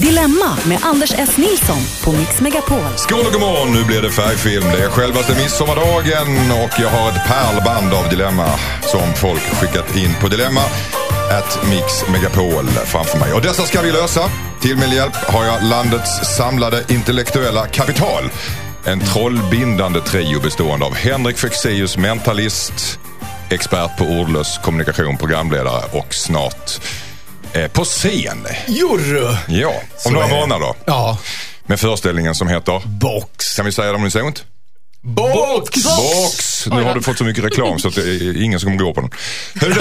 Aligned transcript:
Dilemma 0.00 0.58
med 0.68 0.78
Anders 0.82 1.12
S. 1.18 1.36
Nilsson 1.36 1.78
på 2.04 2.12
Mix 2.18 2.40
Megapol. 2.40 2.84
Skål 2.96 3.26
och 3.26 3.32
god 3.32 3.40
morgon, 3.40 3.72
nu 3.72 3.84
blir 3.84 4.02
det 4.02 4.10
färgfilm. 4.10 4.64
Det 4.64 4.84
är 4.84 4.88
självaste 4.88 5.34
midsommardagen 5.34 6.28
och 6.64 6.70
jag 6.80 6.88
har 6.88 7.08
ett 7.10 7.26
pärlband 7.26 7.94
av 7.94 8.08
dilemma 8.10 8.48
som 8.82 9.14
folk 9.14 9.40
skickat 9.40 9.96
in 9.96 10.14
på 10.20 10.28
dilemma 10.28 10.60
at 11.30 11.58
Mix 11.70 12.08
Megapol 12.12 12.66
framför 12.66 13.18
mig. 13.18 13.32
Och 13.32 13.42
dessa 13.42 13.62
ska 13.62 13.80
vi 13.82 13.92
lösa. 13.92 14.30
Till 14.60 14.76
min 14.76 14.90
hjälp 14.90 15.14
har 15.14 15.44
jag 15.44 15.62
landets 15.62 16.36
samlade 16.36 16.84
intellektuella 16.88 17.66
kapital. 17.66 18.24
En 18.84 19.00
trollbindande 19.00 20.00
trio 20.00 20.40
bestående 20.40 20.86
av 20.86 20.94
Henrik 20.94 21.38
Fexeus, 21.38 21.96
mentalist, 21.96 22.98
expert 23.50 23.98
på 23.98 24.04
ordlös 24.04 24.58
kommunikation, 24.58 25.16
programledare 25.16 25.82
och 25.92 26.14
snart 26.14 26.80
eh, 27.54 27.66
på 27.68 27.84
scen. 27.84 28.46
Jurru! 28.68 29.36
Ja, 29.48 29.72
om 30.04 30.12
några 30.12 30.26
är 30.26 30.30
det. 30.30 30.40
månader. 30.40 30.74
Ja. 30.86 31.18
Med 31.66 31.80
föreställningen 31.80 32.34
som 32.34 32.48
heter, 32.48 32.82
Box. 32.86 33.54
kan 33.56 33.64
vi 33.64 33.72
säga 33.72 33.88
det 33.88 33.94
om 33.94 34.02
unisont? 34.02 34.44
Box! 35.02 35.84
Box! 35.84 36.66
Nu 36.66 36.82
har 36.82 36.94
du 36.94 37.02
fått 37.02 37.18
så 37.18 37.24
mycket 37.24 37.44
reklam 37.44 37.78
så 37.78 37.88
att 37.88 37.94
det 37.94 38.02
är 38.02 38.42
ingen 38.42 38.60
som 38.60 38.66
kommer 38.70 38.84
gå 38.84 38.94
på 38.94 39.00
den. 39.00 39.10
Hörru 39.60 39.72
du. 39.74 39.80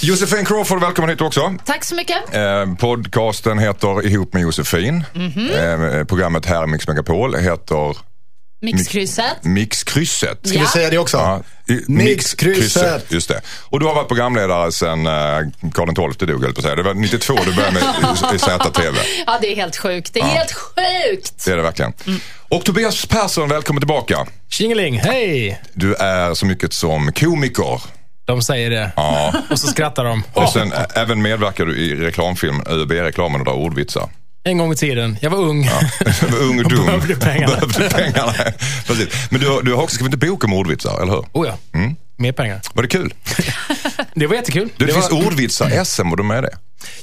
Josefin 0.06 0.44
Crawford, 0.44 0.80
välkommen 0.80 1.10
hit 1.10 1.20
också. 1.20 1.54
Tack 1.64 1.84
så 1.84 1.94
mycket. 1.94 2.34
Eh, 2.34 2.74
podcasten 2.78 3.58
heter 3.58 4.06
Ihop 4.06 4.32
med 4.32 4.42
Josefin. 4.42 5.04
Mhm. 5.14 5.50
eh, 5.50 6.04
programmet 6.04 6.46
här 6.46 6.64
i 6.64 6.66
Mix 6.66 6.88
Megapol 6.88 7.36
heter 7.36 7.96
Mixkrysset. 8.62 9.44
Mixkrysset. 9.44 10.38
Ska 10.42 10.58
vi 10.58 10.64
Ja. 10.64 10.70
säga 10.70 10.90
det 10.90 10.98
också? 10.98 11.16
Ja, 11.16 11.42
Mixkrysset. 11.88 13.12
Just 13.12 13.28
det. 13.28 13.40
Och 13.64 13.80
du 13.80 13.86
har 13.86 13.94
varit 13.94 14.08
programledare 14.08 14.72
sedan 14.72 15.06
eh, 15.06 15.12
Karl 15.74 16.14
XII 16.16 16.26
dog, 16.26 16.40
höll 16.40 16.42
jag 16.48 16.54
på 16.54 16.58
att 16.60 16.64
säga. 16.64 16.76
Det 16.76 16.82
var 16.82 16.94
92 16.94 17.34
du 17.44 17.54
började 17.54 17.72
med 17.72 18.40
ZTV. 18.40 18.98
Ja, 19.26 19.38
det 19.40 19.52
är 19.52 19.56
helt 19.56 19.76
sjukt. 19.76 20.14
Det 20.14 20.20
är 20.20 20.24
helt 20.24 20.52
sjukt. 20.52 21.44
Det 21.44 21.50
är 21.52 21.56
det 21.56 21.62
verkligen. 21.62 21.92
Mm. 22.06 22.20
Och 22.48 22.64
Tobias 22.64 23.06
Persson, 23.06 23.48
välkommen 23.48 23.80
tillbaka. 23.80 24.26
Tjingeling, 24.50 24.98
hej! 25.00 25.60
Du 25.74 25.94
är 25.94 26.34
så 26.34 26.46
mycket 26.46 26.72
som 26.72 27.12
komiker. 27.12 27.82
De 28.24 28.42
säger 28.42 28.70
det. 28.70 28.92
Ja. 28.96 29.34
Och 29.50 29.58
så 29.58 29.66
skrattar 29.66 30.04
de. 30.04 30.22
Och 30.32 30.48
sen 30.48 30.72
även 30.94 31.22
medverkar 31.22 31.64
du 31.66 31.76
i 31.78 31.94
reklamfilm, 31.96 32.62
ÖB-reklamen 32.66 33.40
och 33.40 33.46
drar 33.46 33.54
ordvitsar. 33.54 34.08
En 34.44 34.58
gång 34.58 34.72
i 34.72 34.76
tiden. 34.76 35.18
Jag 35.20 35.30
var 35.30 35.38
ung. 35.38 35.62
Du 36.20 36.26
var 36.26 36.38
ung 36.38 36.64
och 36.64 36.70
dum. 36.70 36.86
Behövde 36.86 37.16
pengarna. 37.16 37.54
Behövde 37.54 37.90
pengarna. 37.90 38.32
Precis. 38.86 39.08
Men 39.30 39.40
du, 39.40 39.60
du 39.62 39.74
har 39.74 39.82
också 39.82 39.94
skrivit 39.94 40.14
en 40.22 40.30
bok 40.30 40.44
om 40.44 40.52
ordvitsar, 40.52 41.02
eller 41.02 41.12
hur? 41.12 41.24
Oh 41.32 41.46
ja. 41.48 41.58
Mer 42.16 42.32
pengar. 42.32 42.60
Var 42.74 42.82
det 42.82 42.88
kul? 42.88 43.14
Det 44.14 44.26
var 44.26 44.34
jättekul. 44.34 44.68
Du, 44.76 44.86
det, 44.86 44.86
det 44.86 44.92
finns 44.92 45.10
var, 45.10 45.26
ordvitsar-SM, 45.26 46.10
var 46.10 46.16
du 46.16 46.22
med 46.22 46.42
det? 46.42 46.56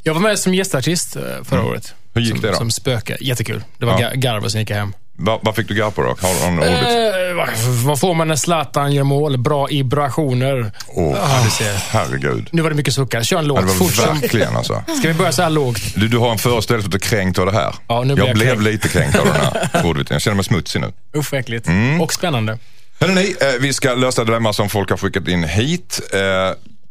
jag 0.04 0.14
var 0.14 0.22
med 0.22 0.40
som 0.40 0.54
gästartist 0.54 1.16
eh, 1.16 1.22
förra 1.44 1.64
året. 1.64 1.94
Hur 2.14 2.22
gick 2.22 2.32
som, 2.32 2.42
det 2.42 2.48
då? 2.48 2.54
Som 2.54 2.72
spöke. 2.72 3.18
Jättekul. 3.22 3.64
Det 3.78 3.86
var 3.86 3.94
Ja. 3.94 4.02
ja. 4.02 4.12
garv 4.16 4.44
och 4.44 4.52
sen 4.52 4.62
gick 4.62 4.70
jag 4.70 4.78
hem. 4.78 4.94
Va, 5.22 5.40
vad 5.42 5.56
fick 5.56 5.68
du 5.68 5.74
garv 5.76 5.92
på 5.92 6.02
då? 6.02 6.08
Har 6.08 6.34
du 6.46 6.52
någon 6.56 6.60
ordvits? 6.60 6.82
Eh, 6.92 7.86
vad, 7.86 8.00
får 8.00 8.14
man 8.14 8.28
när 8.28 8.36
Zlatan 8.36 8.94
gör 8.94 9.04
mål? 9.04 9.38
Bra 9.38 9.66
vibrationer. 9.66 10.72
Åh, 10.88 11.16
Ja, 11.22 11.42
du 11.46 11.50
ser. 11.50 11.74
herregud. 11.90 12.50
Nu 12.52 12.62
var 12.62 12.70
det 12.70 12.76
mycket 12.76 12.94
suckar. 12.94 13.24
Kör 13.24 13.40
en 13.40 13.46
Ja, 13.46 13.62
låt. 13.62 13.62
det 13.62 13.66
var 14.06 14.14
verkligen 14.22 14.56
alltså. 14.56 14.74
Ska 15.00 15.08
vi 15.08 15.14
börja 15.14 15.32
så 15.32 15.42
här 15.42 15.50
lågt? 15.50 15.82
Du, 15.96 16.08
du 16.08 16.18
har 16.18 16.32
en 16.32 16.38
föreställning 16.38 16.84
som 16.84 16.92
heter 16.92 17.08
Kränkt 17.10 17.40
av 17.40 17.46
det 17.46 17.52
här. 17.52 17.76
Ja, 17.88 18.04
nu 18.04 18.14
blir 18.16 18.24
jag 18.26 18.30
jag 18.30 18.36
blev 18.38 18.48
kränkt. 18.48 18.64
lite 18.64 18.88
kränkt 18.90 19.20
av 19.20 19.26
den 19.26 19.36
här 19.36 19.86
ordvitsen. 19.86 20.16
Jag 20.16 20.22
känner 20.22 20.36
mig 20.36 20.46
smutsig 20.46 20.82
nu. 20.82 20.92
Usch. 21.18 21.34
Mm. 21.68 22.02
Och 22.02 22.14
spännande. 22.14 22.58
Hörrni, 23.00 23.36
eh, 23.42 23.48
vi 23.60 23.74
ska 23.74 23.94
lösa 23.94 24.24
dilemma 24.24 24.54
som 24.54 24.70
folk 24.70 24.90
har 24.90 24.98
skickat 24.98 25.28
in 25.28 25.44
hit. 25.44 26.00
Eh, 26.14 26.20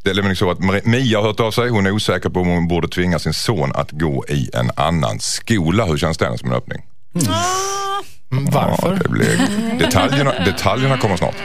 det 0.03 0.09
är 0.09 0.13
nämligen 0.15 0.35
så 0.35 0.51
att 0.51 0.59
Mia 0.85 1.17
har 1.19 1.25
hört 1.27 1.39
av 1.39 1.51
sig. 1.51 1.69
Hon 1.69 1.85
är 1.85 1.91
osäker 1.91 2.29
på 2.29 2.39
om 2.39 2.47
hon 2.47 2.67
borde 2.67 2.87
tvinga 2.87 3.19
sin 3.19 3.33
son 3.33 3.71
att 3.75 3.91
gå 3.91 4.25
i 4.29 4.49
en 4.53 4.71
annan 4.75 5.19
skola. 5.19 5.85
Hur 5.85 5.97
känns 5.97 6.17
det 6.17 6.37
som 6.37 6.49
en 6.51 6.55
öppning? 6.57 6.81
Mm, 7.15 7.33
Varför? 8.29 8.91
Ja, 8.91 8.97
det 9.03 9.09
blir, 9.09 9.79
detaljerna, 9.79 10.33
detaljerna 10.45 10.97
kommer 10.97 11.17
snart. 11.17 11.35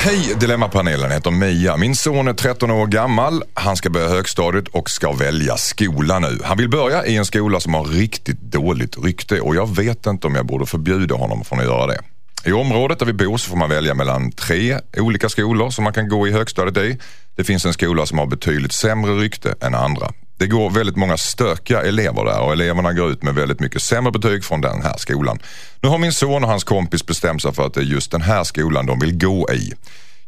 Hej 0.00 0.34
Dilemmapanelen 0.40 1.10
heter 1.10 1.30
Mia. 1.30 1.76
Min 1.76 1.96
son 1.96 2.28
är 2.28 2.32
13 2.32 2.70
år 2.70 2.86
gammal. 2.86 3.42
Han 3.54 3.76
ska 3.76 3.90
börja 3.90 4.08
högstadiet 4.08 4.68
och 4.68 4.90
ska 4.90 5.12
välja 5.12 5.56
skola 5.56 6.18
nu. 6.18 6.38
Han 6.44 6.58
vill 6.58 6.68
börja 6.68 7.06
i 7.06 7.16
en 7.16 7.24
skola 7.24 7.60
som 7.60 7.74
har 7.74 7.84
riktigt 7.84 8.40
dåligt 8.40 9.04
rykte 9.04 9.40
och 9.40 9.56
jag 9.56 9.76
vet 9.76 10.06
inte 10.06 10.26
om 10.26 10.34
jag 10.34 10.46
borde 10.46 10.66
förbjuda 10.66 11.14
honom 11.14 11.44
från 11.44 11.58
att 11.58 11.64
göra 11.64 11.86
det. 11.86 12.00
I 12.44 12.52
området 12.52 12.98
där 12.98 13.06
vi 13.06 13.12
bor 13.12 13.36
så 13.36 13.50
får 13.50 13.56
man 13.56 13.70
välja 13.70 13.94
mellan 13.94 14.32
tre 14.32 14.78
olika 14.96 15.28
skolor 15.28 15.70
som 15.70 15.84
man 15.84 15.92
kan 15.92 16.08
gå 16.08 16.28
i 16.28 16.32
högstadiet 16.32 16.76
i. 16.76 16.98
Det 17.36 17.44
finns 17.44 17.66
en 17.66 17.72
skola 17.72 18.06
som 18.06 18.18
har 18.18 18.26
betydligt 18.26 18.72
sämre 18.72 19.12
rykte 19.12 19.54
än 19.60 19.74
andra. 19.74 20.12
Det 20.38 20.46
går 20.46 20.70
väldigt 20.70 20.96
många 20.96 21.16
stökiga 21.16 21.82
elever 21.82 22.24
där 22.24 22.40
och 22.40 22.52
eleverna 22.52 22.92
går 22.92 23.10
ut 23.10 23.22
med 23.22 23.34
väldigt 23.34 23.60
mycket 23.60 23.82
sämre 23.82 24.12
betyg 24.12 24.44
från 24.44 24.60
den 24.60 24.82
här 24.82 24.94
skolan. 24.98 25.38
Nu 25.80 25.88
har 25.88 25.98
min 25.98 26.12
son 26.12 26.44
och 26.44 26.50
hans 26.50 26.64
kompis 26.64 27.06
bestämt 27.06 27.42
sig 27.42 27.52
för 27.52 27.66
att 27.66 27.74
det 27.74 27.80
är 27.80 27.84
just 27.84 28.10
den 28.10 28.22
här 28.22 28.44
skolan 28.44 28.86
de 28.86 28.98
vill 28.98 29.18
gå 29.18 29.48
i. 29.52 29.72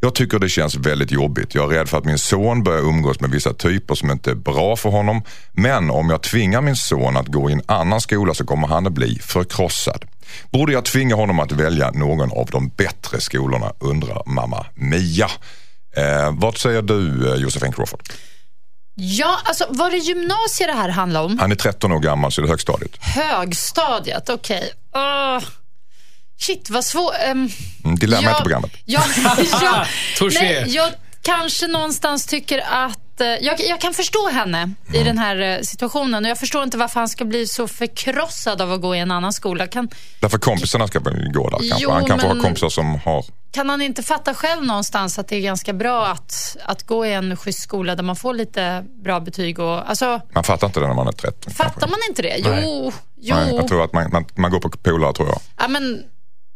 Jag 0.01 0.15
tycker 0.15 0.39
det 0.39 0.49
känns 0.49 0.77
väldigt 0.77 1.11
jobbigt. 1.11 1.55
Jag 1.55 1.73
är 1.73 1.79
rädd 1.79 1.89
för 1.89 1.99
att 1.99 2.05
min 2.05 2.19
son 2.19 2.63
börjar 2.63 2.81
umgås 2.81 3.21
med 3.21 3.31
vissa 3.31 3.55
typer 3.55 3.95
som 3.95 4.11
inte 4.11 4.31
är 4.31 4.35
bra 4.35 4.77
för 4.77 4.91
honom. 4.91 5.23
Men 5.53 5.91
om 5.91 6.11
jag 6.11 6.23
tvingar 6.23 6.61
min 6.61 6.77
son 6.77 7.17
att 7.17 7.27
gå 7.27 7.51
i 7.51 7.53
en 7.53 7.63
annan 7.67 8.01
skola 8.01 8.35
så 8.35 8.47
kommer 8.47 8.69
han 8.69 8.87
att 8.87 8.93
bli 8.93 9.19
förkrossad. 9.19 10.05
Borde 10.51 10.73
jag 10.73 10.85
tvinga 10.85 11.15
honom 11.15 11.41
att 11.41 11.53
välja 11.53 11.91
någon 11.91 12.33
av 12.33 12.49
de 12.51 12.69
bättre 12.69 13.21
skolorna 13.21 13.73
undrar 13.81 14.23
mamma 14.27 14.67
Mia. 14.75 15.31
Eh, 15.97 16.33
vad 16.33 16.57
säger 16.57 16.83
du 16.83 17.33
eh, 17.33 17.41
Josefin 17.41 17.73
Crawford? 17.73 18.03
Ja, 19.03 19.39
alltså 19.45 19.67
var 19.69 19.91
det 19.91 19.97
gymnasiet 19.97 20.69
det 20.69 20.73
här 20.77 20.89
handlade 20.89 21.27
om? 21.27 21.39
Han 21.39 21.53
är 21.53 21.57
13 21.57 21.93
år 21.93 22.01
gammal 22.01 22.33
så 22.33 22.41
det 22.41 22.47
är 22.47 22.49
högstadiet. 22.49 22.97
Högstadiet, 23.01 24.29
okej. 24.29 24.73
Åh. 24.95 25.39
Shit, 26.41 26.71
vad 26.71 26.85
svårt. 26.85 27.15
Um, 27.31 27.51
Mm, 27.85 27.97
dilemma 27.99 28.29
heter 28.29 28.41
programmet. 28.43 28.71
Ja, 28.85 29.03
ja, 29.63 29.87
Touché. 30.19 30.39
nej, 30.43 30.65
jag 30.69 30.91
kanske 31.23 31.67
någonstans 31.67 32.27
tycker 32.27 32.59
att... 32.59 32.99
eh, 33.21 33.27
Jag, 33.27 33.61
jag 33.61 33.81
kan 33.81 33.95
förstå 33.95 34.29
henne 34.29 34.59
Mm. 34.63 35.01
i 35.01 35.05
den 35.05 35.19
här 35.19 35.41
eh, 35.41 35.61
situationen 35.63 36.25
och 36.25 36.31
jag 36.31 36.39
förstår 36.39 36.63
inte 36.63 36.79
varför 36.79 37.01
han 37.01 37.09
ska 37.09 37.25
bli 37.25 37.47
så 37.47 37.69
förkrossad 37.69 38.63
av 38.63 38.73
att 38.73 38.81
gå 38.81 38.95
i 38.97 38.99
en 38.99 39.11
annan 39.11 39.33
skola. 39.33 39.67
Kan, 39.67 39.89
Därför 40.21 40.39
kompisarna 40.39 40.87
ska 40.87 40.99
gå 40.99 41.51
där 41.51 41.59
kanske. 41.59 41.77
Jo, 41.79 41.91
Han 41.91 42.05
kanske 42.05 42.27
men- 42.29 42.37
har 42.37 42.45
kompisar 42.45 42.69
som 42.69 42.95
har... 43.05 43.25
kan 43.51 43.69
han 43.69 43.83
inte 43.83 44.03
fatta 44.03 44.35
själv 44.35 44.65
någonstans 44.65 45.19
att 45.19 45.29
det 45.29 45.37
är 45.37 45.41
ganska 45.41 45.73
bra 45.73 46.07
att, 46.07 46.57
att 46.65 46.83
gå 46.87 47.07
i 47.07 47.13
en 47.13 47.37
schysst 47.37 47.63
skola 47.63 47.95
där 47.97 48.03
man 48.03 48.17
får 48.17 48.35
lite 48.35 48.85
bra 49.05 49.21
betyg? 49.21 49.59
Och, 49.59 49.91
alltså, 49.91 50.21
Man 50.35 50.45
fattar 50.45 50.67
inte 50.67 50.81
det 50.81 50.87
när 50.87 50.95
man 50.95 51.09
är 51.09 51.13
13. 51.13 51.53
fattar 51.53 51.71
kanske. 51.71 51.89
man 51.91 51.99
inte 52.09 52.23
det? 52.23 52.37
Jo, 52.39 52.51
Nej. 52.51 52.93
jo. 53.21 53.35
Nej, 53.35 53.55
jag 53.55 53.69
tror 53.69 53.85
att 53.85 53.93
man, 53.93 54.11
man, 54.13 54.25
man 54.35 54.51
går 54.51 54.61
på 54.61 54.71
polare 54.71 55.13
tror 55.13 55.29
jag. 55.29 55.39
Ja, 55.59 55.69
men, 55.69 56.03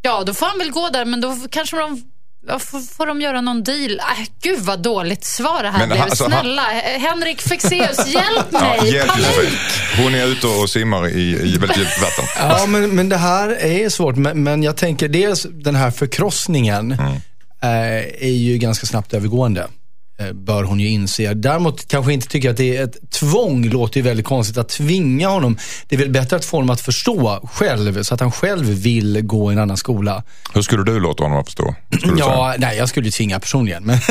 ja, 0.02 0.22
då 0.26 0.34
får 0.34 0.46
han 0.46 0.58
väl 0.58 0.70
gå 0.70 0.88
där, 0.88 1.04
men 1.04 1.20
då 1.20 1.36
kanske 1.50 1.76
de 1.76 2.02
får, 2.58 2.80
får 2.96 3.06
de 3.06 3.20
göra 3.20 3.40
någon 3.40 3.62
deal. 3.62 3.90
Äh, 3.98 4.04
gud 4.42 4.58
vad 4.60 4.82
dåligt 4.82 5.24
svar 5.24 5.62
det 5.62 5.68
här 5.70 5.78
Men 5.78 5.88
blev. 5.88 5.98
han- 6.00 6.08
alltså, 6.10 6.24
han- 6.24 6.32
Snälla, 6.32 6.72
eh, 6.72 7.00
Henrik 7.00 7.40
Fexeus, 7.42 8.06
hjälp 8.14 8.52
mig! 8.52 8.78
Ja, 8.82 8.84
hjälp 8.86 9.08
Panik! 9.08 9.58
Hon 9.96 10.14
är 10.14 10.26
ute 10.26 10.46
och 10.46 10.70
simmar 10.70 11.08
i, 11.08 11.20
i 11.30 11.58
väldigt 11.58 11.76
djupt 11.78 12.02
vatten. 12.02 12.24
Ja, 12.38 12.66
men, 12.66 12.90
men 12.90 13.08
det 13.08 13.16
här 13.16 13.48
är 13.64 13.88
svårt. 13.88 14.16
Men, 14.16 14.42
men 14.42 14.62
jag 14.62 14.76
tänker 14.76 15.08
dels 15.08 15.46
den 15.50 15.74
här 15.74 15.90
förkrossningen 15.90 16.90
eh, 16.92 17.68
är 18.20 18.34
ju 18.38 18.58
ganska 18.58 18.86
snabbt 18.86 19.14
övergående. 19.14 19.66
Eh, 20.18 20.32
Bör 20.32 20.62
hon 20.62 20.80
ju 20.80 20.88
inse. 20.88 21.34
Däremot 21.34 21.88
kanske 21.88 22.12
inte 22.12 22.28
tycker 22.28 22.50
att 22.50 22.56
det 22.56 22.76
är 22.76 22.84
ett 22.84 23.10
tvång, 23.10 23.68
låter 23.68 23.96
ju 24.00 24.02
väldigt 24.04 24.26
konstigt 24.26 24.58
att 24.58 24.68
tvinga 24.68 25.28
honom. 25.28 25.58
Det 25.88 25.94
är 25.96 25.98
väl 25.98 26.10
bättre 26.10 26.36
att 26.36 26.44
få 26.44 26.56
honom 26.56 26.70
att 26.70 26.80
förstå 26.80 27.48
själv, 27.52 28.02
så 28.02 28.14
att 28.14 28.20
han 28.20 28.32
själv 28.32 28.64
vill 28.66 29.20
gå 29.22 29.50
i 29.50 29.54
en 29.54 29.58
annan 29.60 29.76
skola. 29.76 30.22
Hur 30.54 30.62
skulle 30.62 30.84
du 30.84 31.00
låta 31.00 31.22
honom 31.24 31.44
förstå? 31.44 31.74
Du 31.88 31.98
säga? 31.98 32.12
Ja, 32.18 32.54
nej, 32.58 32.76
jag 32.78 32.88
skulle 32.88 33.06
ju 33.06 33.10
tvinga 33.12 33.40
personligen. 33.40 33.84
Men, 33.84 33.98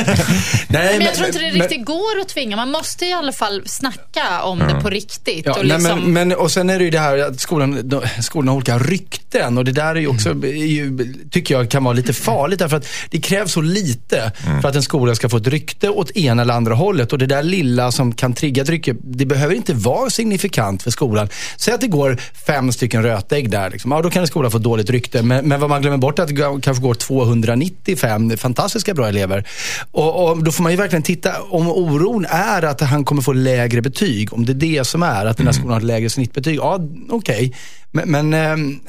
nej, 0.68 0.97
Men 0.97 1.06
jag 1.06 1.13
tror 1.16 1.28
inte 1.28 1.40
det 1.40 1.52
men- 1.52 1.62
riktigt 1.62 1.86
går 1.86 2.19
att 2.22 2.30
tvinga. 2.30 2.56
Man 2.56 2.72
måste 2.72 3.06
i 3.06 3.13
alla 3.13 3.31
fall 3.31 3.62
snacka 3.66 4.42
om 4.44 4.59
det 4.59 4.80
på 4.81 4.90
riktigt. 4.90 5.45
Ja, 5.45 5.51
och 5.51 5.66
nej, 5.66 5.78
liksom, 5.78 6.00
men, 6.00 6.28
men, 6.28 6.38
och 6.38 6.51
sen 6.51 6.69
är 6.69 6.78
det 6.80 6.86
ju 6.86 6.89
det 6.92 7.00
här 7.00 7.18
att 7.18 7.39
skolan, 7.39 7.92
skolan 8.22 8.48
har 8.48 8.56
olika 8.56 8.78
rykten 8.80 9.57
och 9.57 9.66
det 9.66 9.72
där 9.72 9.95
är 9.95 10.00
ju 10.00 10.07
också, 10.07 10.30
är 10.30 10.45
ju, 10.66 11.13
tycker 11.31 11.56
jag 11.56 11.69
kan 11.69 11.83
vara 11.83 11.94
lite 11.94 12.13
farligt 12.13 12.60
därför 12.60 12.78
att 12.78 12.88
det 13.10 13.22
krävs 13.22 13.51
så 13.51 13.62
lite 13.62 14.31
för 14.62 14.69
att 14.69 14.75
en 14.75 14.83
skola 14.83 15.16
ska 15.16 15.30
få 15.30 15.38
ett 15.38 15.48
rykte 15.48 15.89
åt 15.98 16.12
ena 16.12 16.42
eller 16.42 16.54
andra 16.54 16.74
hållet 16.74 17.13
och 17.13 17.19
det 17.19 17.25
där 17.25 17.44
lilla 17.44 17.92
som 17.92 18.13
kan 18.13 18.34
trigga 18.34 18.63
rykte, 18.63 18.95
det 19.01 19.25
behöver 19.25 19.56
inte 19.56 19.74
vara 19.74 20.10
signifikant 20.10 20.84
för 20.84 20.92
skolan. 20.92 21.30
Säg 21.57 21.74
att 21.74 21.81
det 21.81 21.88
går 21.88 22.18
fem 22.48 22.72
stycken 22.72 23.04
rötägg 23.04 23.50
där, 23.50 23.69
liksom. 23.69 23.92
ja, 23.92 24.01
då 24.01 24.10
kan 24.10 24.22
en 24.22 24.28
skola 24.28 24.50
få 24.50 24.57
dåligt 24.57 24.90
rykte. 24.90 25.24
Men, 25.24 25.48
men 25.48 25.60
vad 25.60 25.69
man 25.69 25.81
glömmer 25.81 25.98
bort 25.98 26.19
är 26.19 26.24
att 26.24 26.30
det 26.30 26.62
kanske 26.62 26.84
går 26.84 26.94
295 26.94 28.38
fantastiska 28.38 28.94
bra 28.94 29.07
elever. 29.07 29.48
Och, 29.92 30.30
och 30.30 30.44
då 30.44 30.51
får 30.51 30.63
man 30.63 30.72
ju 30.72 30.78
verkligen 30.78 31.04
titta, 31.04 31.42
om 31.42 31.68
oron 31.68 32.25
är 32.30 32.62
att 32.62 32.81
han 32.81 33.06
kommer 33.06 33.22
få 33.22 33.34
lägre 33.34 33.81
betyg, 33.81 34.34
om 34.34 34.45
det 34.45 34.51
är 34.51 34.78
det 34.78 34.84
som 34.84 35.04
är, 35.04 35.25
att 35.25 35.38
den 35.38 35.45
här 35.45 35.54
skolan 35.54 35.72
har 35.72 35.78
ett 35.78 35.84
lägre 35.84 36.10
snittbetyg, 36.10 36.56
ja 36.56 36.80
okej. 37.10 37.54
Men, 37.92 38.12
men 38.12 38.34
ehm, 38.34 38.80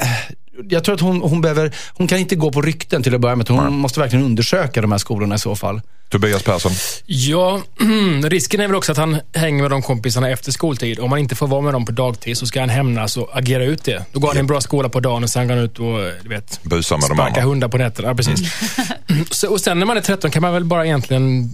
jag 0.68 0.84
tror 0.84 0.94
att 0.94 1.00
hon, 1.00 1.20
hon 1.20 1.40
behöver, 1.40 1.74
hon 1.92 2.06
kan 2.06 2.18
inte 2.18 2.36
gå 2.36 2.52
på 2.52 2.62
rykten 2.62 3.02
till 3.02 3.14
att 3.14 3.20
börja 3.20 3.36
med. 3.36 3.48
Hon 3.48 3.78
måste 3.78 4.00
verkligen 4.00 4.24
undersöka 4.24 4.82
de 4.82 4.92
här 4.92 4.98
skolorna 4.98 5.34
i 5.34 5.38
så 5.38 5.56
fall. 5.56 5.80
Tobias 6.08 6.42
Persson. 6.42 6.72
Ja, 7.06 7.62
risken 8.24 8.60
är 8.60 8.66
väl 8.66 8.76
också 8.76 8.92
att 8.92 8.98
han 8.98 9.20
hänger 9.34 9.62
med 9.62 9.70
de 9.70 9.82
kompisarna 9.82 10.30
efter 10.30 10.52
skoltid. 10.52 10.98
Om 11.00 11.12
han 11.12 11.20
inte 11.20 11.34
får 11.34 11.46
vara 11.46 11.60
med 11.60 11.74
dem 11.74 11.84
på 11.84 11.92
dagtid 11.92 12.38
så 12.38 12.46
ska 12.46 12.60
han 12.60 12.68
hämnas 12.68 13.16
och 13.16 13.38
agera 13.38 13.64
ut 13.64 13.84
det. 13.84 14.04
Då 14.12 14.20
går 14.20 14.28
han 14.28 14.36
i 14.36 14.40
en 14.40 14.46
bra 14.46 14.60
skola 14.60 14.88
på 14.88 15.00
dagen 15.00 15.22
och 15.22 15.30
sen 15.30 15.48
går 15.48 15.54
han 15.54 15.64
ut 15.64 15.78
och 15.78 15.98
du 16.22 16.28
vet, 16.28 16.60
Busar 16.62 16.98
med 17.14 17.26
andra. 17.26 17.42
hundar 17.42 17.68
på 17.68 17.78
nätterna. 17.78 18.08
Ja, 18.08 18.14
precis. 18.14 18.52
Så, 19.30 19.52
och 19.52 19.60
sen 19.60 19.78
när 19.78 19.86
man 19.86 19.96
är 19.96 20.00
13 20.00 20.30
kan 20.30 20.42
man 20.42 20.52
väl 20.52 20.64
bara 20.64 20.84
egentligen 20.86 21.50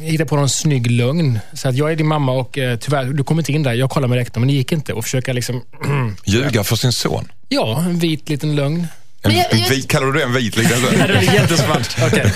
hitta 0.00 0.24
på 0.26 0.36
någon 0.36 0.48
snygg 0.48 0.90
lögn. 0.90 1.38
Så 1.52 1.68
att 1.68 1.74
jag 1.74 1.92
är 1.92 1.96
din 1.96 2.06
mamma 2.06 2.32
och 2.32 2.58
eh, 2.58 2.78
tyvärr, 2.78 3.04
du 3.04 3.24
kommer 3.24 3.42
inte 3.42 3.52
in 3.52 3.62
där. 3.62 3.72
Jag 3.72 3.90
kollar 3.90 4.08
med 4.08 4.16
rektorn, 4.18 4.40
men 4.40 4.48
det 4.48 4.54
gick 4.54 4.72
inte. 4.72 4.92
Och 4.92 5.04
försöka 5.04 5.32
liksom, 5.32 5.62
Ljuga 6.24 6.64
för 6.64 6.76
sin 6.76 6.92
son. 6.92 7.28
Ja, 7.54 7.78
en 7.80 7.98
vit 7.98 8.28
liten 8.28 8.56
lögn. 8.56 8.76
En, 9.22 9.30
Men 9.30 9.36
jag- 9.36 9.52
en 9.52 9.58
jag- 9.58 9.68
vit, 9.68 9.88
kallar 9.88 10.06
du 10.06 10.12
det 10.12 10.22
en 10.24 10.32
vit 10.32 10.56
liten 10.56 10.82
Det 10.82 11.02
är 11.04 11.34
jättesmart. 11.34 11.96
Okej. 12.06 12.32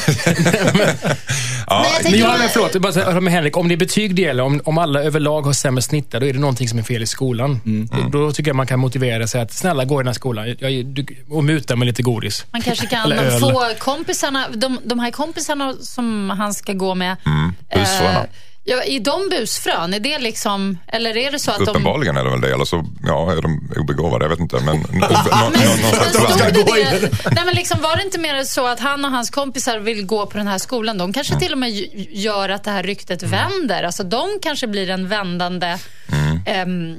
Ja, 1.66 1.86
Men 2.02 2.02
jag 2.02 2.10
Men 2.10 2.20
jag 2.20 2.28
har, 2.28 2.48
förlåt, 2.48 2.76
bara 2.76 2.92
säga 2.92 3.20
med 3.20 3.32
Henrik. 3.32 3.56
Om 3.56 3.68
det 3.68 3.74
är 3.74 3.76
betyg 3.76 4.14
det 4.14 4.22
gäller, 4.22 4.42
om, 4.42 4.60
om 4.64 4.78
alla 4.78 5.02
överlag 5.02 5.42
har 5.42 5.52
sämre 5.52 5.82
snitt, 5.82 6.10
då 6.10 6.16
är 6.26 6.32
det 6.32 6.38
någonting 6.38 6.68
som 6.68 6.78
är 6.78 6.82
fel 6.82 7.02
i 7.02 7.06
skolan. 7.06 7.60
Mm. 7.66 7.88
Då, 7.92 8.08
då 8.18 8.32
tycker 8.32 8.48
jag 8.48 8.56
man 8.56 8.66
kan 8.66 8.80
motivera 8.80 9.26
sig 9.26 9.40
att 9.40 9.52
snälla 9.52 9.84
gå 9.84 9.94
i 9.94 10.00
den 10.00 10.06
här 10.06 10.14
skolan 10.14 10.54
jag, 10.58 10.86
du, 10.86 11.06
och 11.30 11.44
muta 11.44 11.76
med 11.76 11.86
lite 11.86 12.02
godis. 12.02 12.44
Man 12.50 12.62
kanske 12.62 12.86
kan 12.86 13.12
få 13.40 13.64
kompisarna, 13.78 14.48
de, 14.54 14.80
de 14.84 14.98
här 14.98 15.10
kompisarna 15.10 15.74
som 15.80 16.30
han 16.30 16.54
ska 16.54 16.72
gå 16.72 16.94
med. 16.94 17.16
Mm, 17.26 17.52
eh, 17.68 18.20
ja, 18.68 18.82
är 18.82 19.00
de 19.00 19.28
busfrön? 19.28 19.94
Är 19.94 20.00
det 20.00 20.18
liksom, 20.18 20.78
eller 20.86 21.16
är 21.16 21.30
det 21.30 21.38
så 21.38 21.50
att 21.50 21.58
de... 21.58 21.68
Uppenbarligen 21.68 22.16
är 22.16 22.24
det 22.24 22.30
väl 22.30 22.40
det, 22.40 22.52
eller 22.52 22.64
så 22.64 22.84
ja, 23.06 23.32
är 23.32 23.42
de 23.42 23.70
obegåvade, 23.76 24.24
jag 24.24 24.30
vet 24.30 24.40
inte. 24.40 24.56
Men, 24.60 24.82
det? 26.54 27.10
Nej, 27.34 27.44
men 27.44 27.54
liksom, 27.54 27.82
var 27.82 27.96
det 27.96 28.02
inte 28.02 28.18
mer 28.20 28.44
så 28.44 28.66
att 28.66 28.80
han 28.80 29.04
och 29.04 29.10
hans 29.10 29.30
kompisar 29.30 29.78
vill 29.78 30.06
gå 30.06 30.26
på 30.26 30.38
den 30.38 30.46
här 30.46 30.58
skolan? 30.58 30.98
De 30.98 31.12
kanske 31.12 31.32
Mm. 31.32 31.40
till 31.40 31.52
och 31.52 31.58
med 31.58 31.70
gör 32.10 32.48
att 32.48 32.64
det 32.64 32.70
här 32.70 32.82
ryktet 32.82 33.22
vänder. 33.22 33.82
Alltså, 33.82 34.02
de 34.04 34.28
kanske 34.42 34.66
blir 34.66 34.90
en 34.90 35.08
vändande 35.08 35.78
Mm. 36.12 36.40
ehm, 36.46 36.96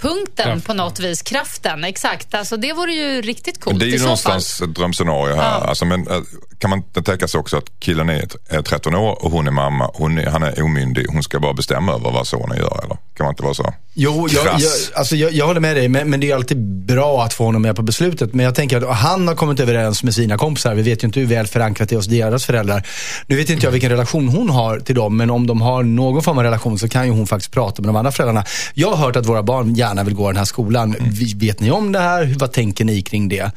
punkten 0.00 0.44
Kraften. 0.44 0.60
på 0.60 0.74
något 0.74 1.00
vis. 1.00 1.22
Kraften, 1.22 1.84
exakt. 1.84 2.34
Alltså, 2.34 2.56
det 2.56 2.72
vore 2.72 2.92
ju 2.92 3.22
riktigt 3.22 3.60
coolt 3.60 3.78
Det 3.78 3.84
är 3.84 3.88
i 3.88 3.90
ju 3.90 3.98
så 3.98 4.04
någonstans 4.04 4.60
ett 4.60 4.74
drömscenario 4.74 5.34
här. 5.34 5.60
Ja. 5.60 5.66
Alltså, 5.68 5.84
men, 5.84 6.08
eh, 6.08 6.20
kan 6.58 6.70
man 6.70 6.78
inte 6.78 7.02
tänka 7.02 7.28
sig 7.28 7.40
också 7.40 7.56
att 7.56 7.80
killen 7.80 8.08
är 8.08 8.28
är 8.48 8.62
13 8.62 8.94
år 8.94 9.24
och 9.24 9.30
hon 9.30 9.46
är 9.46 9.50
mamma. 9.50 9.90
Hon 9.94 10.18
är, 10.18 10.26
han 10.26 10.42
är 10.42 10.62
omyndig. 10.62 11.06
Hon 11.08 11.22
ska 11.22 11.40
bara 11.40 11.52
bestämma 11.52 11.92
över 11.92 12.10
vad 12.10 12.26
sonen 12.26 12.58
gör. 12.58 12.80
Eller? 12.84 12.96
Kan 13.14 13.24
man 13.24 13.32
inte 13.32 13.42
vara 13.42 13.54
så? 13.54 13.74
Jo, 13.94 14.28
jag, 14.30 14.46
jag, 14.46 14.60
alltså 14.94 15.16
jag, 15.16 15.32
jag 15.32 15.46
håller 15.46 15.60
med 15.60 15.76
dig, 15.76 15.88
men, 15.88 16.10
men 16.10 16.20
det 16.20 16.30
är 16.30 16.34
alltid 16.34 16.58
bra 16.86 17.22
att 17.24 17.32
få 17.32 17.44
honom 17.44 17.62
med 17.62 17.76
på 17.76 17.82
beslutet. 17.82 18.34
Men 18.34 18.44
jag 18.44 18.54
tänker 18.54 18.76
att 18.90 18.96
han 18.96 19.28
har 19.28 19.34
kommit 19.34 19.60
överens 19.60 20.02
med 20.02 20.14
sina 20.14 20.38
kompisar. 20.38 20.74
Vi 20.74 20.82
vet 20.82 21.02
ju 21.02 21.06
inte 21.06 21.20
hur 21.20 21.26
väl 21.26 21.46
förankrat 21.46 21.88
det 21.88 21.94
är 21.94 21.96
hos 21.96 22.06
deras 22.06 22.44
föräldrar. 22.44 22.86
Nu 23.26 23.36
vet 23.36 23.50
inte 23.50 23.66
jag 23.66 23.70
vilken 23.72 23.90
relation 23.90 24.28
hon 24.28 24.50
har 24.50 24.78
till 24.80 24.94
dem, 24.94 25.16
men 25.16 25.30
om 25.30 25.46
de 25.46 25.60
har 25.60 25.82
någon 25.82 26.22
form 26.22 26.38
av 26.38 26.44
relation 26.44 26.78
så 26.78 26.88
kan 26.88 27.06
ju 27.06 27.12
hon 27.12 27.26
faktiskt 27.26 27.52
prata 27.52 27.82
med 27.82 27.88
de 27.88 27.96
andra 27.96 28.12
föräldrarna. 28.12 28.44
Jag 28.74 28.90
har 28.90 28.96
hört 29.06 29.16
att 29.16 29.26
våra 29.26 29.42
barn 29.42 29.74
gärna 29.74 30.02
vill 30.04 30.14
gå 30.14 30.24
i 30.24 30.26
den 30.32 30.36
här 30.36 30.44
skolan. 30.44 30.96
Vi- 31.00 31.34
Vet 31.46 31.60
ni 31.60 31.70
om 31.70 31.92
det 31.92 31.98
här? 32.00 32.34
Vad 32.38 32.52
tänker 32.52 32.84
ni 32.84 33.02
kring 33.02 33.28
det? 33.28 33.50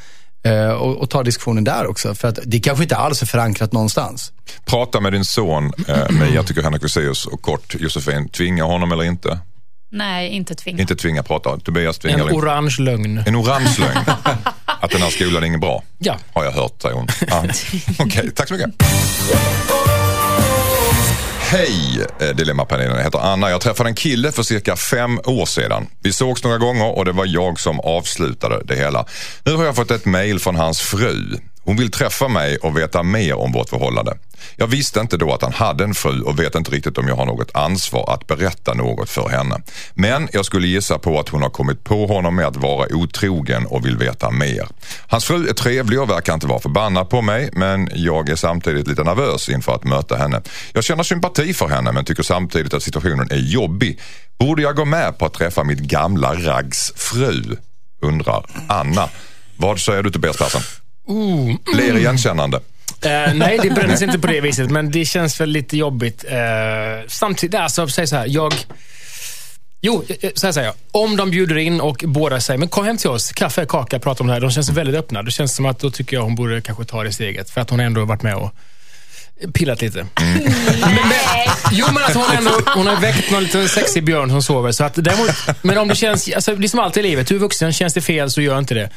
Eh, 0.46 0.70
och, 0.70 0.98
och 1.02 1.10
ta 1.10 1.24
diskussionen 1.24 1.64
där 1.64 1.88
också. 1.88 2.16
För 2.16 2.28
att 2.28 2.40
det 2.46 2.60
kanske 2.60 2.84
inte 2.84 2.96
alls 2.96 3.22
är 3.22 3.26
förankrat 3.26 3.72
någonstans. 3.74 4.32
Prata 4.66 5.00
med 5.00 5.14
din 5.14 5.26
son, 5.26 5.72
eh, 5.88 6.10
Mia 6.10 6.44
tycker 6.44 6.62
Henrik 6.64 6.82
Fexeus 6.82 7.26
och 7.26 7.42
kort 7.42 7.76
Josefin. 7.80 8.30
Tvinga 8.30 8.64
honom 8.64 8.92
eller 8.92 9.04
inte? 9.04 9.40
Nej, 9.94 10.30
inte 10.30 10.56
tvinga. 10.56 10.82
Inte 10.82 10.96
tvinga, 10.96 11.24
prata. 11.24 11.58
Tobias 11.58 12.00
tvinga 12.00 12.18
En 12.18 12.22
orange 12.22 12.76
lögn. 12.80 13.24
En 13.26 13.36
orange 13.36 13.76
lögn. 13.80 13.98
Att 14.66 14.92
den 14.92 15.02
här 15.02 15.10
skolan 15.10 15.44
är 15.44 15.48
inget 15.48 15.62
bra. 15.62 15.84
Ja. 15.98 16.18
Har 16.34 16.44
jag 16.44 16.52
hört, 16.52 16.82
säger 16.82 16.96
hon. 16.96 17.08
Ja. 17.28 17.44
Okej, 18.00 18.32
tack 18.36 18.48
så 18.48 18.54
mycket. 18.54 18.70
Hej 21.40 22.06
eh, 22.20 22.36
Dilemmapanelen, 22.36 22.96
jag 22.96 23.04
heter 23.04 23.20
Anna. 23.20 23.50
Jag 23.50 23.62
träffade 23.62 23.90
en 23.90 23.96
kille 23.96 24.32
för 24.32 24.44
cirka 24.44 24.76
fem 24.76 25.20
år 25.26 25.46
sedan. 25.46 25.88
Vi 26.04 26.14
sågs 26.14 26.44
några 26.44 26.58
gånger 26.58 26.98
och 26.98 27.06
det 27.06 27.12
var 27.12 27.26
jag 27.26 27.60
som 27.60 27.80
avslutade 27.80 28.62
det 28.66 28.76
hela. 28.76 29.06
Nu 29.44 29.54
har 29.54 29.66
jag 29.66 29.76
fått 29.76 29.92
ett 29.92 30.06
mejl 30.06 30.40
från 30.40 30.56
hans 30.56 30.82
fru. 30.82 31.38
Hon 31.66 31.78
vill 31.78 31.92
träffa 31.92 32.28
mig 32.28 32.58
och 32.58 32.78
veta 32.78 33.04
mer 33.04 33.34
om 33.34 33.52
vårt 33.52 33.70
förhållande. 33.70 34.18
Jag 34.56 34.68
visste 34.68 35.00
inte 35.00 35.18
då 35.18 35.34
att 35.34 35.42
han 35.42 35.54
hade 35.54 35.84
en 35.84 35.94
fru 35.94 36.22
och 36.22 36.40
vet 36.40 36.56
inte 36.56 36.72
riktigt 36.72 36.98
om 36.98 37.08
jag 37.08 37.16
har 37.16 37.26
något 37.26 37.52
ansvar 37.54 38.14
att 38.14 38.28
berätta 38.28 38.74
något 38.74 39.10
för 39.10 39.30
henne. 39.30 39.62
Men 39.94 40.30
jag 40.34 40.46
skulle 40.46 40.68
gissa 40.68 41.00
på 41.00 41.20
att 41.20 41.30
hon 41.30 41.42
har 41.42 41.50
kommit 41.50 41.84
på 41.84 42.08
honom 42.08 42.36
med 42.36 42.46
att 42.46 42.56
vara 42.56 42.88
otrogen 42.96 43.66
och 43.66 43.86
vill 43.86 43.98
veta 43.98 44.32
mer. 44.32 44.68
Hans 45.08 45.26
fru 45.26 45.48
är 45.48 45.54
trevlig 45.54 46.02
och 46.02 46.10
verkar 46.10 46.34
inte 46.34 46.48
vara 46.48 46.60
förbannad 46.60 47.10
på 47.10 47.22
mig 47.22 47.50
men 47.54 47.90
jag 47.94 48.30
är 48.30 48.36
samtidigt 48.36 48.88
lite 48.88 49.04
nervös 49.04 49.50
inför 49.50 49.76
att 49.76 49.84
möta 49.84 50.16
henne. 50.16 50.42
Jag 50.74 50.84
känner 50.84 51.04
sympati 51.04 51.54
för 51.54 51.68
henne 51.68 51.92
men 51.92 52.06
tycker 52.06 52.24
samtidigt 52.24 52.74
att 52.74 52.84
situationen 52.84 53.32
är 53.32 53.38
jobbig. 53.38 54.00
Borde 54.40 54.62
jag 54.62 54.76
gå 54.76 54.86
med 54.86 55.18
på 55.18 55.26
att 55.26 55.34
träffa 55.34 55.64
mitt 55.64 55.80
gamla 55.80 56.34
raggs 56.34 56.94
fru? 56.96 57.58
Undrar 58.02 58.46
Anna. 58.68 59.10
Vad 59.58 59.80
säger 59.80 60.04
du 60.04 60.12
Tobias 60.12 60.38
Persson? 60.38 60.83
Ooh. 61.08 61.56
Ler 61.76 61.98
igenkännande. 61.98 62.60
Eh, 63.02 63.34
nej, 63.34 63.60
det 63.64 63.70
bränns 63.70 64.02
inte 64.02 64.20
på 64.20 64.28
det 64.28 64.42
viset, 64.42 64.72
men 64.72 64.92
det 64.92 65.06
känns 65.06 65.42
väl 65.42 65.50
lite 65.50 65.78
jobbigt. 65.78 66.26
Eh, 66.30 67.08
samtidigt, 67.08 67.60
alltså, 67.60 67.88
säg 67.88 68.08
så 68.08 68.16
här, 68.16 68.26
jag... 68.28 68.54
Jo, 69.82 70.04
eh, 70.22 70.30
så 70.36 70.48
här 70.48 70.52
säger 70.52 70.68
jag. 70.68 70.76
Om 70.92 71.18
de 71.18 71.32
bjuder 71.32 71.58
in 71.58 71.82
och 71.82 72.04
båda 72.08 72.42
säger, 72.42 72.58
men 72.58 72.68
kom 72.68 72.86
hem 72.86 72.98
till 72.98 73.10
oss, 73.10 73.32
kaffe, 73.32 73.66
kaka, 73.66 74.00
prata 74.00 74.24
om 74.24 74.28
det 74.28 74.34
här. 74.34 74.42
De 74.42 74.52
känns 74.52 74.70
väldigt 74.70 74.96
öppna. 74.96 75.24
Det 75.24 75.32
känns 75.32 75.56
som 75.56 75.66
att 75.66 75.80
då 75.80 75.92
tycker 75.92 76.18
jag 76.18 76.24
hon 76.24 76.36
borde 76.36 76.62
kanske 76.62 76.86
ta 76.86 77.04
det 77.04 77.12
steget. 77.12 77.50
För 77.50 77.62
att 77.62 77.70
hon 77.70 77.80
ändå 77.80 78.02
har 78.02 78.06
varit 78.06 78.22
med 78.22 78.36
och 78.36 78.52
pillat 79.54 79.82
lite. 79.82 80.08
Men, 80.16 80.44
men, 80.82 81.54
jo, 81.72 81.86
men 81.94 82.04
att 82.04 82.14
hon, 82.14 82.38
ändå, 82.38 82.52
hon 82.76 82.88
har 82.88 83.02
väckt 83.02 83.32
någon 83.32 83.44
liten 83.44 83.70
sexig 83.70 84.04
björn 84.04 84.30
som 84.30 84.44
sover. 84.44 84.72
Så 84.72 84.84
att 84.84 84.94
däremot, 84.96 85.30
men 85.62 85.78
om 85.78 85.88
det 85.88 85.96
känns, 85.96 86.30
alltså, 86.36 86.56
det 86.56 86.66
är 86.66 86.68
som 86.68 86.80
alltid 86.80 87.06
i 87.06 87.10
livet. 87.10 87.28
Du 87.28 87.36
är 87.36 87.40
vuxen, 87.40 87.74
känns 87.74 87.94
det 87.94 88.02
fel 88.02 88.32
så 88.32 88.42
gör 88.42 88.60
inte 88.60 88.74
det. 88.74 88.90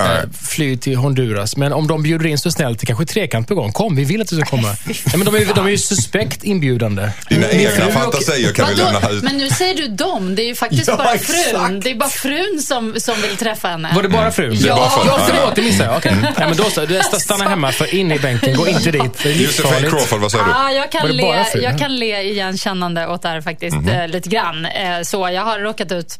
Nej. 0.00 0.08
Eh, 0.16 0.22
fly 0.48 0.76
till 0.76 0.96
Honduras. 0.96 1.56
Men 1.56 1.72
om 1.72 1.86
de 1.86 2.02
bjuder 2.02 2.26
in 2.26 2.38
så 2.38 2.50
snällt, 2.50 2.80
det 2.80 2.86
kanske 2.86 3.04
är 3.04 3.06
trekant 3.06 3.48
på 3.48 3.54
gång. 3.54 3.72
Kom, 3.72 3.96
vi 3.96 4.04
vill 4.04 4.20
att 4.22 4.28
du 4.28 4.36
ska 4.36 4.44
komma. 4.44 4.76
Ja, 4.86 5.16
men 5.16 5.24
de, 5.24 5.34
är, 5.34 5.54
de 5.54 5.66
är 5.66 5.70
ju 5.70 5.78
suspekt 5.78 6.44
inbjudande. 6.44 7.10
Dina 7.28 7.50
egna 7.50 7.70
är 7.84 7.90
fantasier 7.92 8.52
kan 8.52 8.68
vi 8.68 8.74
lämna 8.74 9.10
ut. 9.10 9.22
Men 9.22 9.36
nu 9.38 9.48
säger 9.50 9.74
du 9.74 9.88
dem. 9.88 10.34
Det 10.34 10.42
är 10.42 10.46
ju 10.46 10.54
faktiskt 10.54 10.88
Ja, 10.88 10.96
bara 10.96 11.14
exakt. 11.14 11.48
frun. 11.50 11.80
Det 11.80 11.90
är 11.90 11.94
bara 11.94 12.08
frun 12.08 12.60
som, 12.62 12.94
som 13.00 13.22
vill 13.22 13.36
träffa 13.36 13.68
henne. 13.68 13.92
Var 13.94 14.02
det 14.02 14.08
bara 14.08 14.30
frun? 14.32 14.58
Det 14.62 14.68
är 14.68 14.76
bara 14.76 14.90
frun. 14.90 15.04
Ja, 15.06 15.20
förlåt, 15.26 15.56
det 15.56 15.62
missade 15.62 15.88
jag. 15.90 15.98
Okej. 15.98 16.14
Ja, 16.38 16.48
men 16.48 16.56
då 16.56 16.64
så. 16.64 16.86
Du, 16.86 17.00
Stanna 17.18 17.44
hemma, 17.48 17.72
för 17.72 17.94
in 17.94 18.12
i 18.12 18.18
bänken. 18.18 18.56
Gå 18.56 18.68
inte 18.68 18.90
dit. 18.90 19.18
Det 19.22 19.30
är. 19.32 19.90
Crawford, 19.90 20.20
vad 20.20 20.30
säger 20.32 20.44
du? 20.44 20.50
Ja, 20.50 20.72
jag 20.72 20.92
kan, 20.92 21.06
det 21.16 21.22
bara 21.22 21.42
le, 21.54 21.62
jag 21.62 21.78
kan 21.78 21.96
le 21.96 22.22
igenkännande 22.22 23.06
åt 23.06 23.22
det 23.22 23.28
här 23.28 23.40
faktiskt, 23.40 23.76
Mhm. 23.76 23.88
eh, 23.88 24.08
lite 24.08 24.28
grann. 24.28 24.66
Eh, 24.66 25.02
så 25.02 25.30
jag 25.30 25.42
har 25.42 25.58
råkat 25.58 25.92
ut 25.92 26.18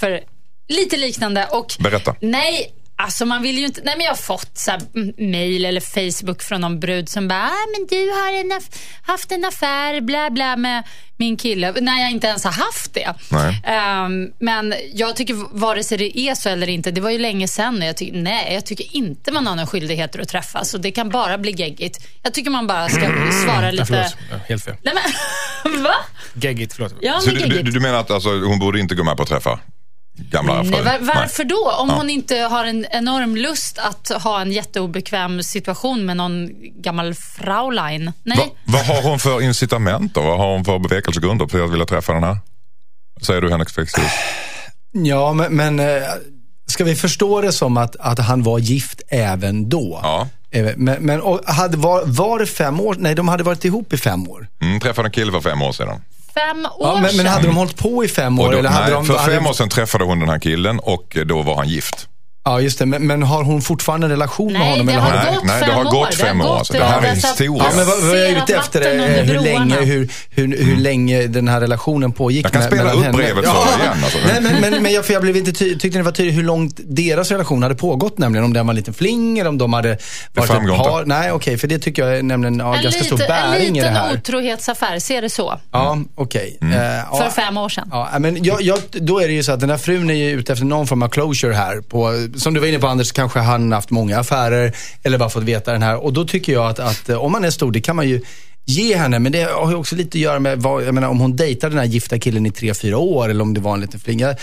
för 0.00 0.20
lite 0.68 0.96
liknande. 0.96 1.46
Och, 1.50 1.66
Berätta. 1.78 2.14
Nej, 2.20 2.72
alltså 3.00 3.26
man 3.26 3.42
vill 3.42 3.58
ju 3.58 3.64
inte... 3.66 3.80
Nej, 3.84 3.94
men 3.96 4.04
jag 4.04 4.10
har 4.12 4.16
fått 4.16 4.58
så 4.58 4.70
mm, 4.70 5.30
mail 5.30 5.64
eller 5.64 5.80
Facebook 5.80 6.42
från 6.42 6.60
någon 6.60 6.80
brud 6.80 7.08
som 7.08 7.28
bara, 7.28 7.42
ah, 7.44 7.66
men 7.78 7.86
du 7.90 8.10
har 8.10 8.32
en 8.40 8.52
aff- 8.52 8.78
haft 9.02 9.32
en 9.32 9.44
affär, 9.44 10.00
bla 10.00 10.30
bla, 10.30 10.56
med 10.56 10.82
min 11.16 11.36
kille. 11.36 11.72
När 11.80 12.00
jag 12.00 12.10
inte 12.10 12.26
ens 12.26 12.44
har 12.44 12.52
haft 12.52 12.94
det. 12.94 13.14
Ehm, 13.66 14.28
men 14.38 14.74
jag 14.94 15.16
tycker 15.16 15.58
vare 15.58 15.84
sig 15.84 15.98
det 15.98 16.18
är 16.18 16.34
så 16.34 16.48
eller 16.48 16.68
inte, 16.68 16.90
det 16.90 17.00
var 17.00 17.10
ju 17.10 17.18
länge 17.18 17.48
sedan 17.48 17.78
och 17.82 17.84
jag 17.88 17.96
tycker, 17.96 18.16
nej, 18.18 18.54
jag 18.54 18.66
tycker 18.66 18.96
inte 18.96 19.32
man 19.32 19.46
har 19.46 19.56
någon 19.56 19.66
skyldigheter 19.66 20.18
att 20.20 20.28
träffas. 20.28 20.74
Och 20.74 20.80
det 20.80 20.90
kan 20.90 21.08
bara 21.08 21.38
bli 21.38 21.52
geggigt. 21.52 22.06
Jag 22.22 22.34
tycker 22.34 22.50
man 22.50 22.66
bara 22.66 22.88
ska 22.88 23.00
svara 23.44 23.64
Ja, 23.64 23.70
lite... 23.70 23.84
förlåt. 23.86 24.16
Ja, 24.30 24.36
helt 24.48 24.64
fel. 24.64 24.74
Nej 24.82 24.94
men, 25.64 25.82
va? 25.82 25.94
Geggigt, 26.34 26.72
förlåt. 26.72 26.94
Ja, 27.00 27.20
Så 27.20 27.26
men 27.26 27.34
du, 27.34 27.48
du, 27.48 27.56
geggigt. 27.56 27.74
du 27.74 27.80
menar 27.80 27.98
att 27.98 28.10
alltså, 28.10 28.28
hon 28.30 28.58
borde 28.58 28.80
inte 28.80 28.94
gå 28.94 29.04
med 29.04 29.16
på 29.16 29.22
att 29.22 29.28
träffa 29.28 29.58
gamla? 30.30 30.62
Nej, 30.62 30.82
var, 30.82 30.98
varför 31.14 31.44
då? 31.44 31.70
Om 31.80 31.88
Ja. 31.88 31.94
hon 31.94 32.10
inte 32.10 32.36
har 32.36 32.64
en 32.64 32.86
enorm 32.90 33.36
lust 33.36 33.78
att 33.78 34.22
ha 34.22 34.40
en 34.40 34.52
jätteobekväm 34.52 35.42
situation 35.42 36.06
med 36.06 36.16
någon 36.16 36.48
gammal 36.82 37.14
fraulein. 37.14 38.12
Nej. 38.22 38.38
Va, 38.38 38.44
vad 38.64 38.86
har 38.86 39.02
hon 39.02 39.18
för 39.18 39.42
incitament 39.42 40.14
då? 40.14 40.22
Vad 40.22 40.38
har 40.38 40.52
hon 40.52 40.64
för 40.64 40.78
bevekelsegrunder 40.78 41.46
för 41.46 41.64
att 41.64 41.70
vilja 41.72 41.86
träffa 41.86 42.12
den 42.12 42.24
här? 42.24 42.36
Säger 43.22 43.40
du 43.40 43.50
Henrik 43.50 43.70
Fexeus? 43.70 44.10
Ja, 44.92 45.32
men, 45.32 45.56
men 45.56 45.80
eh, 45.80 46.02
ska 46.66 46.84
vi 46.84 46.94
förstå 46.96 47.40
det 47.40 47.52
som 47.52 47.76
att, 47.76 47.96
att 48.00 48.18
han 48.18 48.42
var 48.42 48.58
gift 48.58 49.02
även 49.08 49.68
då? 49.68 50.00
Ja. 50.02 50.28
Eh, 50.50 50.66
Men, 50.76 51.02
men 51.02 51.20
och 51.20 51.40
hade, 51.46 51.76
var, 51.76 52.02
var 52.06 52.38
det 52.38 52.46
fem 52.46 52.80
år? 52.80 52.96
Nej, 52.98 53.14
de 53.14 53.28
hade 53.28 53.42
varit 53.42 53.64
ihop 53.64 53.92
i 53.92 53.96
fem 53.96 54.28
år. 54.28 54.46
Mm, 54.62 54.80
träffade 54.80 55.08
en 55.08 55.12
kille 55.12 55.32
för 55.32 55.40
fem 55.40 55.62
år 55.62 55.72
sedan. 55.72 56.00
Fem 56.34 56.66
år 56.66 56.72
Ja, 56.80 56.92
men, 56.94 57.02
men 57.02 57.10
sedan. 57.10 57.26
hade 57.26 57.46
de 57.46 57.56
hållit 57.56 57.76
på 57.76 58.04
i 58.04 58.08
fem 58.08 58.38
år? 58.38 58.52
Då, 58.52 58.58
eller 58.58 58.68
hade 58.68 58.84
nej, 58.84 58.94
de, 58.94 59.06
för 59.06 59.18
hade, 59.18 59.32
fem 59.34 59.46
år 59.46 59.52
sedan 59.52 59.68
träffade 59.68 60.04
hon 60.04 60.20
den 60.20 60.28
här 60.28 60.38
killen 60.38 60.78
och 60.78 61.16
då 61.26 61.42
var 61.42 61.56
han 61.56 61.68
gift. 61.68 62.08
Ja, 62.50 62.60
just 62.60 62.78
det. 62.78 62.86
Men, 62.86 63.06
men 63.06 63.22
har 63.22 63.42
hon 63.44 63.62
fortfarande 63.62 64.06
en 64.06 64.10
relation 64.10 64.52
med 64.52 64.60
Nej, 64.60 64.70
honom? 64.70 64.86
det 64.86 64.92
eller 64.92 65.02
har 65.02 65.10
har... 65.10 65.24
Nej, 65.24 65.34
gått 65.34 65.44
nej, 65.44 65.62
det 65.66 65.72
har 65.72 65.84
år. 65.84 65.90
gått 65.90 66.14
fem 66.14 66.40
år, 66.40 66.56
alltså. 66.58 66.72
Det 66.72 66.84
här 66.84 67.02
är 67.02 67.14
historia. 67.14 67.62
Ja, 67.70 67.76
men 67.76 67.86
vad, 67.86 68.00
vad 68.02 68.18
jag 68.18 68.26
är 68.28 68.42
ute 68.42 68.54
efter 68.56 68.80
är 68.80 69.24
hur 69.24 69.40
länge, 69.40 69.74
hur, 69.80 70.10
hur, 70.30 70.64
hur 70.64 70.76
länge 70.76 71.26
den 71.26 71.48
här 71.48 71.60
relationen 71.60 72.12
pågick. 72.12 72.44
Jag 72.44 72.52
kan 72.52 72.60
med- 72.60 72.70
spela 72.72 72.92
upp 72.92 73.02
henne. 73.04 73.16
brevet 73.16 73.44
för 73.46 73.52
dig 73.76 73.80
igen, 73.80 73.92
alltså. 74.04 74.18
Nej, 74.26 74.40
men, 74.40 74.60
men, 74.72 74.82
men 74.82 74.92
jag, 74.92 75.04
för 75.06 75.12
jag 75.12 75.22
blev 75.22 75.36
inte 75.36 75.52
ty, 75.52 75.78
tyckte 75.78 75.98
det 75.98 76.02
var 76.02 76.12
tydligt 76.12 76.36
hur 76.36 76.42
långt 76.42 76.80
deras 76.84 77.30
relation 77.30 77.62
hade 77.62 77.74
pågått 77.74 78.18
nämligen. 78.18 78.44
Om 78.44 78.52
den 78.52 78.66
var 78.66 78.72
en 78.72 78.76
liten 78.76 78.94
fling 78.94 79.38
eller 79.38 79.50
om 79.50 79.58
de 79.58 79.72
hade 79.72 79.88
varit 80.34 80.50
ett 80.50 80.56
inte. 80.62 80.68
par. 80.76 81.04
Nej, 81.04 81.32
okej, 81.32 81.58
för 81.58 81.68
det 81.68 81.78
tycker 81.78 82.06
jag 82.06 82.18
är 82.18 82.22
nämligen 82.22 82.60
har 82.60 82.76
En, 82.76 82.82
ganska 82.82 83.04
stor 83.04 83.18
liten, 83.18 83.36
en 83.36 83.50
bäring 83.50 83.62
i 83.62 83.66
det 83.66 83.74
liten 83.74 83.92
här. 83.96 84.14
otrohetsaffär, 84.14 84.98
ser 84.98 85.22
det 85.22 85.30
så. 85.30 85.58
Ja, 85.72 85.98
okej. 86.14 86.58
Mm. 86.60 86.72
Eh, 86.74 86.78
För 87.18 87.24
ja, 87.24 87.30
fem 87.36 87.56
år 87.56 87.68
sedan. 87.68 87.88
Ja, 87.92 88.08
men 88.18 88.44
jag, 88.44 88.62
jag, 88.62 88.78
då 88.90 89.20
är 89.20 89.28
det 89.28 89.34
ju 89.34 89.42
så 89.42 89.52
att 89.52 89.60
den 89.60 89.70
här 89.70 89.76
frun 89.78 90.10
är 90.10 90.14
ju 90.14 90.30
ute 90.30 90.52
efter 90.52 90.64
någon 90.64 90.86
form 90.86 91.02
av 91.02 91.08
closure 91.08 91.52
här. 91.54 91.80
På, 91.80 92.12
som 92.40 92.54
du 92.54 92.60
var 92.60 92.66
inne 92.66 92.78
på 92.78 92.86
Anders, 92.86 93.12
kanske 93.12 93.38
han 93.38 93.72
haft 93.72 93.90
många 93.90 94.18
affärer 94.18 94.72
eller 95.02 95.18
bara 95.18 95.30
fått 95.30 95.42
veta 95.42 95.72
den 95.72 95.82
här. 95.82 96.04
Och 96.04 96.12
då 96.12 96.24
tycker 96.24 96.52
jag 96.52 96.66
att, 96.66 96.78
att 96.78 97.08
eh, 97.08 97.24
om 97.24 97.32
man 97.32 97.44
är 97.44 97.50
stor, 97.50 97.72
det 97.72 97.80
kan 97.80 97.96
man 97.96 98.08
ju 98.08 98.20
ge 98.64 98.96
henne. 98.96 99.18
Men 99.18 99.32
det 99.32 99.42
har 99.42 99.70
ju 99.70 99.76
också 99.76 99.96
lite 99.96 100.18
att 100.18 100.22
göra 100.22 100.38
med, 100.38 100.58
vad, 100.58 100.84
jag 100.84 100.94
menar 100.94 101.08
om 101.08 101.20
hon 101.20 101.36
dejtar 101.36 101.70
den 101.70 101.78
här 101.78 101.84
gifta 101.84 102.18
killen 102.18 102.46
i 102.46 102.50
tre, 102.50 102.74
fyra 102.74 102.98
år 102.98 103.28
eller 103.28 103.42
om 103.42 103.54
det 103.54 103.60
var 103.60 103.74
en 103.74 103.80
liten 103.80 104.00
flinga. 104.00 104.36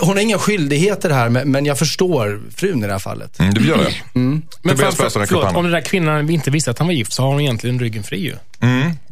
Hon 0.00 0.16
har 0.16 0.22
inga 0.22 0.38
skyldigheter 0.38 1.10
här, 1.10 1.28
men, 1.28 1.50
men 1.50 1.66
jag 1.66 1.78
förstår 1.78 2.42
frun 2.56 2.84
i 2.84 2.86
det 2.86 2.92
här 2.92 2.98
fallet. 2.98 3.38
Mm, 3.40 3.54
du 3.54 3.68
gör 3.68 3.78
det. 3.78 3.94
Men 4.62 4.78
framför, 4.78 5.02
Persson 5.02 5.22
räcker 5.22 5.22
upp 5.22 5.28
förlåt, 5.28 5.44
handen. 5.44 5.58
om 5.58 5.64
den 5.64 5.72
där 5.72 5.80
kvinnan 5.80 6.30
inte 6.30 6.50
visste 6.50 6.70
att 6.70 6.78
han 6.78 6.86
var 6.86 6.94
gift 6.94 7.12
så 7.12 7.22
har 7.22 7.32
hon 7.32 7.40
egentligen 7.40 7.78
ryggen 7.78 8.02
fri 8.02 8.18
ju. 8.20 8.34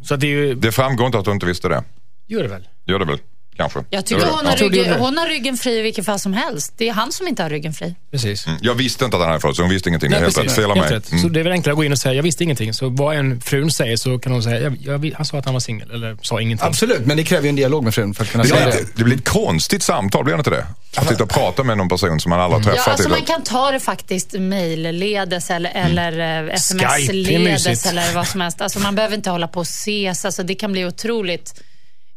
Så 0.03 0.13
att 0.13 0.19
det 0.19 0.27
är 0.27 0.29
ju... 0.29 0.55
Det 0.55 0.71
framgår 0.71 1.05
inte 1.05 1.19
att 1.19 1.25
du 1.25 1.31
inte 1.31 1.45
visste 1.45 1.67
det. 1.67 1.83
Gör 2.27 2.43
det 2.43 2.49
väl? 2.49 2.67
Gör 2.85 2.99
det 2.99 3.05
väl? 3.05 3.19
Kanske. 3.59 3.83
Jag 3.89 4.05
tycker 4.05 4.25
hon 4.25 4.45
har, 4.45 4.55
ryggen, 4.55 4.93
hon 4.99 5.17
har 5.17 5.27
ryggen 5.27 5.57
fri 5.57 5.79
i 5.79 5.81
vilket 5.81 6.05
fall 6.05 6.19
som 6.19 6.33
helst. 6.33 6.73
Det 6.77 6.89
är 6.89 6.93
han 6.93 7.11
som 7.11 7.27
inte 7.27 7.43
har 7.43 7.49
ryggen 7.49 7.73
fri. 7.73 7.95
Precis. 8.11 8.45
Jag 8.61 8.73
visste 8.75 9.05
inte 9.05 9.17
att 9.17 9.21
han 9.21 9.29
hade 9.29 9.41
fått 9.41 9.55
så 9.55 9.61
hon 9.61 9.69
visste 9.71 9.89
ingenting. 9.89 10.11
Är 10.11 10.15
helt 10.19 10.27
rätt. 10.27 10.35
precis. 10.43 10.55
Fel 10.55 10.71
av 10.71 10.77
Helt 10.77 10.89
mig. 10.89 10.97
rätt. 10.97 11.05
Så 11.07 11.15
Mm. 11.15 11.33
det 11.33 11.39
är 11.39 11.43
väl 11.43 11.51
enklare 11.53 11.73
att 11.73 11.77
gå 11.77 11.83
in 11.83 11.91
och 11.91 11.97
säga, 11.97 12.13
jag 12.13 12.23
visste 12.23 12.43
ingenting. 12.43 12.73
Så 12.73 12.89
vad 12.89 13.15
en 13.15 13.41
frun 13.41 13.71
säger 13.71 13.97
så 13.97 14.19
kan 14.19 14.31
hon 14.31 14.43
säga, 14.43 14.59
jag, 14.81 15.05
jag, 15.05 15.13
han 15.17 15.25
sa 15.25 15.37
att 15.37 15.45
han 15.45 15.53
var 15.53 15.59
singel, 15.61 15.91
eller 15.91 16.17
sa 16.21 16.41
ingenting. 16.41 16.67
Absolut, 16.67 17.05
men 17.05 17.17
det 17.17 17.23
kräver 17.23 17.43
ju 17.43 17.49
en 17.49 17.55
dialog 17.55 17.83
med 17.83 17.93
frun 17.93 18.13
för 18.13 18.23
att 18.23 18.29
kunna 18.31 18.43
Det 18.43 18.49
säga 18.49 18.65
det. 18.65 18.85
det 18.95 19.03
blir 19.03 19.15
ett 19.17 19.29
konstigt 19.29 19.83
samtal, 19.83 20.23
blir 20.23 20.33
det 20.33 20.37
inte 20.39 20.49
det? 20.49 20.65
Att 20.97 21.09
sitta 21.09 21.23
och 21.23 21.29
prata 21.29 21.63
med 21.63 21.77
någon 21.77 21.89
person 21.89 22.19
som 22.19 22.29
man 22.29 22.39
aldrig 22.39 22.63
har 22.65 22.71
Ja, 22.71 22.75
träffat. 22.75 22.87
alltså 22.91 23.07
eller- 23.07 23.17
man 23.17 23.25
kan 23.25 23.43
ta 23.43 23.71
det 23.71 23.79
faktiskt 23.79 24.33
mejlledes 24.33 25.49
eller, 25.49 25.69
Mm. 25.71 25.85
eller 25.97 26.19
är 26.19 26.49
sms-ledes 26.49 27.85
eller 27.85 28.13
vad 28.13 28.27
som 28.27 28.41
helst. 28.41 28.61
Alltså 28.61 28.79
man 28.79 28.95
behöver 28.95 29.15
inte 29.15 29.29
hålla 29.29 29.47
på 29.47 29.59
och 29.59 29.65
ses. 29.65 30.25
Alltså 30.25 30.43
det 30.43 30.55
kan 30.55 30.71
bli 30.71 30.85
otroligt 30.85 31.61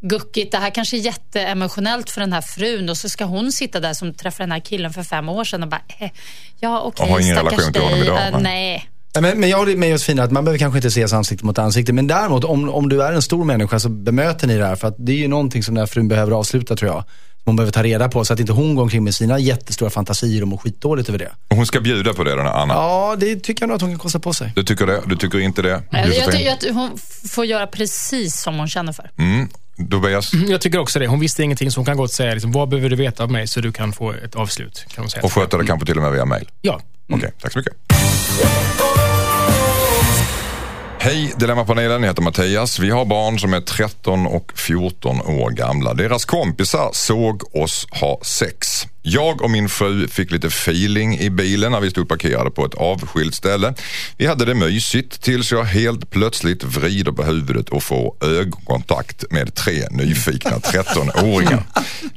guckigt. 0.03 0.53
Det 0.53 0.59
här 0.59 0.71
kanske 0.71 0.97
är 0.97 1.01
jätteemotionellt 1.01 2.11
för 2.11 2.21
den 2.21 2.33
här 2.33 2.41
frun 2.41 2.89
och 2.89 2.97
så 2.97 3.09
ska 3.09 3.25
hon 3.25 3.53
sitta 3.53 3.81
där 3.81 3.95
som 3.95 4.15
träffade 4.15 4.43
den 4.45 4.53
här 4.53 4.61
killen 4.61 4.93
för 4.93 5.03
fem 5.03 5.29
år 5.29 5.45
sedan 5.45 5.63
och 5.63 5.69
bara, 5.69 5.81
eh, 5.99 6.11
ja 6.61 6.81
okej, 6.81 7.07
ingen 7.09 7.23
stackars 7.37 7.53
relation 7.53 7.73
till 7.73 7.83
honom 7.83 7.99
dig. 7.99 8.07
idag, 8.07 8.19
Eh, 8.27 8.33
nej. 8.33 8.43
nej. 8.43 8.89
Men, 9.21 9.41
men 9.41 9.49
jag 9.51 9.59
håller 9.59 9.77
med 9.77 9.91
Josefina 9.91 10.23
att 10.23 10.31
man 10.33 10.45
behöver 10.45 10.59
kanske 10.59 10.79
inte 10.79 10.89
ses 10.89 11.13
ansikte 11.13 11.45
mot 11.47 11.59
ansikte. 11.59 11.93
Men 11.93 12.07
däremot 12.07 12.45
om, 12.45 12.69
om 12.69 12.89
du 12.89 13.03
är 13.03 13.13
en 13.13 13.23
stor 13.23 13.45
människa 13.45 13.81
så 13.81 13.89
bemöter 13.89 14.47
ni 14.47 14.59
det 14.59 14.67
här. 14.67 14.77
För 14.77 14.89
att 14.89 14.95
det 14.99 15.13
är 15.13 15.17
ju 15.17 15.29
någonting 15.29 15.63
som 15.63 15.75
den 15.75 15.83
här 15.83 15.87
frun 15.87 16.09
behöver 16.09 16.33
avsluta 16.33 16.77
tror 16.77 16.91
jag. 16.91 17.05
Som 17.05 17.43
hon 17.45 17.57
behöver 17.57 17.73
ta 17.73 17.83
reda 17.83 18.09
på 18.09 18.25
så 18.25 18.33
att 18.33 18.41
inte 18.41 18.53
hon 18.53 18.75
går 18.75 18.83
omkring 18.83 19.05
med 19.05 19.15
sina 19.15 19.39
jättestora 19.39 19.91
fantasier 19.91 20.43
och 20.43 20.49
mår 20.49 20.57
skitdåligt 20.57 21.09
över 21.09 21.19
det. 21.19 21.31
Och 21.51 21.57
Hon 21.57 21.67
ska 21.67 21.81
bjuda 21.81 22.15
på 22.15 22.25
det, 22.25 22.37
den 22.37 22.47
här 22.47 22.53
Anna. 22.53 22.75
Ja, 22.75 23.17
det 23.19 23.37
tycker 23.37 23.63
jag 23.63 23.69
nog 23.69 23.77
att 23.77 23.83
hon 23.83 23.91
kan 23.91 23.99
kosta 23.99 24.19
på 24.19 24.33
sig. 24.33 24.53
Du 24.57 24.63
tycker 24.65 24.87
det? 24.87 25.01
Du 25.07 25.17
tycker 25.17 25.39
inte 25.39 25.63
det? 25.63 25.83
Jag, 25.91 26.15
jag 26.15 26.33
tycker 26.33 26.53
att 26.53 26.65
hon 26.75 26.99
får 27.29 27.45
göra 27.47 27.67
precis 27.67 28.43
som 28.43 28.59
hon 28.59 28.69
känner 28.69 28.93
för. 28.93 29.11
Mm. 29.19 29.49
Tobias? 29.91 30.33
Jag 30.49 30.61
tycker 30.61 30.79
också 30.79 30.99
det. 30.99 31.07
Hon 31.07 31.21
visste 31.21 31.43
ingenting 31.43 31.71
så 31.71 31.81
hon 31.81 31.87
kan 31.87 31.97
gott 31.97 32.13
säga, 32.13 32.33
liksom, 32.33 32.53
vad 32.53 32.69
behöver 32.69 32.91
du 32.91 32.97
veta 32.97 33.23
av 33.23 33.31
mig 33.31 33.47
så 33.49 33.61
du 33.61 33.73
kan 33.73 33.93
få 33.93 34.13
ett 34.13 34.35
avslut? 34.35 34.85
Kan 34.89 35.03
hon 35.05 35.11
säga. 35.11 35.23
Och 35.23 35.33
sköta 35.33 35.59
det 35.59 35.67
kanske 35.67 35.87
till 35.87 35.97
och 35.97 36.03
med 36.03 36.13
via 36.13 36.25
mail? 36.25 36.49
Ja. 36.61 36.81
Okej, 37.13 37.33
tack 37.41 37.53
så 37.53 37.59
mycket. 37.59 37.75
Hej 41.05 41.35
Dilemmapanelen, 41.37 42.03
jag 42.03 42.11
heter 42.11 42.23
Mattias. 42.23 42.79
Vi 42.79 42.91
har 42.91 43.05
barn 43.05 43.39
som 43.39 43.55
är 43.55 43.61
13 43.61 44.27
och 44.27 44.53
14 44.59 45.21
år 45.21 45.51
gamla. 45.51 45.95
Deras 45.95 46.25
kompisar 46.25 46.91
såg 46.93 47.57
oss 47.57 47.87
ha 47.91 48.21
sex. 48.23 48.87
Jag 49.03 49.43
och 49.43 49.51
min 49.51 49.69
fru 49.69 50.09
fick 50.09 50.31
lite 50.31 50.47
feeling 50.47 51.19
i 51.19 51.31
bilen 51.31 51.73
när 51.73 51.81
vi 51.81 51.91
stod 51.91 52.09
parkerade 52.09 52.51
på 52.51 52.67
ett 52.67 52.75
avskilt 52.75 53.35
ställe. 53.35 53.75
Vi 54.17 54.27
hade 54.27 54.45
det 54.45 54.55
mysigt 54.55 55.23
tills 55.23 55.53
jag 55.53 55.65
helt 55.65 56.11
plötsligt 56.11 56.65
vrider 56.65 57.13
på 57.13 57.23
huvudet 57.23 57.69
och 57.69 57.83
får 57.83 58.15
ögonkontakt 58.25 59.25
med 59.31 59.55
tre 59.55 59.89
nyfikna 59.91 60.51
13-åringar. 60.51 61.63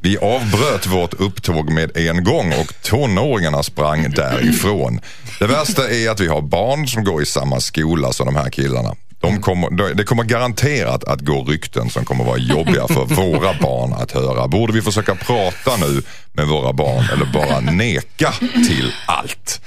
Vi 0.02 0.18
avbröt 0.18 0.86
vårt 0.86 1.14
upptåg 1.14 1.70
med 1.70 1.96
en 1.96 2.24
gång 2.24 2.52
och 2.52 2.82
tonåringarna 2.82 3.62
sprang 3.62 4.10
därifrån. 4.10 5.00
Det 5.38 5.46
värsta 5.46 5.90
är 5.90 6.10
att 6.10 6.20
vi 6.20 6.26
har 6.26 6.40
barn 6.40 6.88
som 6.88 7.04
går 7.04 7.22
i 7.22 7.26
samma 7.26 7.60
skola 7.60 8.12
som 8.12 8.26
de 8.26 8.36
här 8.36 8.50
killarna. 8.50 8.94
De 9.20 9.40
kommer, 9.40 9.94
det 9.94 10.04
kommer 10.04 10.24
garanterat 10.24 11.04
att 11.04 11.20
gå 11.20 11.44
rykten 11.44 11.90
som 11.90 12.04
kommer 12.04 12.24
vara 12.24 12.38
jobbiga 12.38 12.88
för 12.88 13.04
våra 13.14 13.54
barn 13.60 13.92
att 13.92 14.12
höra. 14.12 14.48
Borde 14.48 14.72
vi 14.72 14.82
försöka 14.82 15.14
prata 15.14 15.76
nu 15.76 16.02
med 16.32 16.46
våra 16.46 16.72
barn 16.72 17.04
eller 17.12 17.24
bara 17.32 17.60
neka 17.60 18.32
till 18.68 18.92
allt? 19.06 19.60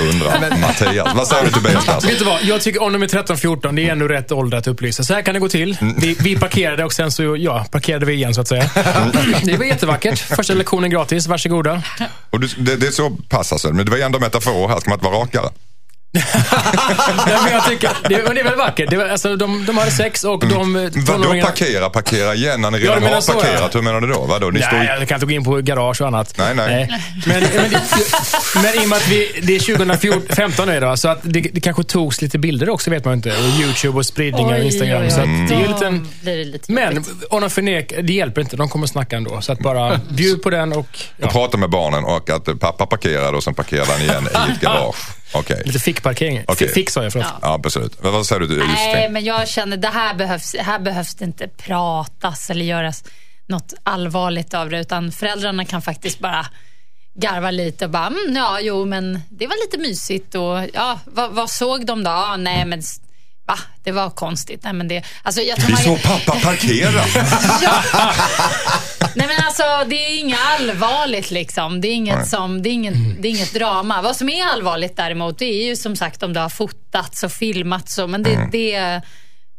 Undrar 0.00 0.58
Mattias. 0.60 1.14
Vad 1.14 1.28
säger 1.28 1.44
du 1.44 1.50
Tobias 1.50 1.86
Persson? 1.86 2.10
Vet 2.10 2.18
du 2.18 2.24
vad? 2.24 2.44
Jag 2.44 2.60
tycker 2.60 2.82
om 2.82 2.92
de 2.92 3.02
är 3.02 3.06
13-14, 3.06 3.76
det 3.76 3.88
är 3.88 3.92
ändå 3.92 4.08
rätt 4.08 4.32
ålder 4.32 4.58
att 4.58 4.66
upplysa. 4.66 5.04
Så 5.04 5.14
här 5.14 5.22
kan 5.22 5.34
det 5.34 5.40
gå 5.40 5.48
till. 5.48 5.76
Vi, 5.96 6.16
vi 6.20 6.36
parkerade 6.36 6.84
och 6.84 6.92
sen 6.92 7.12
så, 7.12 7.36
ja, 7.36 7.66
parkerade 7.70 8.06
vi 8.06 8.12
igen 8.12 8.34
så 8.34 8.40
att 8.40 8.48
säga. 8.48 8.70
Det 9.44 9.56
var 9.56 9.64
jättevackert. 9.64 10.18
Första 10.18 10.54
lektionen 10.54 10.90
gratis, 10.90 11.26
varsågoda. 11.26 11.82
Och 12.30 12.40
du, 12.40 12.46
det, 12.46 12.76
det 12.76 12.86
är 12.86 12.90
så 12.90 13.10
pass 13.10 13.52
alltså, 13.52 13.72
men 13.72 13.84
det 13.84 13.90
var 13.90 13.98
ändå 13.98 14.18
metafor 14.18 14.68
här, 14.68 14.80
ska 14.80 14.90
man 14.90 14.96
inte 14.98 15.08
vara 15.10 15.22
rakare? 15.22 15.50
Nej, 17.26 17.38
men 17.44 17.52
jag 17.52 17.64
tycker, 17.68 17.90
det, 18.08 18.22
men 18.24 18.34
det 18.34 18.40
är 18.40 18.44
väl 18.44 18.56
vackert. 18.56 18.90
Det 18.90 18.96
var, 18.96 19.04
alltså, 19.08 19.36
de, 19.36 19.66
de 19.66 19.78
hade 19.78 19.90
sex 19.90 20.24
och 20.24 20.46
de... 20.48 20.76
eh, 20.76 20.82
Vadå 20.82 20.90
tonåringarna- 21.12 21.46
parkera, 21.46 21.90
parkera 21.90 22.34
igen 22.34 22.60
när 22.60 22.70
ni 22.70 22.78
redan 22.78 22.98
menar 23.00 23.14
har 23.14 23.20
så, 23.20 23.32
parkerat? 23.32 23.60
ja. 23.60 23.68
Hur 23.74 23.82
menar 23.82 24.00
du 24.00 24.06
då? 24.06 24.20
Vadå? 24.24 24.50
Ni 24.50 24.62
står 24.62 24.72
Nej, 24.76 24.86
ju... 24.94 24.98
jag 24.98 25.08
kan 25.08 25.16
inte 25.16 25.26
gå 25.26 25.32
in 25.32 25.44
på 25.44 25.56
garage 25.56 26.00
och 26.00 26.06
annat. 26.06 26.34
Nej, 26.38 26.54
nej. 26.54 26.88
Men, 27.26 27.40
men, 27.40 27.70
det, 27.70 27.80
men 28.54 28.74
i 28.82 28.84
och 28.84 28.88
med 28.88 28.96
att 28.96 29.08
vi, 29.08 29.40
det 29.42 29.56
är 29.56 29.76
2015 29.76 30.68
nu 30.68 30.80
då, 30.80 30.96
så 30.96 31.08
att 31.08 31.18
det, 31.22 31.40
det 31.40 31.60
kanske 31.60 31.84
togs 31.84 32.22
lite 32.22 32.38
bilder 32.38 32.68
också 32.68 32.90
vet 32.90 33.04
man 33.04 33.14
inte. 33.14 33.28
Och 33.30 33.60
YouTube 33.60 33.98
och 33.98 34.06
spridningar 34.06 34.58
och 34.58 34.64
Instagram. 34.64 35.10
Så 35.10 35.20
att 35.20 35.26
det 35.48 35.54
är 35.54 35.58
ju 35.80 35.86
en, 35.86 36.08
blir 36.22 36.36
det 36.36 36.44
lite 36.44 36.72
men 36.72 36.94
jobbigt. 36.94 37.10
om 37.30 37.40
de 37.40 37.50
förnekar, 37.50 38.02
det 38.02 38.12
hjälper 38.12 38.40
inte. 38.40 38.56
De 38.56 38.68
kommer 38.68 38.86
snacka 38.86 39.16
ändå. 39.16 39.40
Så 39.40 39.52
att 39.52 39.58
bara 39.58 40.00
bjud 40.10 40.42
på 40.42 40.50
den 40.50 40.72
och 40.72 40.86
ja, 41.16 41.26
Och 41.26 41.32
prata 41.32 41.56
med 41.56 41.70
barnen 41.70 42.04
och 42.04 42.30
att 42.30 42.60
pappa 42.60 42.86
parkerade 42.86 43.36
och 43.36 43.42
sen 43.44 43.54
parkerade 43.54 43.92
han 43.92 44.00
igen 44.02 44.28
i 44.48 44.52
ett 44.52 44.60
garage. 44.60 44.96
Okej. 45.32 45.62
lite 45.64 45.78
fickparkering. 45.78 46.44
Okej. 46.46 46.68
Fick, 46.68 46.90
sa 46.90 47.02
jag 47.02 47.12
förlåt. 47.12 47.28
Ja, 47.42 47.52
absolut. 47.64 47.92
Vad, 48.02 48.12
vad 48.12 48.26
säger 48.26 48.40
du 48.40 48.66
Nej, 48.66 49.08
men 49.10 49.24
jag 49.24 49.48
känner 49.48 49.76
det 49.76 49.88
här 49.88 50.14
behövs, 50.14 50.54
här 50.58 50.78
behövs 50.78 51.14
det 51.14 51.24
inte 51.24 51.48
pratas 51.48 52.50
eller 52.50 52.64
göras 52.64 53.04
något 53.48 53.74
allvarligt 53.82 54.54
av 54.54 54.70
det, 54.70 54.80
utan 54.80 55.12
föräldrarna 55.12 55.64
kan 55.64 55.82
faktiskt 55.82 56.18
bara 56.18 56.46
garva 57.14 57.50
lite 57.50 57.84
och 57.84 57.90
bara, 57.90 58.06
mm, 58.06 58.36
ja, 58.36 58.58
jo, 58.60 58.84
men 58.84 59.22
det 59.30 59.46
var 59.46 59.56
lite 59.66 59.78
mysigt 59.88 60.34
och 60.34 60.68
ja, 60.74 60.98
vad, 61.04 61.30
vad 61.30 61.50
såg 61.50 61.86
de 61.86 62.04
då? 62.04 62.10
Ja, 62.10 62.36
nej, 62.36 62.64
men 62.64 62.82
va, 63.46 63.58
det 63.82 63.92
var 63.92 64.10
konstigt. 64.10 64.60
Nej, 64.64 64.72
men 64.72 64.88
det, 64.88 65.02
alltså, 65.22 65.40
jag 65.40 65.56
tror 65.56 65.66
Vi 65.66 65.72
man- 65.72 65.82
såg 65.82 66.02
pappa 66.02 66.40
parkera. 66.40 67.02
Ja. 67.62 67.82
Nej 69.14 69.26
men 69.26 69.36
alltså 69.46 69.62
det 69.86 69.96
är 70.06 70.18
inget 70.20 70.38
allvarligt 70.58 71.30
liksom. 71.30 71.80
Det 71.80 71.88
är 71.88 71.92
inget, 71.94 72.28
som, 72.28 72.62
det 72.62 72.68
är 72.68 72.72
inget, 72.72 72.94
det 73.22 73.28
är 73.28 73.30
inget 73.30 73.54
drama. 73.54 74.02
Vad 74.02 74.16
som 74.16 74.28
är 74.28 74.44
allvarligt 74.46 74.96
däremot 74.96 75.38
det 75.38 75.44
är 75.44 75.66
ju 75.66 75.76
som 75.76 75.96
sagt 75.96 76.22
om 76.22 76.32
det 76.32 76.40
har 76.40 76.48
fotats 76.48 77.22
och 77.22 77.32
filmats. 77.32 77.98
Och, 77.98 78.10
men 78.10 78.22
det, 78.22 78.48
det 78.52 79.00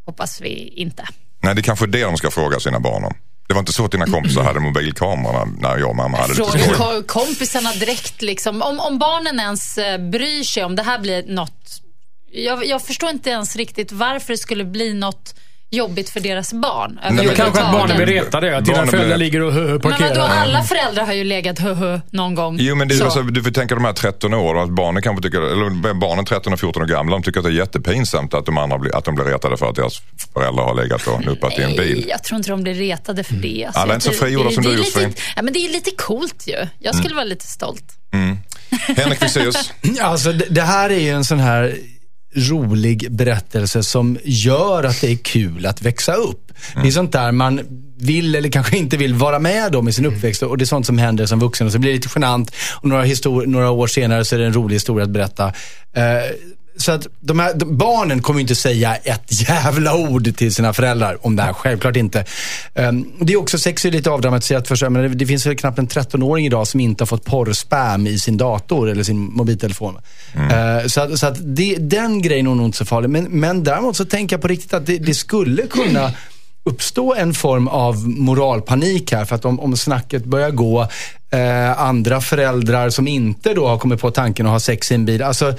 hoppas 0.05 0.41
vi 0.41 0.73
inte. 0.75 1.07
Nej, 1.43 1.55
det 1.55 1.61
är 1.61 1.63
kanske 1.63 1.87
det 1.87 2.03
de 2.03 2.17
ska 2.17 2.31
fråga 2.31 2.59
sina 2.59 2.79
barn 2.79 3.03
om. 3.03 3.13
Det 3.47 3.53
var 3.53 3.59
inte 3.59 3.73
så 3.73 3.85
att 3.85 3.91
dina 3.91 4.05
kompisar 4.05 4.43
hade 4.43 4.59
mobilkamerorna 4.59 5.45
när 5.59 5.77
jag 5.77 5.89
och 5.89 5.95
mamma 5.95 6.17
hade 6.17 6.33
lite 6.33 6.43
Fråga 6.51 6.63
skoj. 6.63 6.75
ko- 6.77 7.03
kompisarna 7.07 7.71
direkt 7.71 8.21
liksom. 8.21 8.61
Om, 8.61 8.79
om 8.79 8.99
barnen 8.99 9.39
ens 9.39 9.77
eh, 9.77 9.97
bryr 10.09 10.43
sig 10.43 10.63
om 10.63 10.75
det 10.75 10.83
här 10.83 10.99
blir 10.99 11.23
något. 11.27 11.81
Jag, 12.33 12.65
jag 12.65 12.81
förstår 12.81 13.09
inte 13.09 13.29
ens 13.29 13.55
riktigt 13.55 13.91
varför 13.91 14.33
det 14.33 14.37
skulle 14.37 14.63
bli 14.65 14.93
något 14.93 15.35
jobbigt 15.71 16.09
för 16.09 16.19
deras 16.19 16.53
barn. 16.53 16.99
men 17.03 17.19
Jo, 17.23 17.31
kanske 17.35 17.61
att 17.61 17.71
barnen 17.71 17.97
blir 17.97 18.05
retade. 18.05 18.57
Att 18.57 18.65
dina 18.65 18.77
Barnen 18.77 18.91
föräldrar 18.91 19.17
blir- 19.17 19.25
ligger 19.25 19.41
och 19.41 19.53
hö, 19.53 19.59
hö, 19.59 19.67
Men 19.67 19.77
vadå, 19.81 19.89
parkerar. 19.89 20.27
alla 20.29 20.63
föräldrar 20.63 21.05
har 21.05 21.13
ju 21.13 21.23
legat 21.23 21.59
hö 21.59 21.99
någon 22.11 22.35
gång. 22.35 22.57
Jo 22.59 22.75
men 22.75 22.87
det, 22.87 22.93
är 22.95 22.97
Så. 22.97 23.03
alltså, 23.05 23.21
du 23.21 23.43
får 23.43 23.51
tänka 23.51 23.75
de 23.75 23.85
här 23.85 23.93
13 23.93 24.33
år 24.33 24.55
och 24.55 24.63
att 24.63 24.69
barnen 24.69 25.03
kanske 25.03 25.23
tycker, 25.23 25.41
eller 25.41 25.93
barnen 25.93 26.25
13 26.25 26.53
och 26.53 26.59
14 26.59 26.81
år 26.83 26.87
gamla, 26.87 27.11
de 27.15 27.23
tycker 27.23 27.39
att 27.39 27.43
det 27.45 27.49
är 27.51 27.53
jättepinsamt 27.53 28.33
att 28.33 28.45
de 28.45 28.57
andra 28.57 28.77
blir, 28.77 28.95
att 28.95 29.05
de 29.05 29.15
blir 29.15 29.25
retade 29.25 29.57
för 29.57 29.69
att 29.69 29.75
deras 29.75 30.01
föräldrar 30.33 30.63
har 30.63 30.75
legat 30.75 31.07
och 31.07 31.25
nuppat 31.25 31.59
i 31.59 31.61
en 31.61 31.75
bil. 31.75 31.95
Nej, 31.97 32.05
jag 32.09 32.23
tror 32.23 32.37
inte 32.37 32.49
de 32.49 32.63
blir 32.63 32.73
retade 32.73 33.23
för 33.23 33.33
det. 33.35 33.65
Alltså, 33.65 33.81
Alla 33.81 33.93
är 33.93 33.95
inte 33.95 34.05
så 34.07 34.13
frigjorda 34.13 34.49
det- 34.49 34.55
som 34.55 34.63
det 34.63 34.69
du, 34.69 34.73
är 34.75 34.77
Josefin. 34.77 35.07
lite, 35.09 35.21
ja, 35.35 35.41
men 35.41 35.53
Det 35.53 35.59
är 35.59 35.69
lite 35.71 35.91
coolt 35.91 36.43
ju. 36.47 36.67
Jag 36.79 36.95
skulle 36.95 37.15
vara 37.15 37.25
lite 37.25 37.45
stolt. 37.47 37.97
Henrik 38.97 39.19
Fexeus, 39.19 39.73
Alltså 40.01 40.33
det, 40.33 40.45
det 40.49 40.61
här 40.61 40.89
är 40.89 40.99
ju 40.99 41.09
en 41.09 41.25
sån 41.25 41.39
här 41.39 41.77
rolig 42.35 43.11
berättelse 43.11 43.83
som 43.83 44.17
gör 44.23 44.83
att 44.83 45.01
det 45.01 45.11
är 45.11 45.15
kul 45.15 45.65
att 45.65 45.81
växa 45.81 46.13
upp. 46.13 46.51
Det 46.81 46.87
är 46.87 46.91
sånt 46.91 47.11
där 47.11 47.31
man 47.31 47.61
vill 47.97 48.35
eller 48.35 48.49
kanske 48.49 48.77
inte 48.77 48.97
vill 48.97 49.13
vara 49.13 49.39
med 49.39 49.75
om 49.75 49.87
i 49.87 49.93
sin 49.93 50.05
uppväxt 50.05 50.43
och 50.43 50.57
det 50.57 50.63
är 50.63 50.65
sånt 50.65 50.85
som 50.85 50.97
händer 50.97 51.25
som 51.25 51.39
vuxen 51.39 51.67
och 51.67 51.73
så 51.73 51.79
blir 51.79 51.91
det 51.91 51.95
lite 51.95 52.09
genant 52.15 52.51
och 52.81 52.89
några, 52.89 53.05
några 53.45 53.71
år 53.71 53.87
senare 53.87 54.25
så 54.25 54.35
är 54.35 54.39
det 54.39 54.45
en 54.45 54.53
rolig 54.53 54.75
historia 54.75 55.03
att 55.03 55.09
berätta. 55.09 55.53
Eh, 55.93 56.03
så 56.77 56.91
att 56.91 57.07
de 57.19 57.39
här, 57.39 57.53
de, 57.53 57.77
barnen 57.77 58.21
kommer 58.21 58.39
ju 58.39 58.41
inte 58.41 58.55
säga 58.55 58.95
ett 58.95 59.49
jävla 59.49 59.95
ord 59.95 60.35
till 60.37 60.53
sina 60.53 60.73
föräldrar 60.73 61.25
om 61.25 61.35
det 61.35 61.43
här, 61.43 61.53
självklart 61.53 61.95
inte. 61.95 62.25
Um, 62.75 63.11
det 63.19 63.33
är 63.33 63.37
också 63.37 63.57
sex 63.57 63.85
är 63.85 63.91
lite 63.91 64.09
avdramatiserat 64.09 64.67
för 64.67 64.75
sig, 64.75 64.89
men 64.89 65.01
det, 65.01 65.09
det 65.09 65.25
finns 65.25 65.45
väl 65.45 65.55
knappt 65.55 65.79
en 65.79 65.87
13-åring 65.87 66.45
idag 66.45 66.67
som 66.67 66.79
inte 66.79 67.01
har 67.01 67.07
fått 67.07 67.25
porrspam 67.25 68.07
i 68.07 68.19
sin 68.19 68.37
dator 68.37 68.89
eller 68.89 69.03
sin 69.03 69.17
mobiltelefon. 69.17 69.97
Uh, 70.35 70.87
så 70.87 71.01
att, 71.01 71.19
så 71.19 71.27
att 71.27 71.37
det, 71.55 71.75
den 71.75 72.21
grejen 72.21 72.47
är 72.47 72.55
nog 72.55 72.65
inte 72.65 72.77
så 72.77 72.85
farlig. 72.85 73.09
Men, 73.09 73.23
men 73.23 73.63
däremot 73.63 73.97
så 73.97 74.05
tänker 74.05 74.35
jag 74.35 74.41
på 74.41 74.47
riktigt 74.47 74.73
att 74.73 74.85
det, 74.85 74.97
det 74.97 75.13
skulle 75.13 75.67
kunna 75.67 76.11
uppstå 76.63 77.15
en 77.15 77.33
form 77.33 77.67
av 77.67 78.09
moralpanik 78.09 79.11
här. 79.11 79.25
För 79.25 79.35
att 79.35 79.45
om, 79.45 79.59
om 79.59 79.77
snacket 79.77 80.25
börjar 80.25 80.51
gå, 80.51 80.87
eh, 81.31 81.81
andra 81.81 82.21
föräldrar 82.21 82.89
som 82.89 83.07
inte 83.07 83.53
då 83.53 83.67
har 83.67 83.77
kommit 83.77 84.01
på 84.01 84.11
tanken 84.11 84.45
att 84.45 84.51
ha 84.51 84.59
sex 84.59 84.91
i 84.91 84.95
en 84.95 85.05
bil. 85.05 85.23
Alltså, 85.23 85.53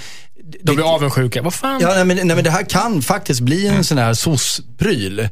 De 0.60 0.76
blir 0.76 0.94
avundsjuka. 0.94 1.42
Vad 1.42 1.54
fan? 1.54 1.80
Ja, 1.80 1.88
nej, 1.88 2.04
men, 2.04 2.16
nej, 2.16 2.36
men 2.36 2.44
det 2.44 2.50
här 2.50 2.62
kan 2.62 3.02
faktiskt 3.02 3.40
bli 3.40 3.66
en 3.66 3.84
sån 3.84 3.98
här 3.98 4.14
SOS-pryl. 4.14 5.28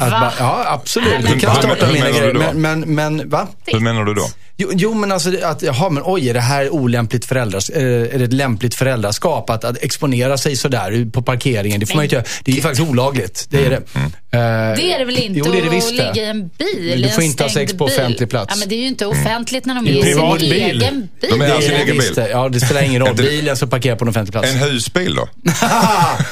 Att 0.00 0.10
bara- 0.10 0.32
Ja, 0.38 0.64
absolut. 0.66 1.08
Nej, 1.24 1.32
Du 1.34 1.40
kan 1.40 1.50
hur- 1.50 1.58
starta 1.62 1.86
hur 1.86 1.92
mina 1.92 2.04
menar 2.04 2.20
du 2.20 2.32
grejer. 2.32 2.34
då? 2.52 2.58
Men, 2.58 2.80
men, 2.94 3.14
men 3.16 3.28
va? 3.30 3.48
Hur 3.66 3.80
menar 3.80 4.04
du 4.04 4.14
då? 4.14 4.28
Jo, 4.56 4.68
jo 4.72 4.94
men 4.94 5.12
alltså 5.12 5.30
att, 5.44 5.62
jaha, 5.62 5.90
men 5.90 6.02
oj, 6.06 6.28
är 6.28 6.34
det 6.34 6.40
här 6.40 6.70
olämpligt 6.74 7.24
föräldras, 7.24 7.68
eh, 7.70 7.82
är 7.82 8.18
det 8.18 8.24
ett 8.24 8.32
lämpligt 8.32 8.74
föräldraskap 8.74 9.50
att, 9.50 9.64
att 9.64 9.82
exponera 9.82 10.38
sig 10.38 10.56
sådär 10.56 11.10
på 11.12 11.22
parkeringen? 11.22 11.80
Det 11.80 11.86
får 11.86 11.94
man 11.94 12.02
ju 12.02 12.06
inte 12.06 12.16
göra. 12.16 12.24
Det 12.44 12.50
är 12.52 12.56
ju 12.56 12.62
faktiskt 12.62 12.88
olagligt. 12.88 13.46
Det 13.50 13.64
är 13.66 13.70
det. 13.70 13.82
Mm, 13.94 14.12
Eh, 14.32 14.38
Det 14.76 14.92
är 14.92 14.98
det 14.98 15.04
väl 15.04 15.18
inte 15.18 15.38
Jo, 15.38 15.44
det 15.52 15.58
är 15.58 15.62
det 15.62 15.68
att 15.68 15.74
visst 15.74 15.88
det. 15.88 15.94
ligga 16.12 16.22
i 16.26 16.28
en 16.28 16.48
bil? 16.48 17.02
Du 17.02 17.08
i 17.08 17.10
får 17.12 17.22
inte 17.24 17.42
ha 17.42 17.50
sex 17.50 17.72
på 17.72 17.86
bil. 17.86 17.94
offentlig 17.94 18.30
plats. 18.30 18.52
Ja, 18.54 18.56
men 18.58 18.68
det 18.68 18.74
är 18.74 18.78
ju 18.80 18.86
inte 18.86 19.06
offentligt 19.06 19.64
när 19.66 19.74
de 19.74 19.86
är 19.86 19.90
är 19.90 19.94
i 19.98 20.02
sin 20.14 20.38
bil. 20.38 20.52
egen 20.52 20.78
bil. 21.20 21.30
De 21.30 21.40
är 21.40 21.46
Det 21.46 21.54
alltså 21.54 21.70
är 21.70 21.74
en 21.74 21.80
egen 21.82 21.98
bil. 21.98 22.26
Ja, 22.30 22.48
det 22.48 22.60
spelar 22.60 22.82
ingen 22.82 23.02
roll. 23.06 23.14
Bilen 23.16 23.56
som 23.56 23.70
parkerar 23.70 23.96
på 23.96 24.04
en 24.04 24.08
offentlig 24.08 24.32
plats. 24.32 24.48
En 24.50 24.58
husbil 24.58 25.14
då? 25.14 25.28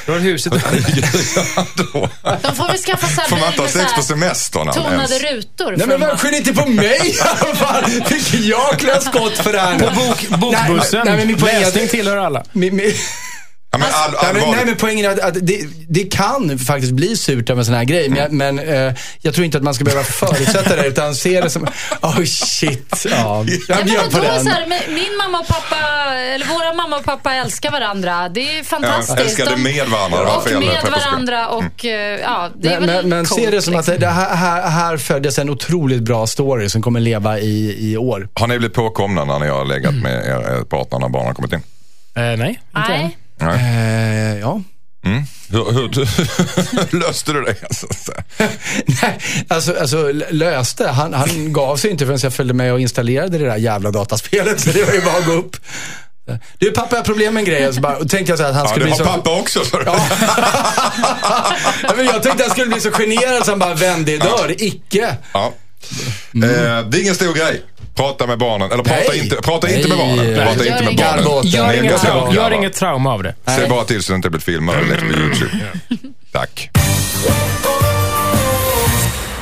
Då 0.06 0.12
har 0.12 0.18
huset... 0.18 0.52
De 2.42 2.54
får 2.56 2.68
väl 2.68 2.78
skaffa 2.78 3.06
så 3.08 3.20
här 3.20 3.30
man 3.30 3.47
inte 3.48 3.62
ha 3.62 3.68
sex 3.68 3.94
på 3.94 4.02
semestern 4.02 4.72
tonade 4.72 4.96
ens? 4.96 5.22
rutor. 5.22 5.74
Nej 5.76 5.98
men 5.98 6.18
skyll 6.18 6.34
inte 6.34 6.54
på 6.54 6.68
mig! 6.68 7.14
Fan, 7.54 7.90
Fick 8.04 8.44
jag 8.44 8.78
klä 8.78 9.00
skott 9.00 9.38
för 9.38 9.52
det 9.52 9.60
här? 9.60 9.78
På 9.78 9.90
bok, 9.90 10.28
bokbussen. 10.28 11.02
Nej, 11.04 11.16
nej, 11.16 11.26
men 11.26 11.26
min 11.26 11.60
Läsning 11.60 11.88
tillhör 11.88 12.16
alla. 12.16 12.44
Min, 12.52 12.76
min, 12.76 12.92
Ja, 13.70 13.78
men 13.78 13.88
all, 13.92 14.10
nej, 14.10 14.20
men, 14.22 14.32
nej 14.34 14.42
allvarligt. 14.42 14.66
men 14.66 14.76
poängen 14.76 15.04
är 15.06 15.10
att, 15.10 15.18
att 15.20 15.34
det, 15.46 15.60
det 15.88 16.04
kan 16.12 16.58
faktiskt 16.58 16.92
bli 16.92 17.16
surt 17.16 17.50
av 17.50 17.58
en 17.58 17.64
sån 17.64 17.74
här 17.74 17.84
grej. 17.84 18.08
Men, 18.08 18.18
jag, 18.18 18.32
men 18.32 18.58
eh, 18.58 18.94
jag 19.20 19.34
tror 19.34 19.44
inte 19.44 19.58
att 19.58 19.64
man 19.64 19.74
ska 19.74 19.84
behöva 19.84 20.04
förutsätta 20.04 20.76
det 20.76 20.86
utan 20.86 21.14
se 21.14 21.40
det 21.40 21.50
som, 21.50 21.62
oh 22.02 22.24
shit. 22.24 23.06
Ja, 23.10 23.10
Ja, 23.10 23.44
jag 23.68 23.76
men 23.78 23.86
bjöd 23.86 24.04
på 24.12 24.18
vadå, 24.18 24.24
den. 24.32 24.44
så 24.44 24.50
här, 24.50 24.66
min 24.88 25.16
mamma 25.24 25.38
och 25.40 25.46
pappa, 25.46 25.76
eller 26.14 26.46
våra 26.46 26.72
mamma 26.72 26.96
och 26.96 27.04
pappa 27.04 27.34
älskar 27.34 27.70
varandra. 27.70 28.28
Det 28.28 28.58
är 28.58 28.62
fantastiskt. 28.64 29.18
Ja, 29.18 29.24
älskade 29.24 29.50
De- 29.50 29.62
med 29.62 29.86
varandra, 29.88 30.36
Och 30.36 30.50
med 30.50 30.90
varandra 30.92 31.48
och 31.48 31.84
eh, 31.84 32.20
ja, 32.20 32.50
det 32.56 32.68
är 32.68 32.80
Men, 32.80 32.88
väl 32.88 32.96
men, 33.06 33.08
men 33.08 33.24
coolt, 33.24 33.40
se 33.44 33.50
det 33.50 33.62
som 33.62 33.74
liksom. 33.74 33.94
att 33.94 34.00
det 34.00 34.06
här, 34.08 34.36
här, 34.36 34.68
här 34.70 34.96
föddes 34.96 35.38
en 35.38 35.50
otroligt 35.50 36.02
bra 36.02 36.26
story 36.26 36.68
som 36.68 36.82
kommer 36.82 37.00
leva 37.00 37.38
i, 37.38 37.76
i 37.92 37.96
år. 37.96 38.28
Har 38.34 38.46
ni 38.46 38.58
blivit 38.58 38.74
påkomna 38.76 39.24
när 39.24 39.38
ni 39.38 39.48
har 39.48 39.64
legat 39.64 39.94
med 39.94 40.12
er 40.26 40.64
partner 40.64 40.98
när 40.98 41.08
barnen 41.08 41.26
har 41.26 41.34
kommit 41.34 41.52
in? 41.52 41.62
Eh, 42.14 42.22
nej, 42.22 42.34
inte. 42.36 42.60
Nej. 42.74 42.88
Nej. 42.88 43.16
Eh, 43.40 44.38
ja. 44.40 44.62
Mm. 45.04 45.22
Hur, 45.50 45.72
hur, 45.72 46.98
löste 46.98 47.32
du 47.32 47.42
det? 47.42 47.54
Alltså. 47.62 47.86
Nej, 49.02 49.18
alltså, 49.48 49.76
alltså 49.80 50.12
löste. 50.30 50.88
Han, 50.88 51.14
han 51.14 51.52
gav 51.52 51.76
sig 51.76 51.90
inte 51.90 52.06
förrän 52.06 52.18
jag 52.22 52.34
följde 52.34 52.54
med 52.54 52.72
och 52.72 52.80
installerade 52.80 53.38
det 53.38 53.44
där 53.44 53.56
jävla 53.56 53.90
dataspelet. 53.90 54.60
Så 54.60 54.70
det 54.70 54.84
var 54.84 54.92
ju 54.92 55.00
bara 55.00 55.16
att 55.16 55.26
gå 55.26 55.32
upp. 55.32 55.56
Du 56.58 56.70
pappa, 56.70 56.88
jag 56.90 56.98
har 56.98 57.04
problem 57.04 57.34
med 57.34 57.40
en 57.40 57.44
grej. 57.46 57.74
Så 57.74 57.80
bara, 57.80 57.96
och 57.96 58.10
tänkte 58.10 58.32
jag 58.32 58.38
så 58.38 58.44
att 58.44 58.54
han 58.54 58.64
Ja, 58.64 58.70
skulle 58.70 58.84
det 58.86 58.90
bli 58.96 59.04
har 59.04 59.12
så... 59.12 59.16
pappa 59.16 59.40
också. 59.40 59.64
Så. 59.64 59.82
Ja. 59.86 60.00
Ja, 61.82 61.92
men 61.96 62.04
jag 62.04 62.22
tänkte 62.22 62.30
att 62.32 62.40
han 62.40 62.50
skulle 62.50 62.66
bli 62.66 62.80
så 62.80 62.90
generad 62.90 63.44
så 63.44 63.50
han 63.52 63.58
bara 63.58 63.74
vände 63.74 64.12
i 64.12 64.18
dörr. 64.18 64.54
Icke. 64.58 65.16
Ja. 65.32 65.52
Eh, 66.34 66.40
det 66.88 66.98
är 66.98 67.00
ingen 67.00 67.14
stor 67.14 67.34
grej. 67.34 67.62
Prata 67.98 68.26
med 68.26 68.38
barnen. 68.38 68.72
Eller 68.72 68.82
prata 68.82 69.02
Nej. 69.08 69.18
inte, 69.18 69.36
prata 69.36 69.70
inte 69.70 69.88
med 69.88 69.98
barnen. 69.98 70.16
Nej. 70.16 70.36
Prata 70.36 70.64
Gör 70.64 70.72
inte 70.72 70.84
med 70.84 70.96
barnen. 70.96 71.46
Gör, 71.46 71.72
inget, 71.72 71.90
jag 71.90 72.00
ska 72.00 72.08
trauma, 72.08 72.34
gör 72.34 72.50
inget 72.50 72.74
trauma 72.74 73.12
av 73.12 73.22
det. 73.22 73.34
Se 73.46 73.66
bara 73.68 73.84
till 73.84 74.02
så 74.02 74.12
det 74.12 74.16
inte 74.16 74.30
blir 74.30 74.40
filmat 74.40 74.76
och 74.76 74.86
läggs 74.88 75.00
på 75.00 75.06
YouTube. 75.06 75.50
Tack. 76.32 76.70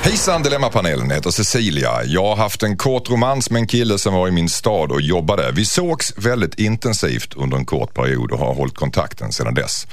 Hejsan 0.03 0.43
Dilemmapanelen, 0.43 1.09
jag 1.09 1.17
heter 1.17 1.31
Cecilia. 1.31 2.05
Jag 2.05 2.23
har 2.23 2.37
haft 2.37 2.63
en 2.63 2.77
kort 2.77 3.11
romans 3.11 3.51
med 3.51 3.61
en 3.61 3.67
kille 3.67 3.99
som 3.99 4.15
var 4.15 4.29
i 4.29 4.31
min 4.31 4.49
stad 4.49 4.93
och 4.93 5.01
jobbade. 5.01 5.53
Vi 5.53 5.65
sågs 5.65 6.13
väldigt 6.17 6.55
intensivt 6.55 7.35
under 7.35 7.57
en 7.57 7.65
kort 7.65 7.95
period 7.95 8.33
och 8.33 8.39
har 8.39 8.55
hållit 8.55 8.75
kontakten 8.75 9.33
sedan 9.33 9.55
dess. 9.55 9.87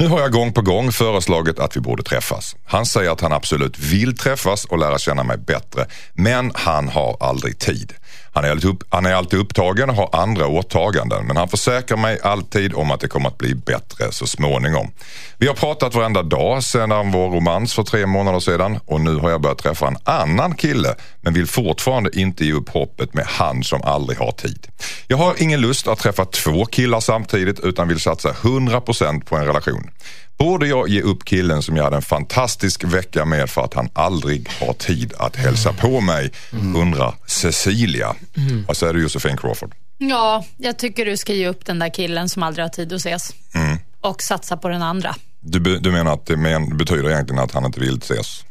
Nu 0.00 0.08
har 0.08 0.20
jag 0.20 0.32
gång 0.32 0.52
på 0.52 0.62
gång 0.62 0.92
föreslagit 0.92 1.58
att 1.58 1.76
vi 1.76 1.80
borde 1.80 2.02
träffas. 2.02 2.56
Han 2.64 2.86
säger 2.86 3.10
att 3.10 3.20
han 3.20 3.32
absolut 3.32 3.78
vill 3.78 4.16
träffas 4.16 4.64
och 4.64 4.78
lära 4.78 4.98
känna 4.98 5.22
mig 5.22 5.38
bättre, 5.38 5.86
men 6.14 6.52
han 6.54 6.88
har 6.88 7.16
aldrig 7.20 7.58
tid. 7.58 7.92
Han 8.32 8.44
är, 8.44 8.50
alltid 8.50 8.70
upp, 8.70 8.84
han 8.88 9.06
är 9.06 9.14
alltid 9.14 9.38
upptagen 9.38 9.90
och 9.90 9.96
har 9.96 10.08
andra 10.12 10.46
åtaganden, 10.46 11.26
men 11.26 11.36
han 11.36 11.48
försäkrar 11.48 11.98
mig 11.98 12.20
alltid 12.22 12.74
om 12.74 12.90
att 12.90 13.00
det 13.00 13.08
kommer 13.08 13.28
att 13.28 13.38
bli 13.38 13.54
bättre 13.54 14.12
så 14.12 14.26
småningom. 14.26 14.90
Vi 15.38 15.46
har 15.46 15.54
pratat 15.54 15.94
varenda 15.94 16.22
dag 16.22 16.62
sedan 16.62 17.10
vår 17.10 17.30
romans 17.30 17.74
för 17.74 17.82
tre 17.82 18.06
månader 18.06 18.40
sedan 18.40 18.78
och 18.86 19.00
nu 19.00 19.16
har 19.16 19.30
jag 19.30 19.40
börjat 19.40 19.58
träffa 19.58 19.86
en 19.86 19.96
annan 20.04 20.54
kille, 20.54 20.94
men 21.20 21.34
vill 21.34 21.46
fortfarande 21.46 22.18
inte 22.18 22.44
ge 22.44 22.52
upp 22.52 22.68
hoppet 22.68 23.14
med 23.14 23.24
han 23.26 23.62
som 23.62 23.82
aldrig 23.82 24.18
har 24.18 24.32
tid. 24.32 24.66
Jag 25.06 25.16
har 25.16 25.42
ingen 25.42 25.60
lust 25.60 25.88
att 25.88 25.98
träffa 25.98 26.24
två 26.24 26.64
killar 26.64 27.00
samtidigt 27.00 27.60
utan 27.60 27.88
vill 27.88 28.00
satsa 28.00 28.32
100% 28.32 29.24
på 29.24 29.36
en 29.36 29.46
relation. 29.46 29.90
Borde 30.40 30.66
jag 30.66 30.88
ge 30.88 31.02
upp 31.02 31.24
killen 31.24 31.62
som 31.62 31.76
jag 31.76 31.84
hade 31.84 31.96
en 31.96 32.02
fantastisk 32.02 32.84
vecka 32.84 33.24
med 33.24 33.50
för 33.50 33.64
att 33.64 33.74
han 33.74 33.88
aldrig 33.92 34.48
har 34.48 34.72
tid 34.72 35.12
att 35.18 35.36
hälsa 35.36 35.72
på 35.72 36.00
mig? 36.00 36.32
Undrar 36.76 37.14
Cecilia. 37.26 38.14
Vad 38.66 38.76
säger 38.76 38.94
du 38.94 39.02
Josefin 39.02 39.36
Crawford? 39.36 39.74
Ja, 39.98 40.44
jag 40.56 40.78
tycker 40.78 41.04
du 41.04 41.16
ska 41.16 41.32
ge 41.32 41.48
upp 41.48 41.64
den 41.64 41.78
där 41.78 41.88
killen 41.88 42.28
som 42.28 42.42
aldrig 42.42 42.64
har 42.64 42.68
tid 42.68 42.92
att 42.92 43.00
ses. 43.00 43.34
Mm. 43.54 43.78
Och 44.00 44.22
satsa 44.22 44.56
på 44.56 44.68
den 44.68 44.82
andra. 44.82 45.14
Du, 45.40 45.78
du 45.78 45.90
menar 45.90 46.12
att 46.12 46.26
det 46.26 46.36
men, 46.36 46.76
betyder 46.76 47.10
egentligen 47.10 47.42
att 47.42 47.52
han 47.52 47.64
inte 47.64 47.80
vill 47.80 47.98
ses? 47.98 48.44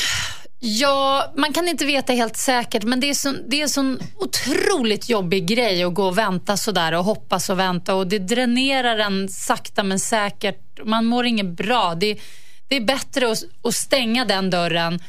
Ja, 0.58 1.32
man 1.36 1.52
kan 1.52 1.68
inte 1.68 1.84
veta 1.84 2.12
helt 2.12 2.36
säkert, 2.36 2.82
men 2.82 3.00
det 3.00 3.10
är, 3.10 3.14
så, 3.14 3.32
det 3.48 3.56
är 3.56 3.62
en 3.62 3.68
sån 3.68 3.98
otroligt 4.14 5.08
jobbig 5.08 5.46
grej 5.46 5.84
att 5.84 5.94
gå 5.94 6.06
och 6.06 6.18
vänta 6.18 6.56
sådär 6.56 6.92
och 6.92 7.04
hoppas 7.04 7.50
och 7.50 7.58
vänta 7.58 7.94
och 7.94 8.06
det 8.06 8.18
dränerar 8.18 8.98
en 8.98 9.28
sakta 9.28 9.82
men 9.82 10.00
säkert. 10.00 10.60
Man 10.84 11.04
mår 11.04 11.26
inget 11.26 11.46
bra. 11.46 11.94
Det, 11.94 12.18
det 12.68 12.76
är 12.76 12.80
bättre 12.80 13.30
att, 13.30 13.38
att 13.62 13.74
stänga 13.74 14.24
den 14.24 14.50
dörren 14.50 15.00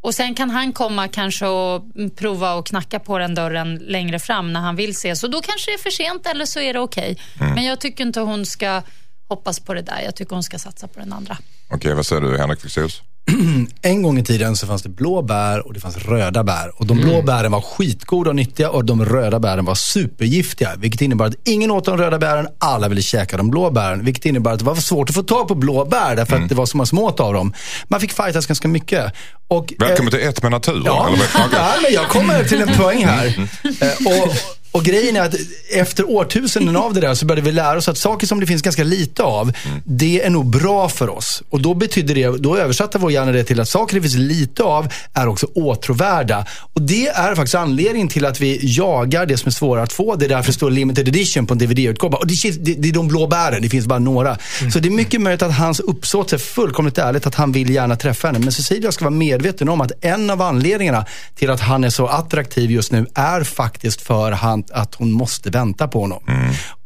och 0.00 0.14
sen 0.14 0.34
kan 0.34 0.50
han 0.50 0.72
komma 0.72 1.08
kanske 1.08 1.46
och 1.46 1.82
prova 2.16 2.54
och 2.54 2.66
knacka 2.66 2.98
på 2.98 3.18
den 3.18 3.34
dörren 3.34 3.76
längre 3.76 4.18
fram 4.18 4.52
när 4.52 4.60
han 4.60 4.76
vill 4.76 4.90
ses 4.90 5.24
och 5.24 5.30
då 5.30 5.40
kanske 5.42 5.70
det 5.70 5.74
är 5.74 5.78
för 5.78 5.90
sent 5.90 6.26
eller 6.26 6.44
så 6.46 6.60
är 6.60 6.72
det 6.72 6.80
okej. 6.80 7.18
Men 7.54 7.64
jag 7.64 7.80
tycker 7.80 8.04
inte 8.04 8.20
hon 8.20 8.46
ska 8.46 8.82
hoppas 9.28 9.60
på 9.60 9.74
det 9.74 9.82
där. 9.82 10.00
Jag 10.04 10.14
tycker 10.16 10.34
hon 10.36 10.42
ska 10.42 10.58
satsa 10.58 10.88
på 10.88 10.98
den 11.00 11.12
andra. 11.12 11.38
Okej, 11.68 11.94
vad 11.94 12.06
säger 12.06 12.22
du 12.22 12.38
Henrik 12.38 12.60
Fexeus? 12.60 13.02
En 13.82 14.02
gång 14.02 14.18
i 14.18 14.24
tiden 14.24 14.56
så 14.56 14.66
fanns 14.66 14.82
det 14.82 14.88
blå 14.88 15.22
bär 15.22 15.66
och 15.66 15.74
det 15.74 15.80
fanns 15.80 15.96
röda 15.96 16.44
bär. 16.44 16.72
Och 16.76 16.86
de 16.86 17.00
blå 17.00 17.22
bären 17.22 17.52
var 17.52 17.60
skitgoda 17.60 18.30
och 18.30 18.36
nyttiga 18.36 18.70
och 18.70 18.84
de 18.84 19.04
röda 19.04 19.40
bären 19.40 19.64
var 19.64 19.74
supergiftiga. 19.74 20.70
Vilket 20.78 21.00
innebar 21.00 21.26
att 21.26 21.34
ingen 21.44 21.70
åt 21.70 21.84
de 21.84 21.98
röda 21.98 22.18
bären, 22.18 22.48
alla 22.58 22.88
ville 22.88 23.02
käka 23.02 23.36
de 23.36 23.50
blå 23.50 23.70
bären. 23.70 24.04
Vilket 24.04 24.24
innebar 24.24 24.52
att 24.52 24.58
det 24.58 24.64
var 24.64 24.74
svårt 24.74 25.08
att 25.08 25.14
få 25.14 25.22
tag 25.22 25.48
på 25.48 25.54
blå 25.54 25.84
bär 25.84 26.16
därför 26.16 26.36
att 26.36 26.48
det 26.48 26.54
var 26.54 26.66
så 26.66 26.76
många 26.76 26.86
små 26.86 27.08
av 27.08 27.34
dem. 27.34 27.54
Man 27.88 28.00
fick 28.00 28.12
fightas 28.12 28.46
ganska 28.46 28.68
mycket. 28.68 29.12
Och, 29.48 29.72
eh, 29.72 29.88
Välkommen 29.88 30.10
till 30.10 30.20
Ett 30.20 30.42
med 30.42 30.52
naturen. 30.52 30.82
Ja, 30.84 31.08
Eller 31.08 31.18
ja, 31.52 31.74
men 31.82 31.92
jag 31.92 32.08
kommer 32.08 32.44
till 32.44 32.62
en 32.62 32.76
poäng 32.76 33.04
här. 33.04 33.48
Eh, 33.80 34.06
och, 34.06 34.32
och 34.74 34.84
grejen 34.84 35.16
är 35.16 35.20
att 35.20 35.34
efter 35.70 36.10
årtusenden 36.10 36.76
av 36.76 36.94
det 36.94 37.00
där 37.00 37.14
så 37.14 37.26
började 37.26 37.50
vi 37.50 37.52
lära 37.52 37.78
oss 37.78 37.88
att 37.88 37.98
saker 37.98 38.26
som 38.26 38.40
det 38.40 38.46
finns 38.46 38.62
ganska 38.62 38.84
lite 38.84 39.22
av, 39.22 39.52
det 39.84 40.22
är 40.22 40.30
nog 40.30 40.46
bra 40.46 40.88
för 40.88 41.08
oss. 41.10 41.42
Och 41.50 41.60
då 41.60 41.74
betyder 41.74 42.14
det, 42.14 42.42
då 42.42 42.56
översatte 42.56 42.98
vår 42.98 43.12
hjärna 43.12 43.32
det 43.32 43.44
till 43.44 43.60
att 43.60 43.68
saker 43.68 43.94
det 43.96 44.02
finns 44.02 44.14
lite 44.14 44.62
av 44.62 44.88
är 45.12 45.28
också 45.28 45.46
åtråvärda. 45.54 46.46
Och 46.74 46.82
det 46.82 47.08
är 47.08 47.34
faktiskt 47.34 47.54
anledningen 47.54 48.08
till 48.08 48.24
att 48.24 48.40
vi 48.40 48.58
jagar 48.62 49.26
det 49.26 49.36
som 49.36 49.48
är 49.48 49.52
svårare 49.52 49.82
att 49.82 49.92
få. 49.92 50.16
Det 50.16 50.24
är 50.24 50.28
därför 50.28 50.46
det 50.46 50.52
står 50.52 50.70
limited 50.70 51.08
edition 51.08 51.46
på 51.46 51.54
en 51.54 51.58
DVD-utgåva. 51.58 52.18
Och 52.18 52.26
det, 52.26 52.64
det, 52.64 52.74
det 52.74 52.88
är 52.88 52.92
de 52.92 53.08
blå 53.08 53.26
bären, 53.26 53.62
det 53.62 53.68
finns 53.68 53.86
bara 53.86 53.98
några. 53.98 54.38
Så 54.72 54.78
det 54.78 54.88
är 54.88 54.90
mycket 54.90 55.20
möjligt 55.20 55.42
att 55.42 55.54
hans 55.54 55.80
uppsåt 55.80 56.32
är 56.32 56.38
fullkomligt 56.38 56.98
ärligt, 56.98 57.26
att 57.26 57.34
han 57.34 57.52
vill 57.52 57.70
gärna 57.70 57.96
träffa 57.96 58.28
henne. 58.28 58.38
Men 58.38 58.52
Cecilia 58.52 58.92
ska 58.92 59.04
vara 59.04 59.14
medveten 59.14 59.68
om 59.68 59.80
att 59.80 59.92
en 60.04 60.30
av 60.30 60.42
anledningarna 60.42 61.06
till 61.34 61.50
att 61.50 61.60
han 61.60 61.84
är 61.84 61.90
så 61.90 62.06
attraktiv 62.06 62.70
just 62.70 62.92
nu 62.92 63.06
är 63.14 63.44
faktiskt 63.44 64.00
för 64.00 64.32
han, 64.32 64.63
att 64.70 64.94
hon 64.94 65.12
måste 65.12 65.50
vänta 65.50 65.88
på 65.88 66.00
honom. 66.00 66.22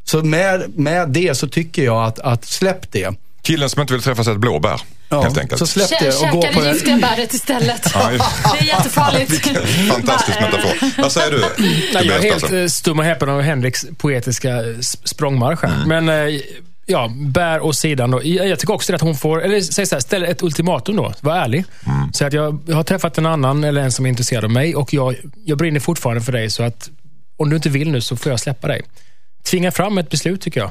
Så 0.04 0.22
med, 0.22 0.78
med 0.78 1.08
det 1.08 1.36
så 1.36 1.48
tycker 1.48 1.84
jag 1.84 2.04
att, 2.04 2.18
att 2.18 2.44
släpp 2.44 2.92
det. 2.92 3.14
Killen 3.42 3.70
som 3.70 3.80
inte 3.80 3.92
vill 3.92 4.02
träffas 4.02 4.26
är 4.26 4.32
ett 4.32 4.38
blåbär. 4.38 4.80
Ja, 5.08 5.22
helt 5.22 5.38
enkelt. 5.38 5.58
Så 5.58 5.66
släpp 5.66 5.88
det 6.00 6.16
och 6.16 6.28
gå 6.28 6.42
på 6.42 6.60
det 6.60 6.66
det. 6.66 6.72
giftiga 6.72 6.96
bäret 6.96 7.34
istället. 7.34 7.82
Det 7.82 8.58
är 8.58 8.64
jättefarligt. 8.64 9.46
Fantastisk 9.92 10.40
Bara, 10.40 10.50
metafor. 10.50 11.02
Vad 11.02 11.12
säger 11.12 11.30
du? 11.30 11.44
Nej, 11.94 12.06
jag 12.06 12.16
är 12.16 12.22
helt 12.22 12.52
eh, 12.52 12.66
stum 12.66 12.98
och 12.98 13.04
häpen 13.04 13.28
av 13.28 13.40
Henriks 13.40 13.86
poetiska 13.98 14.62
språngmarsch 15.04 15.62
här. 15.62 15.74
Mm. 15.74 16.06
Men 16.06 16.28
eh, 16.28 16.40
ja, 16.86 17.12
bär 17.16 17.60
och 17.60 17.74
sidan 17.74 18.10
då. 18.10 18.20
Jag 18.24 18.58
tycker 18.58 18.74
också 18.74 18.94
att 18.94 19.00
hon 19.00 19.14
får, 19.16 19.44
eller 19.44 19.60
säg 19.60 19.86
så 19.86 19.94
här, 19.94 20.00
ställ 20.00 20.24
ett 20.24 20.42
ultimatum 20.42 20.96
då. 20.96 21.12
Var 21.20 21.36
ärlig. 21.36 21.64
Mm. 21.86 22.12
Säg 22.12 22.26
att 22.26 22.32
jag, 22.32 22.58
jag 22.66 22.76
har 22.76 22.82
träffat 22.82 23.18
en 23.18 23.26
annan 23.26 23.64
eller 23.64 23.82
en 23.82 23.92
som 23.92 24.04
är 24.04 24.10
intresserad 24.10 24.44
av 24.44 24.50
mig 24.50 24.76
och 24.76 24.94
jag, 24.94 25.16
jag 25.44 25.58
brinner 25.58 25.80
fortfarande 25.80 26.22
för 26.22 26.32
dig 26.32 26.50
så 26.50 26.62
att 26.62 26.90
om 27.38 27.50
du 27.50 27.56
inte 27.56 27.68
vill 27.68 27.90
nu 27.90 28.00
så 28.00 28.16
får 28.16 28.30
jag 28.32 28.40
släppa 28.40 28.68
dig. 28.68 28.82
Tvinga 29.50 29.70
fram 29.72 29.98
ett 29.98 30.10
beslut 30.10 30.40
tycker 30.40 30.60
jag. 30.60 30.70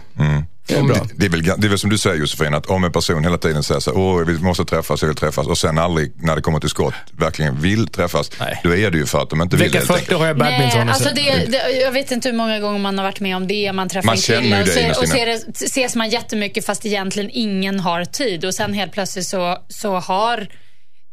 Det 0.68 0.76
är 0.76 0.84
bra. 0.84 1.08
Det 1.16 1.26
är, 1.26 1.30
väl, 1.30 1.44
det 1.44 1.52
är 1.68 1.70
väl 1.70 1.80
som 1.80 1.90
du 1.90 1.98
säger 1.98 2.16
Josefin, 2.16 2.54
att 2.54 2.66
om 2.66 2.84
en 2.84 2.92
person 2.92 3.24
hela 3.24 3.38
tiden 3.38 3.64
säger 3.64 3.80
så 3.82 3.92
här, 3.92 4.00
åh 4.00 4.26
vi 4.26 4.40
måste 4.40 4.66
träffas, 4.66 5.02
jag 5.02 5.08
vill 5.08 5.18
träffas 5.18 5.48
och 5.48 5.58
sen 5.58 5.78
aldrig 5.78 6.12
när 6.16 6.36
det 6.36 6.42
kommer 6.42 6.60
till 6.60 6.70
skott 6.70 6.94
verkligen 7.12 7.62
vill 7.62 7.88
träffas. 7.88 8.32
Nej. 8.40 8.60
Då 8.64 8.76
är 8.76 8.92
det 8.92 8.98
ju 8.98 9.06
för 9.06 9.22
att 9.22 9.30
de 9.30 9.42
inte 9.42 9.56
vill 9.56 9.66
Vecka 9.66 9.78
helt 9.78 9.88
40 9.88 10.00
enkelt. 10.00 10.20
har 10.20 10.28
jag 10.28 10.38
badminton. 10.38 10.80
Nej, 10.80 10.90
och 10.90 10.96
så- 10.96 11.10
alltså 11.10 11.24
det, 11.24 11.46
det, 11.52 11.72
jag 11.82 11.92
vet 11.92 12.12
inte 12.12 12.30
hur 12.30 12.36
många 12.38 12.60
gånger 12.60 12.80
man 12.80 12.98
har 12.98 13.06
varit 13.06 13.20
med 13.20 13.36
om 13.36 13.48
det. 13.48 13.74
Man 13.74 13.90
träffar 13.90 14.06
Man 14.06 14.16
en 14.16 14.22
kille 14.22 14.60
och, 14.62 14.66
det 14.66 14.72
ser, 14.74 14.82
innerst 14.84 15.00
och 15.02 15.08
ser, 15.08 15.52
ses 15.66 15.96
man 15.96 16.10
jättemycket 16.10 16.66
fast 16.66 16.86
egentligen 16.86 17.30
ingen 17.34 17.80
har 17.80 18.06
tid. 18.06 18.46
Och 18.46 18.56
sen 18.56 18.74
helt 18.74 18.92
plötsligt 18.92 19.28
så, 19.28 19.58
så 19.70 19.96
har 20.00 20.48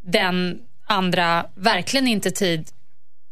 den 0.07 0.59
andra 0.87 1.47
verkligen 1.57 2.07
inte 2.07 2.31
tid 2.31 2.69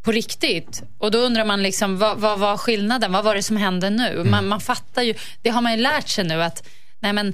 på 0.02 0.12
riktigt. 0.12 0.82
Och 0.98 1.10
då 1.10 1.18
undrar 1.18 1.44
man 1.44 1.62
liksom, 1.62 1.98
vad, 1.98 2.18
vad 2.18 2.38
var 2.38 2.56
skillnaden? 2.56 3.12
Vad 3.12 3.24
var 3.24 3.34
det 3.34 3.42
som 3.42 3.56
hände 3.56 3.90
nu? 3.90 4.08
Mm. 4.08 4.30
Man, 4.30 4.48
man 4.48 4.60
fattar 4.60 5.02
ju, 5.02 5.14
det 5.42 5.50
har 5.50 5.60
man 5.62 5.72
ju 5.72 5.78
lärt 5.82 6.08
sig 6.08 6.24
nu 6.24 6.42
att, 6.42 6.68
nej 7.00 7.12
men 7.12 7.32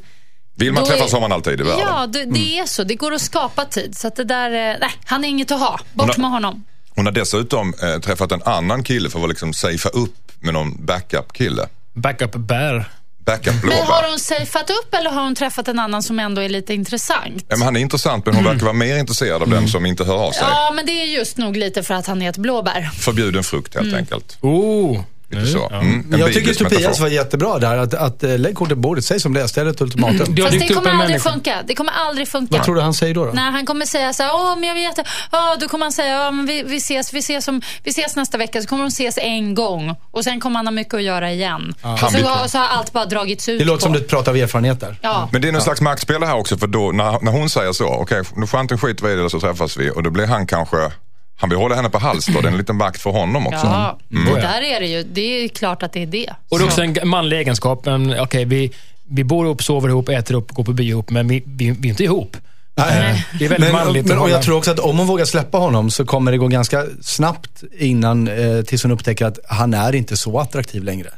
Vill 0.57 0.72
man 0.72 0.83
är- 0.83 0.87
träffas 0.87 1.12
har 1.12 1.20
man 1.20 1.33
alltid 1.33 1.61
i 1.61 1.62
världen. 1.64 1.81
Ja, 1.81 2.07
det, 2.07 2.24
det 2.24 2.59
är 2.59 2.66
så. 2.66 2.85
Det 2.85 2.94
går 2.94 3.14
att 3.14 3.20
skapa 3.20 3.64
tid. 3.64 3.96
Så 3.98 4.09
att 4.09 4.16
det 4.16 4.24
där, 4.24 4.50
eh, 4.50 4.76
nej, 4.81 4.90
han 5.04 5.24
är 5.24 5.28
inget 5.28 5.50
att 5.50 5.61
ha. 5.61 5.81
Bort 5.92 6.07
Hon 6.07 6.09
har- 6.09 6.18
med 6.22 6.31
honom. 6.31 6.64
Hon 6.90 7.07
har 7.07 7.12
dessutom 7.12 7.74
eh, 7.83 8.00
träffat 8.00 8.33
en 8.33 8.42
annan 8.42 8.83
kille 8.85 9.11
för 9.11 9.22
att 9.22 9.28
liksom 9.28 9.52
safea 9.52 9.90
upp 9.92 10.33
med 10.40 10.54
någon 10.54 10.87
backup-kille. 10.87 11.68
Backup 11.94 12.35
bär. 13.30 13.36
Backup 13.36 13.64
Men 13.64 13.78
har 13.86 14.10
hon 14.10 14.18
safeat 14.18 14.70
upp 14.70 14.94
eller 14.94 15.10
har 15.10 15.22
hon 15.22 15.34
träffat 15.34 15.68
en 15.68 15.78
annan 15.78 16.02
som 16.02 16.18
ändå 16.18 16.42
är 16.42 16.48
lite 16.48 16.74
intressant? 16.74 17.44
Ja, 17.48 17.56
men 17.56 17.62
han 17.62 17.76
är 17.76 17.80
intressant 17.80 18.26
men 18.26 18.34
hon 18.34 18.44
verkar 18.44 18.60
vara 18.62 18.72
mer 18.72 18.96
intresserad 18.98 19.42
av 19.42 19.48
den 19.48 19.68
som 19.68 19.86
inte 19.86 20.04
hör 20.04 20.16
av 20.26 20.32
sig. 20.32 20.42
Ja, 20.50 20.72
men 20.74 20.86
det 20.86 20.92
är 20.92 21.04
just 21.06 21.36
nog 21.36 21.56
lite 21.56 21.82
för 21.82 21.94
att 21.94 22.06
han 22.06 22.22
är 22.22 22.30
ett 22.30 22.36
blåbär. 22.36 22.90
Förbjuden 22.98 23.44
frukt 23.44 23.74
helt 23.74 23.86
Mm. 23.86 23.98
enkelt. 23.98 24.38
Oh. 24.40 25.00
Lite 25.30 25.46
så. 25.46 25.68
Mm, 25.68 26.14
Jag 26.18 26.32
tycker 26.32 26.54
Tobias 26.54 27.00
var 27.00 27.08
jättebra 27.08 27.58
där. 27.58 27.76
Att, 27.78 27.94
att 27.94 28.24
eh, 28.24 28.38
lägg 28.38 28.54
kortet 28.54 28.74
på 28.76 28.80
bordet, 28.80 29.04
säg 29.04 29.20
som 29.20 29.34
det 29.34 29.42
är, 29.42 29.46
ställ 29.46 29.68
ett 29.68 29.80
ultimatum. 29.80 30.18
Har 30.18 30.50
Fast 30.50 30.58
det 30.68 30.74
kommer 30.74 30.90
aldrig 30.90 31.08
människa. 31.10 31.30
funka. 31.30 31.56
Det 31.66 31.74
kommer 31.74 31.92
aldrig 31.92 32.28
funka. 32.28 32.56
Vad 32.56 32.64
tror 32.64 32.74
du 32.74 32.80
han 32.80 32.94
säger 32.94 33.14
då? 33.14 33.24
då? 33.24 33.32
Nej, 33.32 33.52
han 33.52 33.66
kommer 33.66 33.86
säga 33.86 34.12
så 34.12 34.22
här, 34.22 34.30
åh 34.34 34.54
men 34.58 34.68
jag 34.68 34.74
vet 34.74 34.98
inte. 34.98 35.10
Ja, 35.32 35.56
då 35.60 35.68
kommer 35.68 35.84
han 35.84 35.92
säga, 35.92 36.08
ja, 36.24 36.30
men 36.30 36.46
vi, 36.46 36.62
vi, 36.62 36.76
ses, 36.76 37.12
vi, 37.14 37.18
ses 37.18 37.48
om, 37.48 37.60
vi 37.84 37.90
ses 37.90 38.16
nästa 38.16 38.38
vecka. 38.38 38.62
Så 38.62 38.68
kommer 38.68 38.82
de 38.84 38.88
ses 38.88 39.18
en 39.18 39.54
gång. 39.54 39.94
Och 40.10 40.24
sen 40.24 40.40
kommer 40.40 40.56
han 40.56 40.66
ha 40.66 40.72
mycket 40.72 40.94
att 40.94 41.02
göra 41.02 41.32
igen. 41.32 41.74
Och 41.82 41.88
Han 41.88 42.10
så, 42.10 42.16
vill- 42.16 42.26
har- 42.26 42.46
så 42.48 42.58
har 42.58 42.66
allt 42.68 42.92
bara 42.92 43.04
dragits 43.06 43.48
ut 43.48 43.58
Det 43.58 43.64
låter 43.64 43.76
på. 43.78 43.82
som 43.82 43.92
du 43.92 44.00
pratar 44.00 44.32
av 44.32 44.36
erfarenhet 44.38 44.80
där. 44.80 44.96
Ja. 45.02 45.28
Men 45.32 45.42
det 45.42 45.48
är 45.48 45.52
någon 45.52 45.62
slags 45.62 45.80
maktspel 45.80 46.22
här 46.22 46.36
också 46.36 46.58
för 46.58 46.66
då 46.66 46.92
när, 46.92 47.18
när 47.24 47.32
hon 47.32 47.50
säger 47.50 47.72
så, 47.72 47.86
okej 47.88 48.20
okay, 48.20 48.46
chanten 48.46 48.78
skiter 48.78 49.06
vi 49.06 49.12
i 49.12 49.16
det 49.16 49.30
så 49.30 49.40
träffas 49.40 49.76
vi 49.76 49.90
och 49.90 50.02
då 50.02 50.10
blir 50.10 50.26
han 50.26 50.46
kanske, 50.46 50.76
han 51.40 51.53
hålla 51.53 51.74
henne 51.74 51.90
på 51.90 51.98
halster, 51.98 52.33
det 52.42 52.48
är 52.48 52.53
en 52.53 52.59
liten 52.59 52.77
makt 52.77 53.01
för 53.03 53.11
honom 53.11 53.46
också. 53.46 53.66
Ja, 53.66 53.98
Mm. 54.12 54.35
det 54.35 54.40
där 54.40 54.62
är 54.62 54.81
det 54.81 54.87
ju. 54.87 55.03
Det 55.03 55.20
är 55.44 55.48
klart 55.48 55.83
att 55.83 55.92
det 55.92 56.03
är 56.03 56.07
det. 56.07 56.31
Och 56.48 56.59
det 56.59 56.64
är 56.64 56.66
också 56.66 56.83
en 56.83 57.09
manlig 57.09 57.37
egenskap. 57.38 57.87
men, 57.87 58.20
Okej, 58.20 58.44
vi, 58.44 58.72
vi 59.09 59.24
bor 59.24 59.46
ihop, 59.46 59.62
sover 59.62 59.88
ihop, 59.88 60.09
äter 60.09 60.33
ihop, 60.37 60.51
går 60.53 60.64
på 60.64 60.72
bio 60.72 60.88
ihop, 60.90 61.11
men 61.11 61.29
vi, 61.29 61.42
vi, 61.46 61.70
vi 61.70 61.88
är 61.88 61.90
inte 61.90 62.05
ihop. 62.05 62.37
Nej. 62.77 63.27
Det 63.38 63.44
är 63.44 63.48
väldigt 63.48 63.72
Men, 63.72 63.85
manligt. 63.85 64.07
men, 64.07 64.18
och 64.18 64.31
jag 64.31 64.42
tror 64.42 64.57
också 64.57 64.70
att 64.70 64.79
om 64.79 64.98
hon 64.98 65.07
vågar 65.07 65.24
släppa 65.24 65.59
honom 65.59 65.90
så 65.90 66.05
kommer 66.05 66.33
det 66.33 66.38
gå 66.38 66.48
ganska 66.48 66.85
snabbt 67.03 67.62
innan, 67.79 68.29
eh, 68.29 68.62
tills 68.62 68.83
hon 68.83 68.92
upptäcker 68.92 69.27
att 69.27 69.38
han 69.48 69.74
är 69.74 69.94
inte 69.94 70.16
så 70.16 70.38
attraktiv 70.38 70.85
längre. 70.85 71.09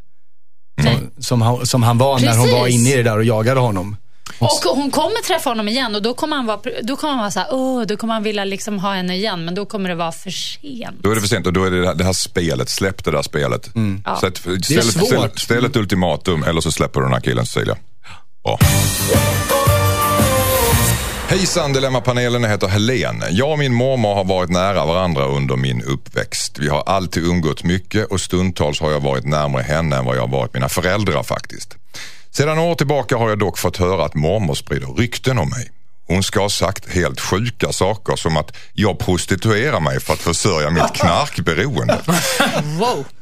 Som, 0.82 1.10
som, 1.18 1.42
han, 1.42 1.66
som 1.66 1.82
han 1.82 1.98
var 1.98 2.18
när 2.20 2.36
hon 2.36 2.50
var 2.50 2.64
Precis. 2.64 2.80
inne 2.80 2.92
i 2.92 2.96
det 2.96 3.02
där 3.02 3.16
och 3.18 3.24
jagade 3.24 3.60
honom. 3.60 3.96
Och 4.38 4.76
hon 4.76 4.90
kommer 4.90 5.22
träffa 5.22 5.50
honom 5.50 5.68
igen 5.68 5.94
och 5.94 6.02
då 6.02 6.14
kommer 6.14 6.36
han 6.36 6.46
vara, 6.46 6.60
då 6.82 6.96
kommer 6.96 7.12
han 7.12 7.20
vara 7.20 7.30
så 7.30 7.40
här, 7.40 7.48
åh, 7.50 7.82
då 7.82 7.96
kommer 7.96 8.14
han 8.14 8.22
vilja 8.22 8.44
liksom 8.44 8.78
ha 8.78 8.94
henne 8.94 9.16
igen, 9.16 9.44
men 9.44 9.54
då 9.54 9.66
kommer 9.66 9.88
det 9.88 9.94
vara 9.94 10.12
för 10.12 10.30
sent. 10.30 10.96
Då 11.02 11.10
är 11.10 11.14
det 11.14 11.20
för 11.20 11.28
sent 11.28 11.46
och 11.46 11.52
då 11.52 11.64
är 11.64 11.70
det 11.70 11.80
det 11.80 11.86
här, 11.86 11.94
det 11.94 12.14
spelet, 12.14 12.70
släpp 12.70 13.04
det 13.04 13.10
där 13.10 13.22
spelet. 13.22 13.70
Så 14.20 14.26
att, 14.26 14.36
ställ, 14.36 14.62
ställ, 14.62 14.82
svårt. 14.82 15.38
ställ 15.38 15.64
ett 15.64 15.76
ultimatum 15.76 16.42
eller 16.42 16.60
så 16.60 16.72
släpper 16.72 17.00
du 17.00 17.06
den 17.06 17.12
här 17.14 17.20
killen 17.20 17.46
Cecilia. 17.46 17.76
Bra. 18.44 18.58
Hejsan 21.28 21.72
Dilemmapanelen, 21.72 22.42
jag 22.42 22.50
heter 22.50 22.68
Helene. 22.68 23.26
Jag 23.30 23.50
och 23.50 23.58
min 23.58 23.74
mormor 23.74 24.14
har 24.14 24.24
varit 24.24 24.50
nära 24.50 24.86
varandra 24.86 25.24
under 25.24 25.56
min 25.56 25.82
uppväxt. 25.82 26.58
Vi 26.58 26.68
har 26.68 26.82
alltid 26.86 27.24
umgått 27.24 27.64
mycket 27.64 28.06
och 28.06 28.20
stundtals 28.20 28.80
har 28.80 28.90
jag 28.90 29.00
varit 29.00 29.24
närmare 29.24 29.62
henne 29.62 29.96
än 29.96 30.04
vad 30.04 30.16
jag 30.16 30.20
har 30.20 30.28
varit 30.28 30.54
mina 30.54 30.68
föräldrar 30.68 31.22
faktiskt. 31.22 31.76
Sedan 32.32 32.58
år 32.58 32.74
tillbaka 32.74 33.16
har 33.16 33.28
jag 33.28 33.38
dock 33.38 33.58
fått 33.58 33.76
höra 33.76 34.04
att 34.04 34.14
mormor 34.14 34.54
sprider 34.54 34.86
rykten 34.86 35.38
om 35.38 35.48
mig. 35.48 35.70
Hon 36.10 36.22
ska 36.22 36.40
ha 36.40 36.48
sagt 36.48 36.92
helt 36.94 37.20
sjuka 37.20 37.72
saker 37.72 38.16
som 38.16 38.36
att 38.36 38.56
jag 38.72 38.98
prostituerar 38.98 39.80
mig 39.80 40.00
för 40.00 40.12
att 40.12 40.18
försörja 40.18 40.70
mitt 40.70 40.94
knarkberoende. 40.94 41.98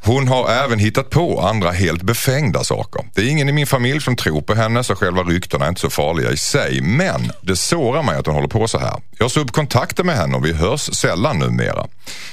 Hon 0.05 0.29
har 0.29 0.51
även 0.51 0.79
hittat 0.79 1.11
på 1.11 1.40
andra 1.40 1.71
helt 1.71 2.03
befängda 2.03 2.64
saker. 2.64 3.05
Det 3.14 3.21
är 3.21 3.31
ingen 3.31 3.49
i 3.49 3.53
min 3.53 3.66
familj 3.66 4.01
som 4.01 4.16
tror 4.16 4.40
på 4.40 4.55
henne 4.55 4.85
så 4.85 4.94
själva 4.94 5.23
ryktena 5.23 5.64
är 5.64 5.68
inte 5.68 5.81
så 5.81 5.90
farliga 5.90 6.31
i 6.31 6.37
sig. 6.37 6.81
Men 6.81 7.33
det 7.42 7.57
sårar 7.57 8.03
mig 8.03 8.16
att 8.16 8.27
hon 8.27 8.35
håller 8.35 8.49
på 8.49 8.68
så 8.68 8.79
här. 8.79 9.03
Jag 9.18 9.31
sa 9.31 9.40
upp 9.40 9.53
kontakten 9.53 10.07
med 10.07 10.16
henne 10.16 10.37
och 10.37 10.44
vi 10.44 10.53
hörs 10.53 10.81
sällan 10.81 11.38
numera. 11.38 11.87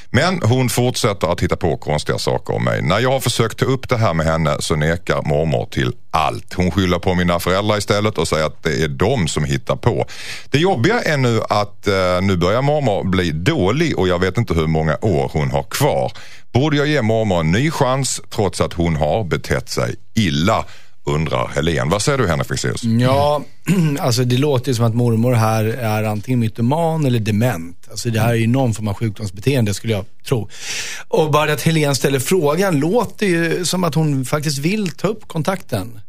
Men 0.09 0.41
hon 0.41 0.69
fortsätter 0.69 1.27
att 1.27 1.41
hitta 1.41 1.55
på 1.55 1.77
konstiga 1.77 2.17
saker 2.17 2.55
om 2.55 2.63
mig. 2.63 2.81
När 2.81 2.99
jag 2.99 3.11
har 3.11 3.19
försökt 3.19 3.59
ta 3.59 3.65
upp 3.65 3.89
det 3.89 3.97
här 3.97 4.13
med 4.13 4.25
henne 4.25 4.55
så 4.59 4.75
nekar 4.75 5.21
mormor 5.21 5.65
till 5.71 5.93
allt. 6.15 6.53
Hon 6.53 6.71
skyller 6.71 6.99
på 6.99 7.15
mina 7.15 7.39
föräldrar 7.39 7.77
istället 7.77 8.17
och 8.17 8.27
säger 8.27 8.45
att 8.45 8.63
det 8.63 8.83
är 8.83 8.87
de 8.87 9.27
som 9.27 9.43
hittar 9.43 9.75
på. 9.75 10.05
Det 10.49 10.57
jobbiga 10.57 11.01
är 11.01 11.17
nu 11.17 11.41
att 11.49 11.87
eh, 11.87 12.21
nu 12.21 12.37
börjar 12.37 12.61
mormor 12.61 13.03
bli 13.03 13.31
dålig 13.31 13.99
och 13.99 14.07
jag 14.07 14.19
vet 14.19 14.37
inte 14.37 14.53
hur 14.53 14.67
många 14.67 14.97
år 15.01 15.29
hon 15.33 15.51
har 15.51 15.63
kvar. 15.63 16.11
Borde 16.53 16.77
jag 16.77 16.87
ge 16.87 17.01
mormor 17.01 17.39
en 17.39 17.51
ny 17.51 17.71
chans 17.71 18.21
trots 18.29 18.61
att 18.61 18.73
hon 18.73 18.95
har 18.95 19.23
betett 19.23 19.69
sig 19.69 19.95
illa? 20.13 20.65
Undrar 21.07 21.47
Helen. 21.47 21.89
Vad 21.89 22.01
säger 22.01 22.17
du 22.17 22.27
Henrik 22.27 22.47
Fexeus? 22.47 22.83
Ja, 22.83 23.41
alltså 23.99 24.23
det 24.23 24.37
låter 24.37 24.73
som 24.73 24.85
att 24.85 24.95
mormor 24.95 25.33
här 25.33 25.65
är 25.65 26.03
antingen 26.03 26.39
mytoman 26.39 27.05
eller 27.05 27.19
dement. 27.19 27.87
Alltså 27.91 28.09
det 28.09 28.19
här 28.19 28.29
är 28.29 28.33
ju 28.35 28.47
någon 28.47 28.73
form 28.73 28.87
av 28.87 28.93
sjukdomsbeteende 28.93 29.73
skulle 29.73 29.93
jag 29.93 30.05
tro. 30.27 30.49
Och 31.07 31.31
bara 31.31 31.53
att 31.53 31.61
Helene 31.61 31.95
ställer 31.95 32.19
frågan 32.19 32.79
låter 32.79 33.25
ju 33.25 33.65
som 33.65 33.83
att 33.83 33.95
hon 33.95 34.25
faktiskt 34.25 34.57
vill 34.57 34.89
ta 34.91 35.07
upp 35.07 35.27
kontakten. 35.27 35.99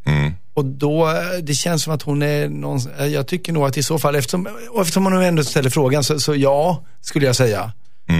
Och 0.54 0.64
då, 0.64 1.12
det 1.42 1.54
känns 1.54 1.82
som 1.82 1.92
att 1.92 2.02
hon 2.02 2.22
är 2.22 2.48
någon, 2.48 2.80
jag 3.12 3.26
tycker 3.26 3.52
nog 3.52 3.64
att 3.66 3.76
i 3.76 3.82
så 3.82 3.98
fall, 3.98 4.16
eftersom, 4.16 4.48
eftersom 4.80 5.04
hon 5.04 5.22
ändå 5.22 5.44
ställer 5.44 5.70
frågan, 5.70 6.04
så, 6.04 6.20
så 6.20 6.34
ja, 6.34 6.84
skulle 7.00 7.26
jag 7.26 7.36
säga. 7.36 7.72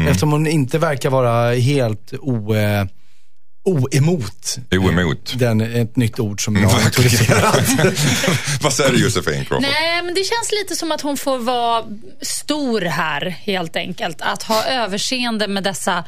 Eftersom 0.08 0.32
hon 0.32 0.46
inte 0.46 0.78
verkar 0.78 1.10
vara 1.10 1.54
helt 1.54 2.12
o, 2.20 2.54
eh, 2.54 2.86
oemot. 3.66 4.56
Oemot. 4.70 5.34
Den, 5.38 5.60
ett 5.60 5.96
nytt 5.96 6.18
ord 6.18 6.44
som 6.44 6.56
jag 6.56 6.68
har 6.68 6.86
introducerat. 6.86 7.68
Vad 8.62 8.72
säger 8.72 8.92
du 8.92 9.02
Josefin 9.02 9.44
Crawford? 9.44 9.62
Nej, 9.62 10.02
men 10.02 10.14
det 10.14 10.24
känns 10.24 10.52
lite 10.52 10.76
som 10.76 10.92
att 10.92 11.00
hon 11.00 11.16
får 11.16 11.38
vara 11.38 11.84
stor 12.20 12.80
här, 12.80 13.26
helt 13.26 13.76
enkelt. 13.76 14.20
Att 14.20 14.42
ha 14.42 14.64
överseende 14.64 15.48
med 15.48 15.64
dessa 15.64 16.04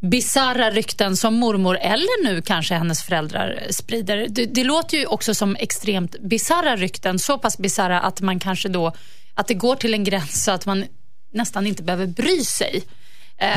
bizarra 0.00 0.70
rykten 0.70 1.16
som 1.16 1.34
mormor 1.34 1.76
eller 1.76 2.24
nu 2.24 2.42
kanske 2.42 2.74
hennes 2.74 3.02
föräldrar 3.02 3.62
sprider. 3.70 4.26
Det, 4.28 4.46
det 4.46 4.64
låter 4.64 4.98
ju 4.98 5.06
också 5.06 5.34
som 5.34 5.56
extremt 5.56 6.20
bizarra 6.20 6.76
rykten. 6.76 7.18
Så 7.18 7.38
pass 7.38 7.58
bizarra 7.58 8.00
att 8.00 8.20
man 8.20 8.40
kanske 8.40 8.68
då, 8.68 8.92
att 9.34 9.48
det 9.48 9.54
går 9.54 9.76
till 9.76 9.94
en 9.94 10.04
gräns 10.04 10.44
så 10.44 10.50
att 10.50 10.66
man 10.66 10.84
nästan 11.32 11.66
inte 11.66 11.82
behöver 11.82 12.06
bry 12.06 12.44
sig. 12.44 12.82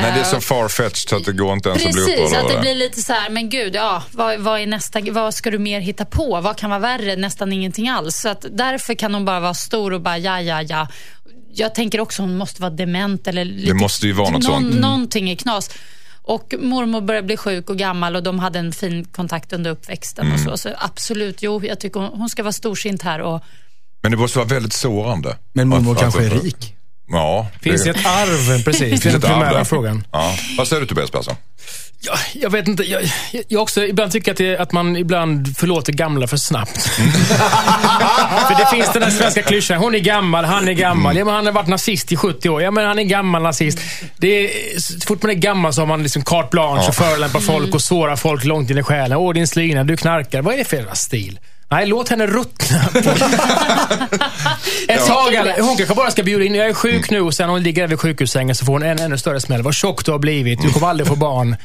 Nej, 0.02 0.12
det 0.14 0.20
är 0.20 0.24
så 0.24 0.40
farfetched 0.40 1.08
så 1.08 1.16
att 1.16 1.24
det 1.24 1.32
går 1.32 1.52
inte 1.52 1.68
ens 1.68 1.86
att 1.86 1.92
bli 1.92 2.04
Precis, 2.04 2.18
upprörd 2.18 2.38
att 2.38 2.44
över 2.44 2.48
det 2.48 2.54
det. 2.54 2.60
blir 2.60 2.74
lite 2.74 3.02
så 3.02 3.12
här, 3.12 3.30
men 3.30 3.48
gud, 3.50 3.74
ja, 3.74 4.02
vad, 4.12 4.40
vad, 4.40 4.60
är 4.60 4.66
nästa, 4.66 5.00
vad 5.10 5.34
ska 5.34 5.50
du 5.50 5.58
mer 5.58 5.80
hitta 5.80 6.04
på? 6.04 6.40
Vad 6.40 6.56
kan 6.56 6.70
vara 6.70 6.80
värre? 6.80 7.16
Nästan 7.16 7.52
ingenting 7.52 7.88
alls. 7.88 8.16
Så 8.16 8.28
att 8.28 8.44
därför 8.50 8.94
kan 8.94 9.14
hon 9.14 9.24
bara 9.24 9.40
vara 9.40 9.54
stor 9.54 9.92
och 9.92 10.00
bara 10.00 10.18
ja, 10.18 10.40
ja, 10.40 10.62
ja. 10.62 10.88
Jag 11.52 11.74
tänker 11.74 12.00
också 12.00 12.22
hon 12.22 12.36
måste 12.36 12.62
vara 12.62 12.70
dement 12.70 13.26
eller 13.28 13.44
lite, 13.44 13.74
måste 13.74 14.06
ju 14.06 14.12
vara 14.12 14.30
något 14.30 14.42
någon, 14.42 14.52
sånt. 14.52 14.66
Mm. 14.66 14.80
Någonting 14.80 15.30
är 15.30 15.36
knas. 15.36 15.70
Och 16.22 16.54
mormor 16.58 17.00
börjar 17.00 17.22
bli 17.22 17.36
sjuk 17.36 17.70
och 17.70 17.76
gammal 17.78 18.16
och 18.16 18.22
de 18.22 18.38
hade 18.38 18.58
en 18.58 18.72
fin 18.72 19.04
kontakt 19.04 19.52
under 19.52 19.70
uppväxten 19.70 20.26
och 20.32 20.38
Mm. 20.38 20.44
så. 20.50 20.56
Så 20.56 20.68
absolut, 20.78 21.42
jo, 21.42 21.64
jag 21.64 21.80
tycker 21.80 22.00
hon, 22.00 22.08
hon 22.18 22.28
ska 22.28 22.42
vara 22.42 22.52
storsint 22.52 23.02
här 23.02 23.20
och 23.20 23.42
Men 24.02 24.10
det 24.10 24.16
måste 24.16 24.38
vara 24.38 24.48
väldigt 24.48 24.72
sårande. 24.72 25.36
Men 25.52 25.68
mormor 25.68 25.92
Att- 25.94 26.00
kanske 26.00 26.24
är 26.26 26.36
att- 26.36 26.44
rik. 26.44 26.75
Ja. 27.08 27.46
Finns 27.62 27.84
det 27.84 27.90
ett 27.90 28.06
arv? 28.06 28.64
Precis, 28.64 28.80
det 28.80 28.86
är 28.86 28.96
Finns 28.96 29.04
den 29.04 29.20
primära 29.20 29.64
frågan. 29.64 30.06
Ja. 30.12 30.34
Vad 30.58 30.68
säger 30.68 30.80
du 30.80 30.86
Tobias 30.86 31.10
Persson? 31.10 31.34
Ja, 32.00 32.18
jag 32.34 32.50
vet 32.50 32.68
inte. 32.68 32.82
Jag, 32.82 33.02
jag, 33.32 33.44
jag 33.48 33.62
också 33.62 33.84
ibland 33.84 34.12
tycker 34.12 34.30
att, 34.30 34.36
det, 34.36 34.56
att 34.58 34.72
man 34.72 34.96
ibland 34.96 35.56
förlåter 35.56 35.92
gamla 35.92 36.26
för 36.26 36.36
snabbt. 36.36 36.82
för 38.48 38.58
det 38.58 38.70
finns 38.70 38.92
den 38.92 39.02
där 39.02 39.10
svenska 39.10 39.42
klyschan. 39.42 39.78
Hon 39.78 39.94
är 39.94 39.98
gammal, 39.98 40.44
han 40.44 40.68
är 40.68 40.72
gammal. 40.72 41.16
Ja, 41.16 41.24
men 41.24 41.34
han 41.34 41.46
har 41.46 41.52
varit 41.52 41.68
nazist 41.68 42.12
i 42.12 42.16
70 42.16 42.48
år. 42.48 42.62
Ja, 42.62 42.70
men 42.70 42.86
han 42.86 42.98
är 42.98 43.02
gammal 43.02 43.42
nazist. 43.42 43.78
Det 44.16 44.28
är, 44.28 44.80
så 44.80 45.06
fort 45.06 45.22
man 45.22 45.30
är 45.30 45.34
gammal 45.34 45.72
så 45.72 45.80
har 45.80 45.86
man 45.86 46.02
liksom 46.02 46.24
carte 46.24 46.48
blanche 46.50 46.88
och 46.88 46.94
förolämpar 46.94 47.40
folk 47.40 47.74
och 47.74 47.82
sårar 47.82 48.16
folk 48.16 48.44
långt 48.44 48.70
in 48.70 48.78
i 48.78 48.82
själen. 48.82 49.18
Åh, 49.18 49.34
din 49.34 49.46
slyna, 49.46 49.84
du 49.84 49.96
knarkar. 49.96 50.42
Vad 50.42 50.54
är 50.54 50.58
det 50.58 50.64
för 50.64 50.94
stil? 50.94 51.38
Nej, 51.70 51.86
låt 51.86 52.08
henne 52.08 52.26
ruttna. 52.26 52.78
Ett 54.88 55.06
tag, 55.06 55.32
hon 55.60 55.76
kanske 55.76 55.94
bara 55.94 56.10
ska 56.10 56.22
bjuda 56.22 56.44
in. 56.44 56.54
Jag 56.54 56.66
är 56.68 56.74
sjuk 56.74 57.10
nu 57.10 57.20
och 57.20 57.34
sen 57.34 57.48
hon 57.50 57.62
ligger 57.62 57.82
där 57.82 57.88
vid 57.88 58.00
sjukhussängen 58.00 58.54
så 58.54 58.64
får 58.64 58.72
hon 58.72 58.82
en 58.82 58.98
ännu 58.98 59.18
större 59.18 59.40
smäll. 59.40 59.62
Vad 59.62 59.74
tjock 59.74 60.04
du 60.04 60.10
har 60.10 60.18
blivit. 60.18 60.62
Du 60.62 60.72
kommer 60.72 60.86
aldrig 60.88 61.06
få 61.08 61.16
barn. 61.16 61.56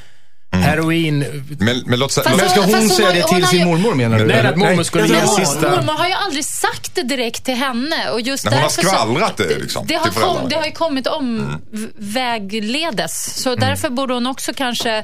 Heroin. 0.53 1.19
Men, 1.59 1.83
men 1.85 1.99
låt 1.99 2.11
säga... 2.11 2.23
Fast 2.29 2.37
Men 2.41 2.49
ska 2.49 2.61
hon 2.61 2.89
säga 2.89 3.07
hon 3.07 3.15
det 3.15 3.21
har- 3.21 3.27
till 3.29 3.43
har 3.43 3.49
sin 3.51 3.59
ju- 3.59 3.65
mormor 3.65 3.95
menar 3.95 4.19
du? 4.19 4.25
Nej, 4.25 4.37
eller? 4.39 4.49
att 4.49 4.57
mormor 4.57 4.83
skulle 4.83 5.07
ge 5.07 5.27
sista- 5.27 5.69
Mormor 5.69 5.93
har 5.93 6.07
ju 6.07 6.13
aldrig 6.13 6.45
sagt 6.45 6.95
det 6.95 7.03
direkt 7.03 7.43
till 7.45 7.53
henne. 7.55 8.09
Och 8.09 8.21
just 8.21 8.45
Nej, 8.45 8.53
hon 8.53 8.61
har 8.61 8.69
därför 8.69 8.81
så- 8.81 8.87
skvallrat 8.89 9.37
det, 9.37 9.57
liksom, 9.59 9.87
det, 9.87 9.93
har 9.95 10.05
föräldrarna. 10.11 10.39
kom, 10.39 10.49
det 10.49 10.55
har 10.55 10.65
ju 10.65 10.71
kommit 10.71 11.07
om 11.07 11.57
v- 11.71 11.87
vägledes. 11.97 13.41
Så 13.43 13.55
därför 13.55 13.89
borde 13.89 14.13
hon 14.13 14.27
också 14.27 14.53
kanske... 14.53 15.03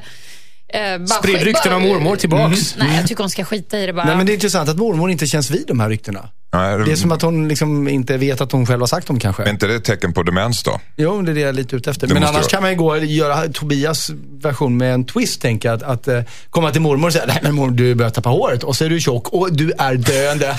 Eh, 0.74 0.98
bara 0.98 1.06
Sprid 1.06 1.36
sk- 1.36 1.44
rykten 1.44 1.62
bara- 1.72 1.76
om 1.76 1.82
mormor 1.82 2.16
tillbaks. 2.16 2.74
Nej, 2.78 2.96
jag 2.96 3.06
tycker 3.08 3.22
hon 3.22 3.30
ska 3.30 3.44
skita 3.44 3.78
i 3.78 3.86
det 3.86 3.92
bara. 3.92 4.04
Nej, 4.04 4.16
men 4.16 4.26
det 4.26 4.32
är 4.32 4.34
intressant 4.34 4.68
att 4.68 4.76
mormor 4.76 5.10
inte 5.10 5.26
känns 5.26 5.50
vid 5.50 5.64
de 5.66 5.80
här 5.80 5.88
ryktena. 5.88 6.28
Nej, 6.52 6.78
Det 6.78 6.92
är 6.92 6.96
som 6.96 7.12
att 7.12 7.22
hon 7.22 7.48
liksom 7.48 7.88
inte 7.88 8.16
vet 8.16 8.40
att 8.40 8.52
hon 8.52 8.66
själv 8.66 8.80
har 8.80 8.86
sagt 8.86 9.06
dem 9.06 9.18
kanske. 9.20 9.42
Är 9.42 9.50
inte 9.50 9.66
det 9.66 9.74
ett 9.74 9.84
tecken 9.84 10.12
på 10.12 10.22
demens 10.22 10.62
då? 10.62 10.80
Jo, 10.96 11.22
det 11.22 11.30
är 11.32 11.34
det 11.34 11.40
jag 11.40 11.48
är 11.48 11.52
lite 11.52 11.76
ute 11.76 11.90
efter. 11.90 12.06
Det 12.06 12.14
Men 12.14 12.22
annars 12.22 12.34
vara. 12.36 12.44
kan 12.48 12.62
man 12.62 12.70
ju 12.70 12.76
gå 12.76 12.90
och 12.90 13.04
göra 13.04 13.48
Tobias 13.52 14.10
version 14.42 14.76
med 14.76 14.94
en 14.94 15.04
twist, 15.04 15.40
tänka 15.42 15.72
att, 15.72 15.82
att 15.82 16.08
eh, 16.08 16.20
komma 16.50 16.70
till 16.70 16.80
mormor 16.80 17.06
och 17.06 17.12
säga, 17.12 17.24
nej 17.26 17.38
men 17.42 17.54
mormor, 17.54 17.74
du 17.76 17.94
börjar 17.94 18.10
tappa 18.10 18.28
håret 18.28 18.62
och 18.62 18.76
så 18.76 18.84
är 18.84 18.88
du 18.88 19.00
tjock 19.00 19.28
och 19.28 19.52
du 19.52 19.72
är 19.78 19.94
döende. 19.94 20.56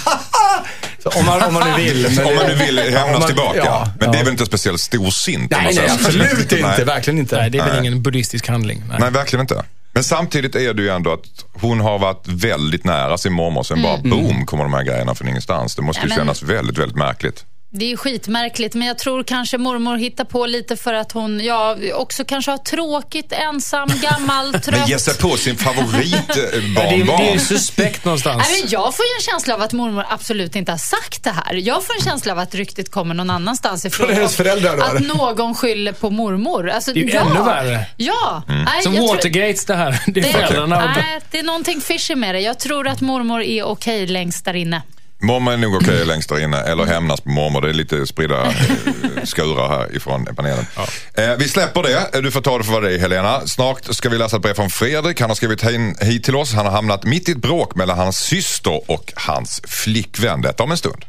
så 1.04 1.10
om, 1.10 1.26
man, 1.26 1.42
om 1.44 1.54
man 1.54 1.68
nu 1.78 1.84
vill. 1.84 2.08
men 2.16 2.26
Om 2.28 2.36
man 2.36 2.46
nu 2.48 2.56
vill 2.56 2.82
Ja, 2.94 3.00
hämnas 3.00 3.26
tillbaka. 3.28 3.58
ja, 3.58 3.92
men 4.00 4.12
det 4.12 4.18
är 4.18 4.20
ja. 4.20 4.24
väl 4.24 4.32
inte 4.32 4.46
speciellt 4.46 4.82
storsint? 4.82 5.52
Nej, 5.52 5.74
nej, 5.76 5.90
absolut 5.90 6.40
inte. 6.52 6.56
Nej. 6.62 6.84
Verkligen 6.86 7.20
inte. 7.20 7.36
Nej, 7.38 7.50
det 7.50 7.58
är 7.58 7.64
väl 7.64 7.72
Nej. 7.72 7.88
ingen 7.88 8.02
buddhistisk 8.02 8.48
handling. 8.48 8.84
Nej. 8.90 8.98
Nej, 9.00 9.12
verkligen 9.12 9.42
inte. 9.42 9.64
Men 10.00 10.04
samtidigt 10.04 10.56
är 10.56 10.74
det 10.74 10.82
ju 10.82 10.90
ändå 10.90 11.14
att 11.14 11.26
hon 11.62 11.80
har 11.80 12.00
varit 12.00 12.28
väldigt 12.28 12.84
nära 12.84 13.18
sin 13.18 13.34
mormor. 13.34 13.64
Sen 13.64 13.82
bara 13.82 13.98
boom 13.98 14.46
kommer 14.46 14.64
de 14.64 14.74
här 14.74 14.84
grejerna 14.84 15.16
från 15.16 15.28
ingenstans. 15.28 15.76
Det 15.76 15.82
måste 15.82 16.02
ju 16.02 16.06
Mm. 16.06 16.12
Ja, 16.18 16.26
men- 16.26 16.36
kännas 16.36 16.58
väldigt, 16.58 16.78
väldigt 16.78 16.98
märkligt. 16.98 17.46
Det 17.72 17.86
är 17.86 17.90
ju 17.90 17.98
skitmärkligt, 17.98 18.76
men 18.76 18.88
jag 18.88 18.98
tror 18.98 19.24
kanske 19.24 19.58
mormor 19.58 19.98
hittar 19.98 20.24
på 20.24 20.46
lite 20.46 20.76
för 20.78 20.94
att 20.94 21.12
hon 21.12 21.40
ja, 21.44 21.76
också 21.94 22.26
kanske 22.26 22.52
har 22.52 22.58
tråkigt, 22.58 23.32
ensam, 23.32 23.90
gammal, 24.02 24.54
trött. 24.62 24.80
Men 24.80 24.88
ge 24.88 25.00
sig 25.00 25.18
på 25.18 25.38
sin 25.38 25.58
Ja, 25.66 25.72
det, 25.74 25.80
är, 25.80 25.84
favoritbarnbarn. 25.92 27.18
det 27.22 27.30
är 27.30 27.34
ju 27.34 27.40
suspekt 27.40 28.06
någonstans. 28.06 28.44
Nej, 28.52 28.62
men 28.62 28.72
jag 28.72 28.96
får 28.96 29.06
ju 29.06 29.10
en 29.18 29.22
känsla 29.22 29.54
av 29.54 29.62
att 29.62 29.74
mormor 29.74 30.06
absolut 30.10 30.56
inte 30.56 30.72
har 30.72 30.78
sagt 30.78 31.24
det 31.24 31.30
här. 31.32 31.54
Jag 31.54 31.84
får 31.86 31.96
en 31.96 32.02
känsla 32.02 32.32
av 32.32 32.40
att 32.40 32.56
ryktet 32.56 32.92
kommer 32.92 33.14
någon 33.16 33.30
annanstans 33.30 33.86
ifrån. 33.86 34.08
Från 34.08 34.16
hennes 34.16 34.36
föräldrar 34.36 34.78
då, 34.78 34.84
Att 34.84 35.00
någon 35.18 35.56
skyller 35.56 35.92
på 35.92 36.10
mormor. 36.10 36.70
Alltså, 36.70 36.94
Det 36.94 37.00
är 37.00 37.04
ju 37.04 37.10
ja. 37.14 37.22
ännu 37.22 37.44
värre. 37.44 37.86
Ja. 37.98 38.44
Nej, 38.48 38.84
Som 38.84 38.96
tror- 38.96 39.08
Watergates 39.08 39.66
det 39.66 39.76
här. 39.76 40.02
Det 40.08 40.20
är 40.20 40.24
det, 40.24 40.32
föräldrarna. 40.32 40.94
nej, 40.96 41.20
det 41.32 41.40
är 41.40 41.44
någonting 41.44 41.82
fishy 41.82 42.16
med 42.16 42.36
det. 42.36 42.40
Jag 42.42 42.60
tror 42.60 42.88
att 42.88 43.02
mormor 43.02 43.42
är 43.42 43.64
okej 43.64 44.08
längst 44.08 44.46
där 44.46 44.56
inne. 44.56 44.82
Mormor 45.22 45.54
är 45.54 45.58
nog 45.58 45.76
okej 45.76 46.06
längst 46.06 46.30
där 46.30 46.44
inne. 46.44 46.58
Eller 46.58 46.86
hämnas 46.86 47.22
på 47.22 47.30
mormor. 47.30 47.62
Det 47.62 47.70
är 47.70 47.74
lite 47.74 48.08
spridda 48.08 48.46
eh, 48.46 48.54
skurar 49.24 49.68
här 49.70 49.96
ifrån 49.96 50.28
panelen. 50.36 50.66
Eh, 51.14 51.36
vi 51.38 51.48
släpper 51.48 51.84
det. 51.84 52.22
Du 52.22 52.32
får 52.32 52.42
ta 52.42 52.58
det 52.58 52.64
för 52.64 52.72
vad 52.74 52.84
det 52.84 52.94
är 52.94 53.00
Helena. 53.00 53.48
Snart 53.48 53.96
ska 53.96 54.10
vi 54.10 54.18
läsa 54.18 54.36
ett 54.36 54.42
brev 54.42 54.54
från 54.54 54.70
Fredrik. 54.70 55.22
Han 55.22 55.30
har 55.30 55.36
skrivit 55.36 55.64
hit 56.02 56.24
till 56.24 56.36
oss. 56.36 56.54
Han 56.54 56.66
har 56.66 56.74
hamnat 56.74 57.04
mitt 57.04 57.30
i 57.30 57.32
ett 57.32 57.38
bråk 57.38 57.76
mellan 57.76 57.98
hans 57.98 58.18
syster 58.18 58.92
och 58.92 59.14
hans 59.16 59.62
flickvän. 59.68 60.42
Detta 60.42 60.64
om 60.64 60.72
en 60.72 60.78
stund. 60.78 61.06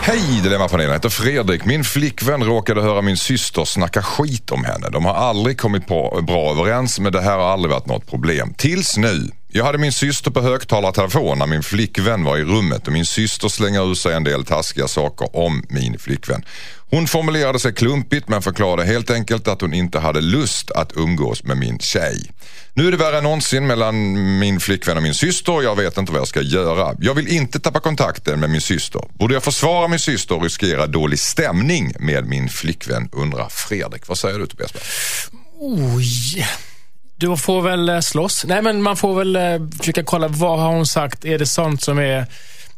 Hej 0.00 0.40
Dilemmapanelen, 0.42 0.90
jag 0.90 0.96
heter 0.96 1.08
Fredrik. 1.08 1.64
Min 1.64 1.84
flickvän 1.84 2.44
råkade 2.44 2.82
höra 2.82 3.02
min 3.02 3.16
syster 3.16 3.64
snacka 3.64 4.02
skit 4.02 4.50
om 4.50 4.64
henne. 4.64 4.88
De 4.90 5.04
har 5.04 5.14
aldrig 5.14 5.58
kommit 5.58 5.86
bra 6.26 6.50
överens 6.50 7.00
men 7.00 7.12
det 7.12 7.20
här 7.20 7.38
har 7.38 7.52
aldrig 7.52 7.70
varit 7.70 7.86
något 7.86 8.06
problem. 8.06 8.54
Tills 8.54 8.96
nu. 8.96 9.30
Jag 9.50 9.64
hade 9.64 9.78
min 9.78 9.92
syster 9.92 10.30
på 10.30 10.40
högtalartelefon 10.40 11.38
när 11.38 11.46
min 11.46 11.62
flickvän 11.62 12.24
var 12.24 12.36
i 12.36 12.44
rummet 12.44 12.86
och 12.86 12.92
min 12.92 13.06
syster 13.06 13.48
slänger 13.48 13.90
ur 13.90 13.94
sig 13.94 14.14
en 14.14 14.24
del 14.24 14.44
taskiga 14.44 14.88
saker 14.88 15.36
om 15.36 15.64
min 15.68 15.98
flickvän. 15.98 16.44
Hon 16.90 17.06
formulerade 17.06 17.58
sig 17.58 17.74
klumpigt 17.74 18.28
men 18.28 18.42
förklarade 18.42 18.84
helt 18.84 19.10
enkelt 19.10 19.48
att 19.48 19.60
hon 19.60 19.74
inte 19.74 19.98
hade 19.98 20.20
lust 20.20 20.70
att 20.70 20.96
umgås 20.96 21.44
med 21.44 21.56
min 21.56 21.78
tjej. 21.78 22.30
Nu 22.74 22.86
är 22.86 22.90
det 22.90 22.96
värre 22.96 23.18
än 23.18 23.24
någonsin 23.24 23.66
mellan 23.66 23.94
min 24.38 24.60
flickvän 24.60 24.96
och 24.96 25.02
min 25.02 25.14
syster 25.14 25.52
och 25.52 25.64
jag 25.64 25.76
vet 25.76 25.98
inte 25.98 26.12
vad 26.12 26.20
jag 26.20 26.28
ska 26.28 26.40
göra. 26.40 26.96
Jag 27.00 27.14
vill 27.14 27.28
inte 27.28 27.60
tappa 27.60 27.80
kontakten 27.80 28.40
med 28.40 28.50
min 28.50 28.60
syster. 28.60 29.02
Borde 29.12 29.34
jag 29.34 29.42
försvara 29.42 29.88
min 29.88 29.98
syster 29.98 30.36
och 30.36 30.42
riskera 30.42 30.86
dålig 30.86 31.18
stämning 31.18 31.92
med 31.98 32.26
min 32.26 32.48
flickvän 32.48 33.08
undrar 33.12 33.48
Fredrik. 33.48 34.08
Vad 34.08 34.18
säger 34.18 34.38
du 34.38 34.46
Tobias? 34.46 34.72
Oh, 35.58 36.02
yeah. 36.36 36.48
Du 37.18 37.36
får 37.36 37.62
väl 37.62 37.88
eh, 37.88 38.00
slåss. 38.00 38.44
Nej, 38.48 38.62
men 38.62 38.82
man 38.82 38.96
får 38.96 39.14
väl 39.14 39.36
eh, 39.36 39.42
försöka 39.78 40.04
kolla 40.04 40.28
vad 40.28 40.58
har 40.60 40.68
hon 40.68 40.86
sagt. 40.86 41.24
Är 41.24 41.38
det 41.38 41.46
sånt 41.46 41.82
som 41.82 41.98
är... 41.98 42.26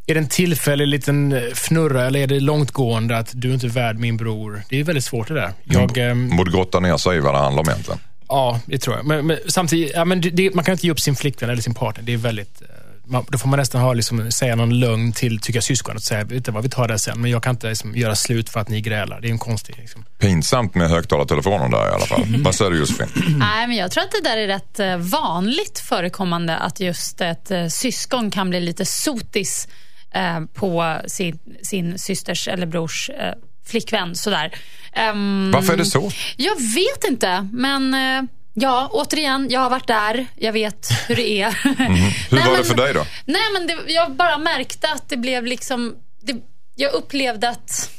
Är 0.07 0.15
det 0.15 0.21
en 0.21 0.29
tillfällig 0.29 0.87
liten 0.87 1.33
eh, 1.33 1.43
fnurra 1.43 2.07
eller 2.07 2.21
är 2.21 2.27
det 2.27 2.41
långtgående 2.41 3.19
att 3.19 3.31
du 3.33 3.51
är 3.51 3.55
inte 3.55 3.67
är 3.67 3.71
värd 3.71 3.99
min 3.99 4.17
bror? 4.17 4.63
Det 4.69 4.81
är 4.81 4.85
väldigt 4.85 5.05
svårt 5.05 5.29
det 5.29 5.35
där. 5.35 5.53
Jag, 5.65 5.99
ehm, 5.99 6.37
Borde 6.37 6.51
grotta 6.51 6.81
ner 6.81 6.97
sig 6.97 7.17
i 7.17 7.21
vad 7.21 7.35
det 7.35 7.39
handlar 7.39 7.63
om 7.63 7.69
egentligen. 7.69 8.01
Ja, 8.29 8.61
det 8.67 8.79
tror 8.79 8.97
jag. 8.97 9.07
Men, 9.07 9.27
men 9.27 9.37
samtidigt, 9.47 9.93
ja, 9.95 10.05
men 10.05 10.21
det, 10.21 10.55
man 10.55 10.65
kan 10.65 10.73
inte 10.73 10.87
ge 10.87 10.93
upp 10.93 11.01
sin 11.01 11.17
flickvän 11.17 11.51
eller 11.51 11.63
sin 11.63 11.75
partner. 11.75 12.05
Det 12.05 12.13
är 12.13 12.17
väldigt... 12.17 12.63
Man, 13.11 13.25
då 13.29 13.39
får 13.39 13.49
man 13.49 13.59
nästan 13.59 13.81
ha, 13.81 13.93
liksom, 13.93 14.33
säga 14.33 14.57
någon 14.57 14.81
lögn 14.81 15.13
till 15.13 15.41
tycka 15.41 15.61
syskon 15.63 15.97
och 15.97 16.03
säga, 16.03 16.25
vet 16.25 16.45
du 16.45 16.53
vad, 16.53 16.63
vi 16.63 16.69
tar 16.69 16.89
det 16.89 16.99
sen. 16.99 17.21
Men 17.21 17.31
jag 17.31 17.43
kan 17.43 17.51
inte 17.51 17.69
liksom, 17.69 17.97
göra 17.97 18.17
slut 18.17 18.51
för 18.51 18.61
att 18.61 18.69
ni 18.69 18.81
grälar. 18.81 19.21
Det 19.21 19.29
är 19.29 19.33
en 19.33 19.39
konstig... 19.39 19.77
Liksom. 19.79 20.05
Pinsamt 20.19 20.75
med 20.75 20.89
högtalartelefonen 20.91 21.71
där 21.71 21.89
i 21.91 21.95
alla 21.95 22.07
fall. 22.07 22.25
Vad 22.45 22.55
säger 22.55 22.71
du 22.71 22.79
Josefin? 22.79 23.07
Nej, 23.39 23.67
men 23.67 23.77
jag 23.77 23.91
tror 23.91 24.05
att 24.05 24.11
det 24.11 24.21
där 24.29 24.37
är 24.37 24.47
rätt 24.47 24.81
eh, 24.81 24.97
vanligt 24.97 25.79
förekommande 25.79 26.57
att 26.57 26.81
just 26.81 27.21
ett 27.21 27.51
eh, 27.51 27.67
syskon 27.67 28.31
kan 28.31 28.51
bli 28.51 28.61
lite 28.61 28.85
sotis 28.85 29.69
eh, 30.15 30.41
på 30.55 31.01
sin, 31.07 31.39
sin 31.63 31.99
systers 31.99 32.49
eller 32.49 32.67
brors 32.67 33.11
eh, 33.11 33.35
flickvän. 33.67 34.15
Sådär. 34.15 34.55
Ehm, 34.93 35.51
Varför 35.55 35.73
är 35.73 35.77
det 35.77 35.85
så? 35.85 36.11
Jag 36.37 36.57
vet 36.57 37.05
inte, 37.09 37.49
men 37.53 37.95
eh, 37.95 38.23
ja, 38.55 38.89
återigen, 38.93 39.51
jag 39.51 39.61
har 39.61 39.71
varit 39.71 39.87
där. 39.87 40.27
Jag 40.37 40.53
vet 40.53 40.89
hur 41.09 41.17
det 41.17 41.43
är. 41.43 41.61
Mhm. 41.65 41.97
Hur 42.31 42.51
var 42.51 42.59
det 42.59 42.65
för 42.65 42.75
dig 42.75 42.95
då? 42.95 43.07
Nej, 43.25 43.43
men 43.53 43.67
det, 43.67 43.93
jag 43.93 44.13
bara 44.13 44.39
märkte 44.39 44.89
att 44.93 45.09
det 45.09 45.17
blev 45.17 45.45
liksom... 45.45 45.97
Det, 46.21 46.37
jag 46.77 46.93
upplevde 46.93 47.49
att 47.49 47.91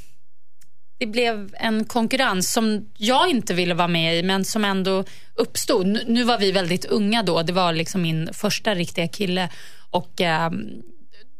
det 1.00 1.08
blev 1.08 1.56
en 1.60 1.86
konkurrens 1.86 2.54
som 2.54 2.90
jag 2.98 3.30
inte 3.30 3.54
ville 3.54 3.74
vara 3.74 3.88
med 3.88 4.18
i, 4.18 4.24
men 4.24 4.46
som 4.46 4.66
ändå 4.66 5.04
uppstod. 5.36 5.88
Nu, 5.88 6.04
nu 6.08 6.24
var 6.24 6.38
vi 6.38 6.52
väldigt 6.52 6.86
unga 6.86 7.24
då. 7.24 7.44
Det 7.44 7.54
var 7.54 7.74
liksom 7.74 8.02
min 8.02 8.30
första 8.34 8.76
riktiga 8.76 9.08
kille. 9.08 9.50
Och 9.90 10.22
ehm, 10.22 10.62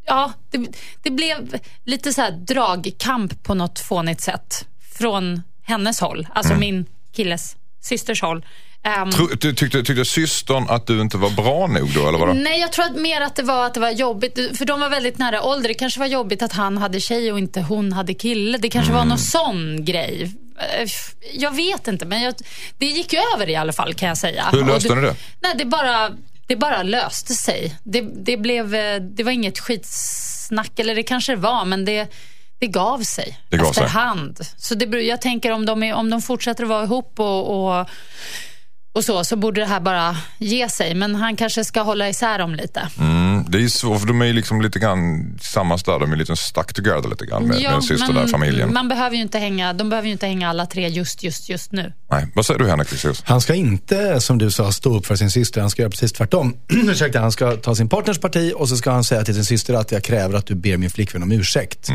ja, 0.06 0.32
det, 0.50 0.66
det 1.02 1.10
blev 1.10 1.56
lite 1.84 2.12
så 2.12 2.20
här 2.20 2.30
dragkamp 2.30 3.42
på 3.42 3.54
något 3.54 3.78
fånigt 3.78 4.20
sätt. 4.20 4.66
Från 4.98 5.42
hennes 5.62 6.00
håll, 6.00 6.28
alltså 6.34 6.54
min 6.54 6.86
killes 7.12 7.56
systers 7.80 8.22
håll. 8.22 8.44
Ehm, 8.84 9.10
Tro, 9.10 9.26
tyckte, 9.28 9.82
tyckte 9.82 10.04
systern 10.04 10.66
att 10.68 10.86
du 10.86 11.00
inte 11.00 11.16
var 11.16 11.30
bra 11.30 11.66
nog 11.66 11.94
då 11.94 12.08
eller 12.08 12.18
vadå? 12.18 12.32
Nej, 12.32 12.60
jag 12.60 12.72
tror 12.72 12.84
att 12.84 12.96
mer 12.96 13.20
att 13.20 13.36
det 13.36 13.42
var 13.42 13.66
att 13.66 13.74
det 13.74 13.80
var 13.80 13.90
jobbigt. 13.90 14.58
För 14.58 14.64
de 14.64 14.80
var 14.80 14.88
väldigt 14.90 15.18
nära 15.18 15.42
ålder. 15.42 15.68
Det 15.68 15.74
kanske 15.74 16.00
var 16.00 16.06
jobbigt 16.06 16.42
att 16.42 16.52
han 16.52 16.78
hade 16.78 17.00
tjej 17.00 17.32
och 17.32 17.38
inte 17.38 17.60
hon 17.60 17.92
hade 17.92 18.14
kille. 18.14 18.58
Det 18.58 18.68
kanske 18.68 18.90
Mm. 18.92 18.98
var 18.98 19.04
någon 19.08 19.18
sån 19.18 19.84
grej. 19.84 20.32
Jag 21.32 21.56
vet 21.56 21.88
inte, 21.88 22.04
men 22.06 22.22
jag, 22.22 22.34
det 22.78 22.86
gick 22.86 23.12
ju 23.12 23.18
över 23.34 23.48
i 23.50 23.56
alla 23.56 23.72
fall 23.72 23.94
kan 23.94 24.08
jag 24.08 24.18
säga. 24.18 24.44
Hur 24.52 24.64
löste 24.64 24.94
ni 24.94 25.00
det? 25.00 25.16
Nej, 25.40 25.52
det 25.58 25.64
bara, 25.64 26.10
det 26.46 26.56
bara 26.56 26.82
löste 26.82 27.34
sig. 27.34 27.76
Det, 27.84 28.00
det, 28.00 28.36
blev, 28.36 28.74
eh, 28.74 28.96
det 29.00 29.22
var 29.24 29.32
inget 29.32 29.58
skitsnack, 29.58 30.78
eller 30.78 30.94
det 30.94 31.02
kanske 31.02 31.32
det 31.32 31.36
var, 31.40 31.64
men 31.64 31.84
det, 31.84 32.08
det 32.58 32.66
gav 32.66 33.02
sig 33.02 33.38
Det 33.50 33.56
gav 33.56 33.72
sig. 33.72 33.84
efterhand. 33.84 34.40
Så 34.56 34.74
det, 34.74 35.00
jag 35.02 35.20
tänker 35.20 35.50
om 35.52 35.66
de, 35.66 35.82
är, 35.82 35.94
om 35.94 36.10
de 36.10 36.22
fortsätter 36.22 36.62
att 36.62 36.68
vara 36.68 36.84
ihop 36.84 37.20
och, 37.20 37.66
och 37.80 37.86
och 38.92 39.04
så, 39.04 39.24
så 39.24 39.36
borde 39.36 39.60
det 39.60 39.66
här 39.66 39.80
bara 39.80 40.16
ge 40.38 40.68
sig. 40.68 40.94
Men 40.94 41.14
han 41.14 41.36
kanske 41.36 41.64
ska 41.64 41.80
hålla 41.80 42.08
isär 42.08 42.38
dem 42.38 42.54
lite. 42.54 42.88
Mm, 42.98 43.44
det 43.48 43.58
är 43.58 43.68
svårt 43.68 44.00
för 44.00 44.06
de 44.06 44.22
är 44.22 44.26
ju 44.26 44.32
liksom 44.32 44.60
lite 44.60 44.78
grann 44.78 45.32
tillsammans 45.38 45.82
där. 45.82 45.98
De 45.98 46.12
är 46.12 46.16
lite 46.16 46.36
stuck 46.36 46.74
together 46.74 47.10
lite 47.10 47.26
grann 47.26 47.42
med, 47.42 47.62
med 47.62 47.84
syster 47.84 48.12
där, 48.12 48.26
familjen. 48.26 48.72
man 48.72 48.88
behöver 48.88 49.16
ju 49.16 49.22
inte 49.22 49.38
hänga, 49.38 49.72
de 49.72 49.88
behöver 49.90 50.06
ju 50.06 50.12
inte 50.12 50.26
hänga 50.26 50.48
alla 50.48 50.66
tre 50.66 50.88
just, 50.88 51.22
just, 51.22 51.48
just 51.48 51.72
nu. 51.72 51.92
Nej. 52.10 52.26
Vad 52.34 52.46
säger 52.46 52.58
du 52.58 52.68
Henrik 52.68 52.88
Fexeus? 52.88 53.22
Han 53.26 53.40
ska 53.40 53.54
inte, 53.54 54.20
som 54.20 54.38
du 54.38 54.50
sa, 54.50 54.72
stå 54.72 54.96
upp 54.96 55.06
för 55.06 55.16
sin 55.16 55.30
syster. 55.30 55.60
Han 55.60 55.70
ska 55.70 55.82
göra 55.82 55.90
precis 55.90 56.12
tvärtom. 56.12 56.56
Ursäkta, 56.68 57.20
han 57.20 57.32
ska 57.32 57.56
ta 57.56 57.74
sin 57.74 57.88
partners 57.88 58.18
parti 58.18 58.52
och 58.56 58.68
så 58.68 58.76
ska 58.76 58.90
han 58.90 59.04
säga 59.04 59.24
till 59.24 59.34
sin 59.34 59.44
syster 59.44 59.74
att 59.74 59.92
jag 59.92 60.04
kräver 60.04 60.38
att 60.38 60.46
du 60.46 60.54
ber 60.54 60.76
min 60.76 60.90
flickvän 60.90 61.22
om 61.22 61.32
ursäkt. 61.32 61.88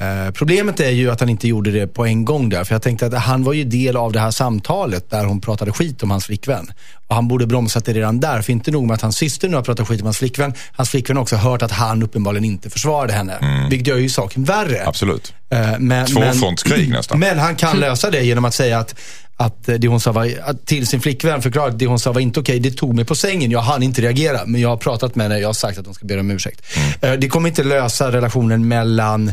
Eh, 0.00 0.30
problemet 0.32 0.80
är 0.80 0.90
ju 0.90 1.10
att 1.10 1.20
han 1.20 1.28
inte 1.28 1.48
gjorde 1.48 1.70
det 1.70 1.86
på 1.86 2.06
en 2.06 2.24
gång 2.24 2.48
där. 2.48 2.64
För 2.64 2.74
jag 2.74 2.82
tänkte 2.82 3.06
att 3.06 3.14
han 3.14 3.44
var 3.44 3.52
ju 3.52 3.64
del 3.64 3.96
av 3.96 4.12
det 4.12 4.20
här 4.20 4.30
samtalet 4.30 5.10
där 5.10 5.24
hon 5.24 5.40
pratade 5.40 5.72
skit 5.72 6.02
om 6.02 6.10
hans 6.10 6.24
flickvän. 6.26 6.72
Och 7.06 7.14
han 7.14 7.28
borde 7.28 7.46
bromsat 7.46 7.84
det 7.84 7.92
redan 7.92 8.20
där. 8.20 8.42
För 8.42 8.52
inte 8.52 8.70
nog 8.70 8.86
med 8.86 8.94
att 8.94 9.00
hans 9.02 9.16
syster 9.16 9.48
nu 9.48 9.56
har 9.56 9.62
pratat 9.62 9.88
skit 9.88 10.00
om 10.00 10.06
hans 10.06 10.18
flickvän. 10.18 10.54
Hans 10.72 10.90
flickvän 10.90 11.16
har 11.16 11.22
också 11.22 11.36
hört 11.36 11.62
att 11.62 11.72
han 11.72 12.02
uppenbarligen 12.02 12.44
inte 12.44 12.70
försvarade 12.70 13.12
henne. 13.12 13.66
Vilket 13.70 13.86
gör 13.88 13.96
ju 13.96 14.08
saken 14.08 14.44
värre. 14.44 14.86
Absolut. 14.86 15.34
Eh, 15.50 15.78
men, 15.78 16.06
Tvåfrontskrig 16.06 16.90
nästan. 16.90 17.18
men 17.18 17.38
han 17.38 17.56
kan 17.56 17.80
lösa 17.80 18.10
det 18.10 18.22
genom 18.22 18.44
att 18.44 18.54
säga 18.54 18.78
att 18.78 18.94
att 19.36 19.64
det 19.78 19.88
hon 19.88 20.00
sa 20.00 20.12
var, 20.12 20.30
att 20.44 20.66
till 20.66 20.86
sin 20.86 21.00
flickvän 21.00 21.42
förklara 21.42 21.68
att 21.68 21.78
det 21.78 21.86
hon 21.86 21.98
sa 21.98 22.12
var 22.12 22.20
inte 22.20 22.40
okej. 22.40 22.60
Det 22.60 22.70
tog 22.70 22.94
mig 22.94 23.04
på 23.04 23.14
sängen. 23.14 23.50
Jag 23.50 23.60
hann 23.60 23.82
inte 23.82 24.02
reagera. 24.02 24.40
Men 24.46 24.60
jag 24.60 24.68
har 24.68 24.76
pratat 24.76 25.14
med 25.14 25.24
henne. 25.24 25.38
Jag 25.40 25.48
har 25.48 25.52
sagt 25.52 25.78
att 25.78 25.86
hon 25.86 25.94
ska 25.94 26.06
be 26.06 26.20
om 26.20 26.30
ursäkt. 26.30 26.62
Eh, 27.00 27.12
Det 27.12 27.28
kommer 27.28 27.48
inte 27.48 27.62
lösa 27.62 28.12
relationen 28.12 28.68
mellan 28.68 29.32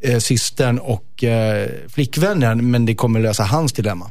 eh, 0.00 0.18
systern 0.18 0.78
och 0.78 1.24
eh, 1.24 1.68
flickvännen. 1.88 2.70
Men 2.70 2.86
det 2.86 2.94
kommer 2.94 3.20
lösa 3.20 3.42
hans 3.44 3.72
dilemma. 3.72 4.10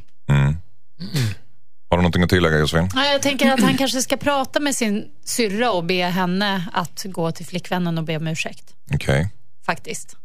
Har 1.89 1.97
du 1.97 2.01
någonting 2.01 2.23
att 2.23 2.29
tillägga 2.29 2.57
Josefin? 2.57 2.89
Ja, 2.95 3.05
jag 3.05 3.21
tänker 3.21 3.51
att 3.51 3.59
han 3.59 3.77
kanske 3.77 4.01
ska 4.01 4.17
prata 4.17 4.59
med 4.59 4.75
sin 4.75 5.05
syrra 5.25 5.71
och 5.71 5.83
be 5.83 6.03
henne 6.03 6.69
att 6.73 7.05
gå 7.05 7.31
till 7.31 7.45
flickvännen 7.45 7.97
och 7.97 8.03
be 8.03 8.17
om 8.17 8.27
ursäkt. 8.27 8.75
Okej. 8.93 9.29
Faktiskt. 9.65 10.15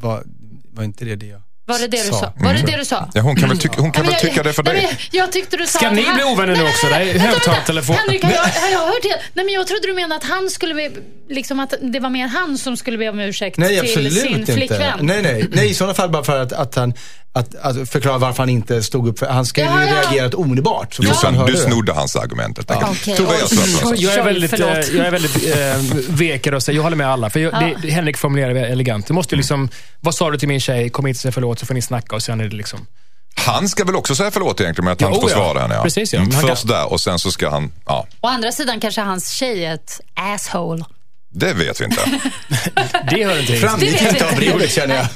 Var, 0.00 0.24
var 0.70 0.84
inte 0.84 1.04
det 1.04 1.16
det 1.16 1.26
jag 1.26 1.40
Var 1.66 1.78
det 1.78 1.86
det 1.86 2.02
du 2.02 2.08
Sa. 2.08 2.18
sa? 2.20 2.32
Var 2.36 2.54
det 2.54 2.62
det 2.62 2.76
du 2.76 2.84
sa? 2.84 3.08
Ja, 3.14 3.20
hon 3.20 3.36
kan 3.36 3.48
väl 3.48 3.58
tycka, 3.58 3.80
hon 3.80 3.92
kan 3.92 4.04
Nej, 4.06 4.12
väl 4.12 4.20
tycka 4.20 4.42
det 4.42 4.52
för 4.52 4.62
nej, 4.62 4.74
dig? 4.74 4.82
men 4.86 4.96
Jag 5.20 5.32
tyckte 5.32 5.56
du 5.56 5.66
sa 5.66 5.78
Ska 5.78 5.88
att 5.88 5.94
ni 5.94 6.02
han- 6.02 6.14
bli 6.14 6.24
ovänner 6.24 6.56
nu 6.56 6.62
Nej, 6.62 6.72
också? 6.72 6.86
nej, 6.86 7.04
Det 7.04 7.10
är 7.10 7.14
nej, 7.14 7.14
vänta, 7.14 7.28
vänta. 7.32 7.50
högtalartelefon. 7.50 7.96
Henrik, 7.96 8.24
har 8.24 8.30
jag, 8.32 8.38
har 8.42 8.68
jag 8.72 8.78
hört 8.78 9.02
det? 9.02 9.20
Nej, 9.34 9.44
men 9.44 9.54
jag 9.54 9.66
trodde 9.66 9.86
du 9.86 9.92
menade 9.94 10.14
att 10.14 10.24
han 10.24 10.50
skulle 10.50 10.74
be, 10.74 10.90
liksom 11.28 11.60
att 11.60 11.74
det 11.82 12.00
var 12.00 12.10
mer 12.10 12.26
han 12.26 12.58
som 12.58 12.76
skulle 12.76 12.98
be 12.98 13.08
om 13.08 13.20
ursäkt 13.20 13.58
Nej, 13.58 13.68
till 13.68 13.78
absolut 13.80 14.12
sin 14.20 14.34
inte. 14.38 14.52
flickvän. 14.54 14.98
Nej, 15.00 15.22
nej. 15.22 15.48
nej, 15.52 15.70
i 15.70 15.74
sådana 15.74 15.94
fall 15.94 16.10
bara 16.10 16.24
för 16.24 16.42
att, 16.42 16.52
att 16.52 16.74
han 16.74 16.94
att, 17.36 17.54
att 17.54 17.88
förklara 17.90 18.18
varför 18.18 18.38
han 18.42 18.48
inte 18.48 18.82
stod 18.82 19.08
upp 19.08 19.18
för, 19.18 19.26
han 19.26 19.44
Ja, 19.54 19.80
ju 19.82 19.88
ja. 19.88 19.94
reagerat 20.02 20.34
omedelbart. 20.34 20.94
Så 20.94 21.02
fort 21.02 21.16
han 21.22 21.34
hörde 21.34 21.52
du 21.52 21.58
det. 21.58 21.64
snodde 21.64 21.92
hans 21.92 22.16
argument 22.16 22.56
helt 22.58 22.70
enkelt. 22.70 23.08
Vad 23.20 23.28
har 23.28 23.92
du 23.96 24.02
Jag 24.02 24.14
är 24.14 24.24
väldigt, 24.24 24.52
eh, 24.52 24.66
jag 24.96 25.06
är 25.06 25.10
väldigt 25.10 25.56
eh, 25.56 26.00
vek 26.14 26.46
i 26.46 26.50
rösten. 26.50 26.74
Jag 26.74 26.82
håller 26.82 26.96
med 26.96 27.08
alla. 27.10 27.30
För 27.30 27.40
jag, 27.40 27.52
Ja. 27.54 27.70
det, 27.82 27.90
Henrik 27.90 28.16
formulerar 28.16 28.54
det 28.54 28.66
elegant. 28.66 29.06
Du 29.06 29.14
måste 29.14 29.34
ju 29.34 29.36
liksom, 29.36 29.68
vad 30.00 30.14
sa 30.14 30.30
du 30.30 30.38
till 30.38 30.48
min 30.48 30.60
tjej? 30.60 30.90
Kom 30.90 31.06
hit 31.06 31.16
och 31.16 31.20
säg 31.20 31.32
förlåt 31.32 31.58
så 31.58 31.66
får 31.66 31.74
ni 31.74 31.82
snacka 31.82 32.16
och 32.16 32.22
sen 32.22 32.40
är 32.40 32.44
det 32.48 32.56
liksom... 32.56 32.86
Han 33.36 33.68
ska 33.68 33.84
väl 33.84 33.96
också 33.96 34.14
säga 34.14 34.30
förlåt 34.30 34.60
egentligen 34.60 34.84
med 34.84 34.92
att 34.92 35.00
Ja, 35.00 35.06
han 35.06 35.14
oh 35.16 35.18
ja. 35.22 35.28
försvarar 35.28 35.60
henne. 35.60 35.74
Ja. 35.74 35.82
Precis, 35.82 36.12
ja. 36.12 36.20
Mm, 36.20 36.32
Han 36.34 36.40
kan- 36.40 36.50
Först 36.50 36.68
där 36.68 36.92
och 36.92 37.00
sen 37.00 37.18
så 37.18 37.30
ska 37.30 37.50
han, 37.50 37.72
ja, 37.86 38.06
Å 38.20 38.26
andra 38.28 38.52
sidan 38.52 38.80
kanske 38.80 39.00
hans 39.00 39.30
tjej 39.30 39.64
är 39.64 39.74
ett 39.74 40.00
asshole. 40.14 40.84
Det 41.34 41.52
vet 41.52 41.80
vi 41.80 41.84
inte. 41.84 42.00
Det 43.10 43.24
hör 43.24 43.40
inte. 43.40 43.56
Framgick 43.56 44.02
inte 44.02 44.26
av 44.28 44.34
brevet 44.36 44.70
känner 44.72 44.94
jag. 44.96 45.06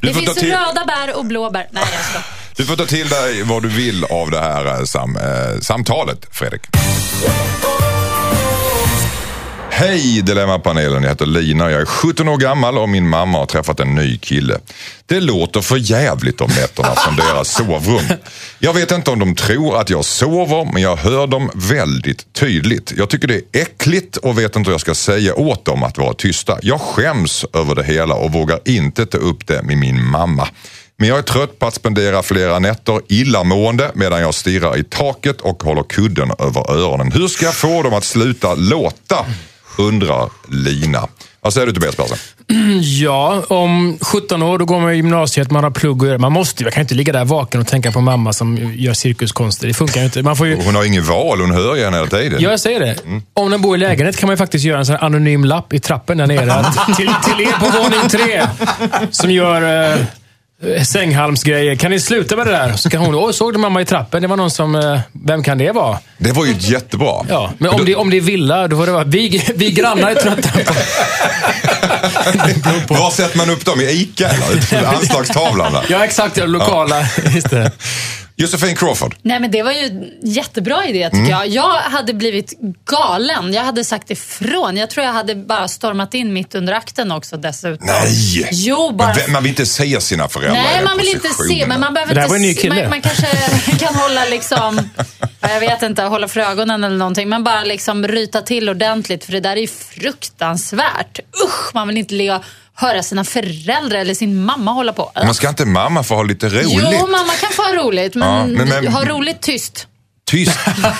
Det 0.00 0.06
får 0.14 0.20
ta 0.20 0.20
finns 0.20 0.34
till- 0.38 0.50
röda 0.52 0.84
bär 0.86 1.16
och 1.16 1.24
blå 1.24 1.50
bär. 1.50 1.66
Nej, 1.70 1.84
jag 1.96 2.04
ska. 2.04 2.18
Du 2.56 2.64
får 2.64 2.76
ta 2.76 2.86
till 2.86 3.08
dig 3.08 3.42
vad 3.42 3.62
du 3.62 3.68
vill 3.68 4.04
av 4.04 4.30
det 4.30 4.40
här 4.40 4.66
eh, 4.66 4.84
sam, 4.84 5.16
eh, 5.16 5.60
samtalet, 5.60 6.26
Fredrik. 6.30 6.62
Hej 9.74 10.22
Dilemmapanelen, 10.22 11.02
jag 11.02 11.10
heter 11.10 11.26
Lina, 11.26 11.64
och 11.64 11.70
jag 11.70 11.80
är 11.80 11.86
17 11.86 12.28
år 12.28 12.36
gammal 12.36 12.78
och 12.78 12.88
min 12.88 13.08
mamma 13.08 13.38
har 13.38 13.46
träffat 13.46 13.80
en 13.80 13.94
ny 13.94 14.18
kille. 14.18 14.58
Det 15.06 15.20
låter 15.20 15.60
för 15.60 15.76
jävligt 15.76 16.40
om 16.40 16.50
nätterna 16.50 16.94
från 16.94 17.16
deras 17.16 17.48
sovrum. 17.48 18.04
Jag 18.58 18.74
vet 18.74 18.92
inte 18.92 19.10
om 19.10 19.18
de 19.18 19.34
tror 19.34 19.80
att 19.80 19.90
jag 19.90 20.04
sover, 20.04 20.72
men 20.72 20.82
jag 20.82 20.96
hör 20.96 21.26
dem 21.26 21.50
väldigt 21.54 22.32
tydligt. 22.32 22.92
Jag 22.96 23.08
tycker 23.10 23.28
det 23.28 23.34
är 23.34 23.62
äckligt 23.62 24.16
och 24.16 24.38
vet 24.38 24.56
inte 24.56 24.68
hur 24.68 24.74
jag 24.74 24.80
ska 24.80 24.94
säga 24.94 25.34
åt 25.34 25.64
dem 25.64 25.82
att 25.82 25.98
vara 25.98 26.14
tysta. 26.14 26.58
Jag 26.62 26.80
skäms 26.80 27.44
över 27.52 27.74
det 27.74 27.84
hela 27.84 28.14
och 28.14 28.32
vågar 28.32 28.60
inte 28.64 29.06
ta 29.06 29.18
upp 29.18 29.46
det 29.46 29.62
med 29.62 29.78
min 29.78 30.04
mamma. 30.04 30.48
Men 30.96 31.08
jag 31.08 31.18
är 31.18 31.22
trött 31.22 31.58
på 31.58 31.66
att 31.66 31.74
spendera 31.74 32.22
flera 32.22 32.58
nätter 32.58 33.00
illamående 33.08 33.90
medan 33.94 34.20
jag 34.20 34.34
stirrar 34.34 34.78
i 34.78 34.84
taket 34.84 35.40
och 35.40 35.62
håller 35.62 35.82
kudden 35.82 36.30
över 36.38 36.70
öronen. 36.70 37.12
Hur 37.12 37.28
ska 37.28 37.44
jag 37.44 37.54
få 37.54 37.82
dem 37.82 37.94
att 37.94 38.04
sluta 38.04 38.54
låta? 38.54 39.26
Undrar 39.78 40.30
Lina. 40.48 41.08
Vad 41.40 41.52
säger 41.52 41.66
du 41.66 41.72
Tobias 41.72 41.96
Persson? 41.96 42.16
Ja, 42.82 43.42
om 43.48 43.98
17 44.00 44.42
år 44.42 44.58
då 44.58 44.64
går 44.64 44.80
man 44.80 44.92
i 44.92 44.96
gymnasiet, 44.96 45.50
man 45.50 45.64
har 45.64 45.70
plugg 45.70 46.02
och 46.02 46.08
göra. 46.08 46.18
Man 46.18 46.32
måste 46.32 46.64
jag 46.64 46.72
kan 46.72 46.80
inte 46.80 46.94
ligga 46.94 47.12
där 47.12 47.24
vaken 47.24 47.60
och 47.60 47.66
tänka 47.66 47.92
på 47.92 48.00
mamma 48.00 48.32
som 48.32 48.74
gör 48.74 48.92
cirkuskonster. 48.92 49.66
Det 49.68 49.74
funkar 49.74 50.00
ju 50.00 50.04
inte. 50.04 50.22
Man 50.22 50.36
får 50.36 50.46
ju, 50.46 50.64
Hon 50.64 50.74
har 50.74 50.84
ingen 50.84 51.04
val, 51.04 51.40
hon 51.40 51.50
hör 51.50 51.76
ju 51.76 51.84
henne 51.84 51.96
hela 51.96 52.08
tiden. 52.08 52.40
Ja, 52.42 52.50
jag 52.50 52.60
säger 52.60 52.80
det. 52.80 52.96
Om 53.34 53.50
den 53.50 53.62
bor 53.62 53.76
i 53.76 53.78
lägenhet 53.78 54.16
kan 54.16 54.26
man 54.26 54.32
ju 54.34 54.38
faktiskt 54.38 54.64
göra 54.64 54.78
en 54.78 54.86
sån 54.86 54.96
anonym 54.96 55.44
lapp 55.44 55.72
i 55.72 55.80
trappen 55.80 56.18
där 56.18 56.26
nere. 56.26 56.64
Till, 56.96 57.10
till 57.24 57.46
er 57.46 57.52
på 57.58 57.82
våning 57.82 58.08
tre 58.08 58.46
som 59.10 59.30
gör 59.30 59.92
eh, 59.92 59.98
sänghalmsgrejer. 60.84 61.76
Kan 61.76 61.90
ni 61.90 62.00
sluta 62.00 62.36
med 62.36 62.46
det 62.46 62.52
där? 62.52 62.72
Så 62.72 62.90
kan 62.90 63.00
hon, 63.00 63.26
oj, 63.26 63.34
såg 63.34 63.52
du 63.52 63.58
mamma 63.58 63.80
i 63.80 63.84
trappen? 63.84 64.22
Det 64.22 64.28
var 64.28 64.36
någon 64.36 64.50
som, 64.50 64.74
eh, 64.74 65.00
vem 65.12 65.42
kan 65.42 65.58
det 65.58 65.72
vara? 65.72 65.98
Det 66.18 66.32
var 66.32 66.44
ju 66.46 66.54
jättebra. 66.58 67.26
Ja, 67.28 67.52
men 67.58 67.70
om 67.70 67.84
det, 67.84 67.94
om 67.94 68.10
det 68.10 68.16
är 68.16 68.20
villa, 68.20 68.68
då 68.68 68.76
får 68.76 68.86
det 68.86 68.92
vara, 68.92 69.04
vi, 69.04 69.52
vi 69.54 69.70
grannar 69.70 70.10
är 70.10 70.14
trötta 70.14 70.48
på... 70.48 70.74
Var 72.94 73.10
sätter 73.10 73.38
man 73.38 73.50
upp 73.50 73.64
dem? 73.64 73.80
I 73.80 73.84
ICA 73.84 74.28
eller? 74.28 74.86
Anslagstavlan 74.96 75.72
där. 75.72 75.84
Ja, 75.88 76.04
exakt. 76.04 76.36
Ja, 76.36 76.46
lokala. 76.46 77.06
Just 77.34 77.50
det. 77.50 77.70
Josefin 78.36 78.76
Crawford. 78.76 79.16
Nej, 79.22 79.40
men 79.40 79.50
det 79.50 79.62
var 79.62 79.72
ju 79.72 79.78
en 79.86 80.04
jättebra 80.22 80.86
idé 80.86 81.02
Mm. 81.02 81.10
tycker 81.24 81.30
jag. 81.38 81.48
Jag 81.48 81.72
hade 81.80 82.14
blivit 82.14 82.52
galen. 82.84 83.52
Jag 83.52 83.62
hade 83.62 83.84
sagt 83.84 84.10
ifrån. 84.10 84.76
Jag 84.76 84.90
tror 84.90 85.06
jag 85.06 85.12
hade 85.12 85.34
bara 85.34 85.68
stormat 85.68 86.14
in 86.14 86.32
mitt 86.32 86.54
under 86.54 86.72
akten 86.72 87.12
också 87.12 87.36
dessutom. 87.36 87.86
Nej! 87.86 88.48
Jo, 88.52 88.90
bara... 88.92 89.14
Men 89.14 89.32
Man 89.32 89.42
vill 89.42 89.50
inte 89.50 89.66
se 89.66 90.00
sina 90.00 90.28
föräldrar 90.28 90.52
Nej, 90.62 90.84
man 90.84 90.98
vill 90.98 91.08
inte 91.08 91.28
se, 91.28 91.66
men 91.66 91.80
man 91.80 91.94
behöver 91.94 92.14
Det 92.14 92.20
här 92.20 92.26
inte... 92.26 92.30
var 92.32 92.36
en 92.36 92.42
ny 92.42 92.54
kille. 92.54 92.74
Man, 92.80 92.90
man 92.90 93.00
kanske 93.00 93.26
kan 93.86 93.94
hålla 93.94 94.24
liksom, 94.24 94.90
ja, 95.40 95.48
jag 95.50 95.60
vet 95.60 95.82
inte, 95.82 96.02
hålla 96.02 96.28
för 96.28 96.40
ögonen 96.40 96.84
eller 96.84 96.96
någonting. 96.96 97.28
Men 97.28 97.44
bara 97.44 97.64
liksom 97.64 98.08
ryta 98.08 98.40
till 98.42 98.68
ordentligt, 98.68 99.24
för 99.24 99.32
det 99.32 99.40
där 99.40 99.56
är 99.56 99.60
ju 99.60 99.68
fruktansvärt. 99.68 101.18
Usch, 101.46 101.74
man 101.74 101.88
vill 101.88 101.96
inte 101.96 102.14
ligga 102.14 102.40
höra 102.76 103.02
sina 103.02 103.24
föräldrar 103.24 103.98
eller 103.98 104.14
sin 104.14 104.44
mamma 104.44 104.70
hålla 104.72 104.92
på. 104.92 105.12
Men 105.14 105.34
ska 105.34 105.48
inte 105.48 105.64
mamma 105.64 106.02
få 106.02 106.14
ha 106.14 106.22
lite 106.22 106.48
roligt? 106.48 106.88
Jo, 106.92 107.06
mamma 107.06 107.32
kan 107.40 107.52
få 107.52 107.62
ha 107.62 107.74
roligt, 107.74 108.14
men, 108.14 108.28
Ja, 108.28 108.46
men- 108.46 108.68
men- 108.68 108.92
ha 108.92 109.04
roligt 109.04 109.40
tyst. 109.42 109.86
Tyst. 110.30 110.58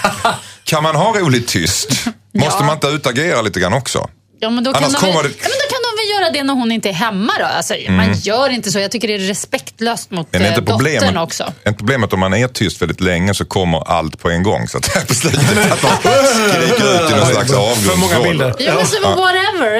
kan 0.65 0.83
man 0.83 0.97
ha 0.97 1.19
roligt 1.19 1.49
tyst? 1.49 1.89
Måste 2.35 2.57
Ja. 2.61 2.67
man 2.67 2.75
inte 2.75 2.87
utagera 2.87 3.43
lite 3.43 3.61
grann 3.61 3.73
också? 3.73 4.09
Ja, 4.41 4.51
men 4.51 4.65
då 4.65 4.73
kan, 4.73 4.85
Annars 4.85 4.93
de 5.01 5.01
kommer 5.07 5.15
ja, 5.15 5.23
det- 5.23 5.35
men 6.03 6.23
göra 6.23 6.33
det 6.33 6.43
när 6.43 6.55
hon 6.55 6.73
inte 6.73 6.89
är 6.89 6.93
hemma 6.93 7.33
då. 7.39 7.45
Alltså, 7.45 7.75
Man 7.89 8.13
gör 8.15 8.51
inte 8.51 8.73
så. 8.73 8.79
Jag 8.79 8.91
tycker 8.91 9.09
det 9.09 9.15
är 9.15 9.19
respektlöst 9.19 10.11
mot 10.11 10.29
Men 10.31 10.43
är 10.43 10.45
eh, 10.47 10.51
inte 10.51 10.61
dottern 10.61 10.77
problemet, 10.79 11.17
också. 11.23 11.43
är 11.65 11.69
inte 11.69 11.79
problemet 11.79 12.13
om 12.13 12.21
man 12.21 12.35
är 12.35 12.49
tyst 12.49 12.83
väldigt 12.83 13.01
länge 13.01 13.35
så 13.35 13.45
kommer 13.45 13.89
allt 13.91 14.19
på 14.19 14.31
en 14.31 14.43
gång. 14.43 14.69
Så 14.69 14.79
att 14.79 15.09
på 15.09 15.15
slutet 15.15 15.73
att 15.73 15.83
man 15.83 15.93
skriker 16.03 17.05
ut 17.05 17.11
i 17.11 17.15
någon 17.17 17.27
slags 17.27 17.53
För 17.53 17.57
många 17.57 18.17
avgrundsvrål. 18.17 18.29
bilder. 18.29 18.55
Ja, 18.59 18.75
men 18.75 18.87
så 18.87 19.01
whatever. 19.01 19.73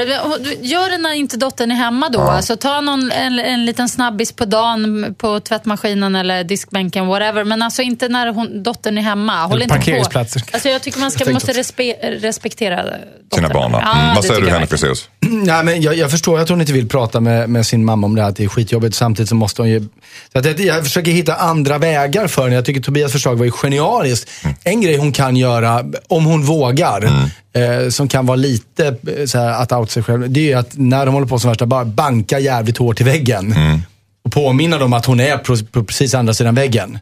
Gör 0.61 0.91
det 0.91 0.99
när 0.99 1.13
inte 1.13 1.37
dottern 1.37 1.71
är 1.71 1.75
hemma 1.75 2.09
då. 2.09 2.21
Alltså, 2.21 2.57
ta 2.57 2.81
någon, 2.81 3.13
en, 3.13 3.39
en 3.39 3.65
liten 3.65 3.89
snabbis 3.89 4.33
på 4.33 4.45
dagen 4.45 5.15
på 5.19 5.41
tvättmaskinen 5.41 6.17
eller 6.17 6.45
diskbänken, 6.45 7.07
whatever. 7.07 7.45
Men 7.45 7.63
alltså 7.63 7.83
inte 7.83 8.09
när 8.09 8.27
hon, 8.33 8.63
dottern 8.63 8.99
är 8.99 9.03
hemma. 9.03 9.47
Håll 9.47 9.63
Eller 9.63 9.77
inte 9.77 10.03
på. 10.03 10.21
Alltså, 10.53 10.69
jag 10.69 10.83
tycker 10.83 11.01
man 11.01 11.11
ska, 11.11 11.33
måste 11.33 11.53
respe, 11.53 11.93
respektera 12.03 12.77
dottern. 12.83 13.01
Sina 13.35 13.49
barn. 13.49 13.73
Ja, 13.73 13.93
Mm. 14.03 14.15
Vad 14.15 14.25
säger 14.25 14.41
du 14.41 14.51
Henrik. 14.51 14.71
Fexeus? 14.71 15.09
Nej, 15.31 15.65
men 15.65 15.83
jag, 15.83 15.95
jag 15.95 16.11
förstår 16.11 16.39
att 16.39 16.49
hon 16.49 16.61
inte 16.61 16.73
vill 16.73 16.89
prata 16.89 17.21
med, 17.21 17.51
med 17.51 17.67
sin 17.67 17.85
mamma 17.85 18.07
om 18.07 18.15
det 18.15 18.23
här, 18.23 18.29
att 18.29 18.37
det 18.37 18.45
är 18.45 18.49
skitjobbigt. 18.49 18.95
Samtidigt 18.95 19.29
så 19.29 19.35
måste 19.35 19.63
hon 19.63 19.69
ju... 19.69 19.89
Så 20.33 20.39
att 20.39 20.45
jag, 20.45 20.61
jag 20.61 20.85
försöker 20.85 21.11
hitta 21.11 21.35
andra 21.35 21.79
vägar 21.79 22.27
för 22.27 22.43
henne. 22.43 22.55
Jag 22.55 22.65
tycker 22.65 22.81
Tobias 22.81 23.13
förslag 23.13 23.37
var 23.37 23.45
ju 23.45 23.51
genialiskt. 23.51 24.31
En 24.65 24.81
grej 24.81 24.97
hon 24.97 25.13
kan 25.13 25.37
göra, 25.37 25.85
om 26.09 26.25
hon 26.25 26.43
vågar, 26.43 27.05
eh, 27.53 27.89
som 27.89 28.09
kan 28.09 28.27
vara 28.27 28.37
lite 28.37 28.87
eh, 28.87 29.27
så 29.27 29.39
här, 29.39 29.63
att 29.63 29.73
out 29.73 29.91
sig 29.91 30.03
själv, 30.03 30.31
det 30.31 30.41
är 30.41 30.45
ju 30.45 30.55
att 30.55 30.73
när 30.73 31.07
de 31.07 31.15
håller 31.15 31.27
på 31.27 31.39
som 31.39 31.51
värsta, 31.51 31.67
bara 31.67 31.85
banka 31.85 32.39
jävligt 32.39 32.79
hårt 32.79 33.01
i 33.01 33.05
väggen. 33.05 33.53
Och 33.53 33.92
påminna 34.33 34.79
dem 34.79 34.93
att 34.93 35.07
hon 35.07 35.21
är 35.21 35.37
på, 35.39 35.85
precis 35.85 36.15
andra 36.15 36.35
sidan 36.35 36.55
väggen. 36.55 36.99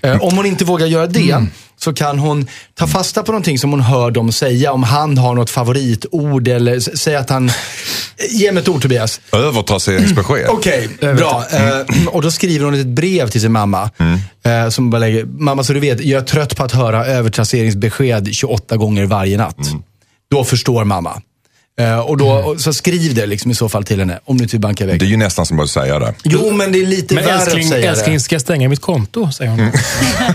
Eh, 0.00 0.22
om 0.22 0.36
hon 0.36 0.46
inte 0.46 0.64
vågar 0.64 0.86
göra 0.86 1.06
det, 1.06 1.46
så 1.76 1.92
kan 1.92 2.18
hon 2.18 2.46
ta 2.74 2.86
fasta 2.86 3.22
på 3.22 3.32
någonting 3.32 3.58
som 3.58 3.70
hon 3.70 3.80
hör 3.80 4.10
dem 4.10 4.32
säga. 4.32 4.72
Om 4.72 4.82
han 4.82 5.18
har 5.18 5.34
något 5.34 5.50
favoritord 5.50 6.48
eller 6.48 6.80
säg 6.80 7.16
att 7.16 7.30
han... 7.30 7.50
Ge 8.30 8.52
mig 8.52 8.62
ett 8.62 8.68
ord 8.68 8.82
Tobias. 8.82 9.20
Övertrasseringsbesked. 9.32 10.46
Okej, 10.48 10.88
bra. 11.00 11.44
Eh, 11.52 12.06
och 12.08 12.22
då 12.22 12.30
skriver 12.30 12.64
hon 12.64 12.74
ett 12.74 12.86
brev 12.86 13.28
till 13.28 13.40
sin 13.40 13.52
mamma. 13.52 13.90
Eh, 14.42 14.68
som 14.68 14.90
bara 14.90 14.98
lägger, 14.98 15.24
mamma 15.24 15.64
så 15.64 15.72
du 15.72 15.80
vet, 15.80 16.00
jag 16.00 16.22
är 16.22 16.26
trött 16.26 16.56
på 16.56 16.64
att 16.64 16.72
höra 16.72 17.06
övertrasseringsbesked 17.06 18.34
28 18.34 18.76
gånger 18.76 19.04
varje 19.04 19.36
natt. 19.36 19.56
Då 20.30 20.44
förstår 20.44 20.84
mamma. 20.84 21.22
Eh, 21.78 21.98
och 21.98 22.16
då, 22.16 22.28
och, 22.28 22.60
så 22.60 22.72
skriv 22.72 23.14
det 23.14 23.26
liksom 23.26 23.50
i 23.50 23.54
så 23.54 23.68
fall 23.68 23.84
till 23.84 23.98
henne, 23.98 24.20
om 24.24 24.36
du 24.36 24.42
inte 24.42 24.56
vill 24.56 24.60
banka 24.60 24.84
iväg. 24.84 25.00
Det 25.00 25.06
är 25.06 25.08
ju 25.08 25.16
nästan 25.16 25.46
som 25.46 25.60
att 25.60 25.70
säga 25.70 25.98
det. 25.98 26.14
Jo, 26.24 26.50
men 26.52 26.72
det 26.72 26.82
är 26.82 26.86
lite 26.86 27.14
Men 27.14 27.24
värre 27.24 27.34
älskling, 27.34 27.64
att 27.64 27.68
säga 27.68 27.90
älskling, 27.90 28.14
det. 28.14 28.20
ska 28.20 28.34
jag 28.34 28.42
stänga 28.42 28.68
mitt 28.68 28.80
konto? 28.80 29.32
Säger 29.32 29.50
hon. 29.50 29.60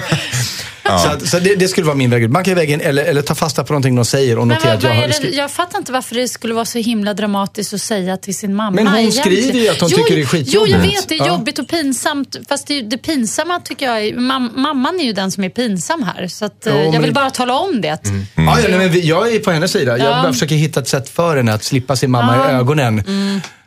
Så, 0.84 1.08
att, 1.10 1.28
så 1.28 1.40
det, 1.40 1.56
det 1.56 1.68
skulle 1.68 1.86
vara 1.86 1.96
min 1.96 2.10
väg 2.10 2.24
ut. 2.24 2.30
Banka 2.32 2.52
i 2.52 2.54
väggen 2.54 2.82
eller, 2.82 3.04
eller 3.06 3.22
ta 3.22 3.36
fasta 3.36 3.64
på 3.64 3.74
någonting 3.74 3.96
de 3.96 4.06
säger 4.06 4.38
och 4.38 4.48
Men 4.48 4.56
notera 4.58 4.74
att 4.74 4.84
jag 4.84 4.96
har 4.96 5.10
skrivit. 5.10 5.38
jag 5.38 5.52
fattar 5.52 5.78
inte 5.80 5.92
varför 5.92 6.16
det 6.16 6.28
skulle 6.28 6.54
vara 6.54 6.66
så 6.66 6.80
himla 6.80 7.14
dramatiskt 7.14 7.74
att 7.74 7.82
säga 7.82 8.18
till 8.18 8.36
sin 8.36 8.56
mamma. 8.56 8.72
Men 8.76 8.88
hon 8.88 8.98
egentligen. 8.98 9.44
skriver 9.44 9.60
ju 9.60 9.70
att 9.70 9.82
hon 9.82 9.90
jo, 9.92 9.98
tycker 9.98 10.16
det 10.16 10.22
är 10.22 10.24
Jo, 10.24 10.28
skitjobbigt. 10.28 10.72
jag 10.74 10.80
vet. 10.80 11.10
Det 11.10 11.16
är 11.16 11.20
Ja. 11.20 11.28
jobbigt 11.28 11.60
och 11.60 11.68
pinsamt. 11.68 12.36
Fast 12.50 12.68
det, 12.68 12.82
det 12.82 12.98
pinsamma 12.98 13.60
tycker 13.60 13.86
jag 13.86 14.06
är... 14.06 14.16
Mam, 14.16 14.52
mamman 14.56 15.00
är 15.00 15.04
ju 15.04 15.14
den 15.14 15.32
som 15.32 15.44
är 15.44 15.50
pinsam 15.50 16.04
här. 16.04 16.28
Så 16.28 16.46
att, 16.46 16.68
eh, 16.68 16.74
Jo, 16.74 16.80
men 16.84 16.94
jag 16.94 17.00
vill 17.02 17.10
det- 17.10 17.14
bara 17.14 17.30
tala 17.30 17.54
om 17.54 17.82
det. 17.82 17.88
Ja, 17.88 18.12
ja, 18.36 18.56
nej, 18.70 18.90
men 18.90 19.02
jag 19.08 19.34
är 19.36 19.40
på 19.40 19.52
hennes 19.52 19.72
sida. 19.72 19.98
Jag 19.98 20.26
Ja. 20.28 20.34
försöker 20.34 20.56
hitta 20.56 20.80
ett 20.80 20.88
sätt 20.88 21.10
för 21.10 21.38
henne 21.38 21.54
att 21.54 21.64
slippa 21.64 21.96
sin 21.96 22.12
mamma 22.12 22.38
Ja. 22.38 22.52
i 22.52 22.54
ögonen. 22.54 23.04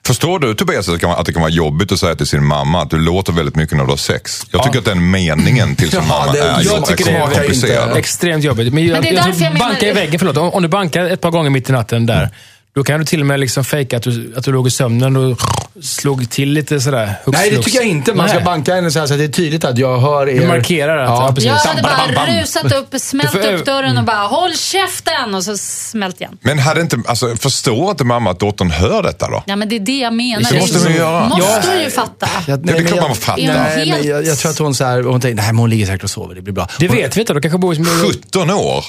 Förstår 0.07 0.39
du 0.39 0.55
Tobias 0.55 0.89
att 0.89 0.95
det, 0.95 1.01
kan 1.01 1.09
vara, 1.11 1.21
att 1.21 1.27
det 1.27 1.33
kan 1.33 1.43
vara 1.43 1.53
jobbigt 1.53 1.93
att 1.93 1.99
säga 1.99 2.15
till 2.15 2.27
sin 2.27 2.45
mamma 2.45 2.83
att 2.83 2.91
du 2.91 2.99
låter 2.99 3.33
väldigt 3.33 3.57
mycket 3.57 3.77
när 3.77 3.85
du 3.85 3.91
har 3.91 3.97
sex? 3.97 4.47
Jag 4.51 4.63
tycker 4.63 4.79
att 4.79 4.85
den 4.85 5.11
meningen 5.11 5.77
till 5.77 5.91
sin 5.91 6.01
Ja, 6.03 6.07
mamma 6.09 6.33
det- 6.33 6.39
är, 6.39 6.63
jag 6.65 6.87
tycker 6.87 7.05
det 7.05 7.11
är 7.11 7.21
komplicerad. 7.27 7.89
inte. 7.89 7.99
Extremt 7.99 8.45
jobbigt. 8.45 8.73
Men, 8.75 8.87
jag, 8.87 8.93
Men 8.93 9.03
det 9.03 9.09
är 9.09 9.13
jag 9.15 9.25
därför 9.25 9.33
tror, 9.39 9.45
jag 9.45 9.53
menar- 9.53 9.69
banka 9.69 9.89
i 9.89 9.93
väggen, 9.93 10.19
förlåt. 10.19 10.37
Om, 10.37 10.49
om 10.51 10.63
du 10.63 10.69
bankar 10.69 11.05
ett 11.05 11.21
par 11.21 11.31
gånger 11.31 11.51
mitt 11.51 11.69
i 11.71 11.73
natten 11.73 12.07
där, 12.07 12.31
då 12.77 12.85
kan 12.85 12.99
du 13.01 13.05
till 13.07 13.21
och 13.21 13.27
med 13.27 13.41
liksom 13.41 13.65
fejka 13.65 13.97
att 13.97 14.03
du, 14.03 14.33
att 14.37 14.45
du 14.45 14.53
låg 14.53 14.67
i 14.67 14.71
sömnen 14.71 15.17
och 15.17 15.39
slog 15.83 16.31
till 16.31 16.49
lite 16.53 16.81
sådär. 16.81 17.15
hux 17.25 17.39
Nej, 17.39 17.51
det 17.51 17.63
tycker 17.63 17.79
jag 17.79 17.87
inte. 17.87 18.15
Man 18.15 18.29
ska 18.29 18.37
Nej. 18.39 18.45
banka 18.45 18.75
henne 18.75 18.91
så, 18.91 18.99
här, 18.99 19.07
så 19.07 19.13
att 19.15 19.19
det 19.19 19.25
är 19.25 19.29
tydligt 19.29 19.65
att 19.65 19.79
jag 19.79 19.99
hör 20.01 20.29
er. 20.29 20.41
Du 20.41 20.47
markerar 20.47 20.99
att- 20.99 21.09
ja, 21.11 21.33
precis. 21.35 21.45
Jag 21.45 21.57
Bam, 21.57 21.67
hade 21.69 21.83
bam, 21.83 21.93
bam, 22.07 22.15
bara 22.15 22.27
bam. 22.27 22.37
rusat 22.41 22.73
upp, 22.73 23.01
smält 23.01 23.31
får- 23.31 23.53
upp 23.55 23.65
dörren 23.67 23.99
och 23.99 24.05
bara 24.05 24.17
håll 24.27 24.55
käften 24.57 25.35
och 25.35 25.45
så 25.45 25.57
smält 25.57 26.21
igen. 26.21 26.39
Men 26.41 26.59
hade 26.59 26.81
inte, 26.81 26.97
alltså, 27.07 27.37
förstår 27.37 27.91
inte 27.91 28.05
mamma 28.05 28.31
att 28.31 28.41
dottern 28.41 28.71
hör 28.71 29.03
detta 29.03 29.29
då? 29.31 29.43
Ja, 29.47 29.57
men 29.57 29.69
det 29.69 29.77
är 29.77 29.81
det 29.81 29.99
jag 29.99 30.13
menar. 30.15 30.51
Det 30.53 30.61
måste 30.61 30.79
hon 30.79 30.95
göra. 30.97 31.29
måste 31.29 31.45
Ja. 31.67 31.73
hon 31.73 31.81
ju 31.83 31.91
fatta. 31.91 32.29
Jag, 32.47 32.67
det 32.67 32.73
är 32.73 32.85
klart 32.85 33.01
man 33.09 33.15
fattar. 33.17 33.43
Nej, 33.43 33.91
men 33.91 34.07
jag, 34.07 34.25
jag 34.27 34.39
tror 34.39 34.51
att 34.51 34.59
hon, 34.59 34.75
så 34.75 34.85
här, 34.85 35.03
hon 35.03 35.21
tänker, 35.21 35.37
nej 35.37 35.47
men 35.47 35.57
hon 35.59 35.71
ligger 35.71 35.87
säkert 35.87 36.05
och 36.05 36.11
sover, 36.11 36.35
det 36.35 36.43
blir 36.43 36.55
bra. 36.55 36.69
Det 36.79 36.89
Hon- 36.89 36.97
vet 36.97 37.17
vi 37.17 37.21
inte. 37.21 37.33
De 37.35 37.41
kanske 37.43 37.59
bor 37.59 37.75
i... 37.75 37.85
17 37.85 38.51
år? 38.51 38.85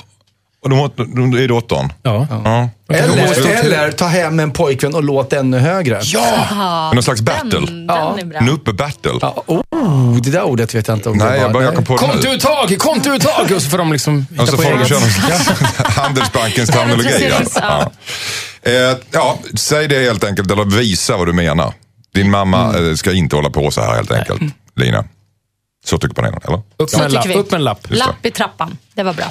Och 0.64 0.70
de, 0.70 0.92
de, 0.96 1.32
de 1.32 1.44
är 1.44 1.48
dottern? 1.48 1.94
Ja. 2.04 2.28
Ja. 2.30 2.70
Eller, 2.96 3.66
eller 3.66 3.92
ta 3.92 4.06
hem 4.06 4.40
en 4.40 4.52
pojkvän 4.52 4.96
och 4.96 5.04
låt 5.04 5.34
ännu 5.34 5.60
högre. 5.60 6.00
Ja! 6.04 6.92
Någon 6.94 7.04
slags 7.04 7.22
battle? 7.22 7.50
Den, 7.60 7.88
den 7.88 8.20
är 8.20 8.26
bra. 8.26 8.40
Nuppe-battle? 8.40 9.18
Ja, 9.22 9.44
oh, 9.48 10.18
det 10.22 10.30
där 10.32 10.44
ordet 10.44 10.76
vet 10.76 10.88
jag 10.88 10.98
inte 10.98 11.10
om 11.10 11.18
Nej, 11.18 11.28
det 11.30 11.38
jag, 11.38 11.44
var. 11.44 11.54
bara, 11.54 11.64
jag 11.64 11.76
kom 11.76 11.84
på 11.86 11.98
det 11.98 12.08
nu. 12.08 12.14
Kontuttag! 12.14 12.78
Kontuttag! 12.80 13.52
Och 13.56 13.62
så 13.62 13.70
får 13.70 13.78
de 13.78 13.92
liksom 13.94 14.26
hitta 14.30 14.42
Och 14.44 14.50
så 14.50 14.56
på 14.58 14.64
får 14.64 14.70
de 14.70 14.78
eget. 14.78 14.88
köra 14.88 15.00
Handelsbankens 16.02 16.70
terminologi. 16.70 17.30
Ja. 17.30 17.42
ja. 17.56 17.92
Ja. 18.64 18.72
Eh, 18.72 18.98
ja, 19.12 19.40
säg 19.56 19.88
det 19.88 20.00
helt 20.00 20.24
enkelt, 20.24 20.52
eller 20.52 20.66
visa 20.66 21.18
vad 21.18 21.28
du 21.28 21.34
menar. 21.34 21.74
Din 22.14 22.32
mamma 22.32 22.78
eh, 22.78 22.94
ska 22.96 23.14
inte 23.14 23.36
hålla 23.36 23.50
på 23.50 23.72
så 23.72 23.82
här 23.82 23.96
helt 23.96 24.12
enkelt. 24.12 24.42
Lina. 24.76 25.04
Så 25.86 25.98
tycker 25.98 26.16
panelen, 26.16 26.40
eller? 26.48 26.62
Upp 26.78 26.90
Så 26.90 26.98
med 26.98 27.06
en 27.06 27.12
lapp. 27.14 27.26
vi. 27.26 27.34
Upp 27.36 27.52
med 27.52 27.58
en 27.58 27.64
lapp. 27.64 27.90
Det. 27.90 27.96
Lapp 27.96 28.26
i 28.26 28.32
trappan. 28.32 28.78
Det 28.94 29.04
var 29.04 29.14
bra. 29.14 29.26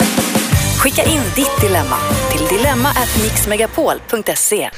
Skicka 0.76 1.04
in 1.04 1.20
ditt 1.36 1.60
dilemma 1.60 1.96
till 2.32 2.46
dilemma@mixmegapol.se. 2.58 4.70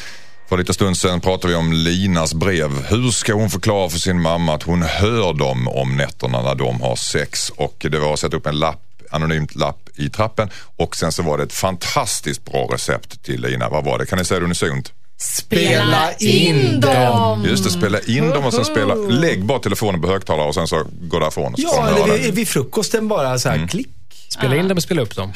För 0.48 0.58
lite 0.58 0.74
stund 0.74 0.98
sedan 0.98 1.20
pratade 1.20 1.52
vi 1.52 1.58
om 1.58 1.72
Linas 1.72 2.34
brev. 2.34 2.86
Hur 2.88 3.10
ska 3.10 3.34
hon 3.34 3.50
förklara 3.50 3.88
för 3.88 3.98
sin 3.98 4.22
mamma 4.22 4.54
att 4.54 4.62
hon 4.62 4.82
hör 4.82 5.32
dem 5.32 5.68
om 5.68 5.96
nätterna 5.96 6.42
när 6.42 6.54
de 6.54 6.80
har 6.80 6.96
sex? 6.96 7.50
Och 7.50 7.86
det 7.90 7.98
var 7.98 8.12
att 8.12 8.18
sätta 8.20 8.36
upp 8.36 8.46
en 8.46 8.58
lapp, 8.58 8.82
anonymt 9.10 9.54
lapp 9.54 9.88
i 9.96 10.10
trappen 10.10 10.50
och 10.76 10.96
sen 10.96 11.12
så 11.12 11.22
var 11.22 11.38
det 11.38 11.44
ett 11.44 11.52
fantastiskt 11.52 12.44
bra 12.44 12.68
recept 12.72 13.24
till 13.24 13.40
Lina. 13.40 13.68
Vad 13.68 13.84
var 13.84 13.98
det? 13.98 14.06
Kan 14.06 14.18
ni 14.18 14.24
säga 14.24 14.40
det 14.40 14.46
unisont? 14.46 14.92
Spela 15.16 16.12
in 16.18 16.80
dem. 16.80 17.44
Just 17.48 17.64
det, 17.64 17.70
spela 17.70 18.00
in 18.00 18.30
dem 18.30 18.44
och 18.44 18.54
sen 18.54 18.64
spela. 18.64 18.94
Lägg 18.94 19.44
bara 19.44 19.58
telefonen 19.58 20.02
på 20.02 20.08
högtalare 20.08 20.48
och 20.48 20.54
sen 20.54 20.68
så 20.68 20.84
gå 21.00 21.18
därifrån. 21.18 21.54
Ja, 21.56 21.88
eller 21.88 22.06
det. 22.06 22.18
vid, 22.18 22.34
vid 22.34 22.48
frukosten 22.48 23.08
bara 23.08 23.38
så 23.38 23.48
här 23.48 23.68
klick. 23.68 23.88
Spela 24.28 24.56
in 24.56 24.68
dem 24.68 24.76
och 24.76 24.82
spela 24.82 25.02
upp 25.02 25.16
dem. 25.16 25.32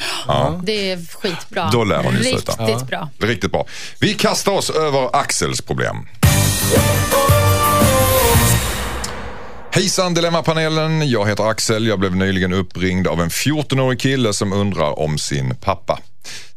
Det 0.63 0.91
är 0.91 1.17
skitbra. 1.17 1.69
Då 1.71 1.83
lär 1.83 2.03
hon 2.03 2.13
ju 2.13 2.19
Riktigt 2.19 2.53
sluta. 2.53 2.85
bra. 2.85 3.09
Riktigt 3.19 3.51
bra. 3.51 3.65
Vi 3.99 4.13
kastar 4.13 4.51
oss 4.51 4.69
över 4.69 5.15
Axels 5.15 5.61
problem. 5.61 6.07
Hejsan 9.71 10.13
Dilemmapanelen, 10.13 11.09
jag 11.09 11.27
heter 11.27 11.43
Axel. 11.49 11.87
Jag 11.87 11.99
blev 11.99 12.15
nyligen 12.15 12.53
uppringd 12.53 13.07
av 13.07 13.21
en 13.21 13.29
14-årig 13.29 13.99
kille 13.99 14.33
som 14.33 14.53
undrar 14.53 14.99
om 14.99 15.17
sin 15.17 15.55
pappa. 15.55 15.99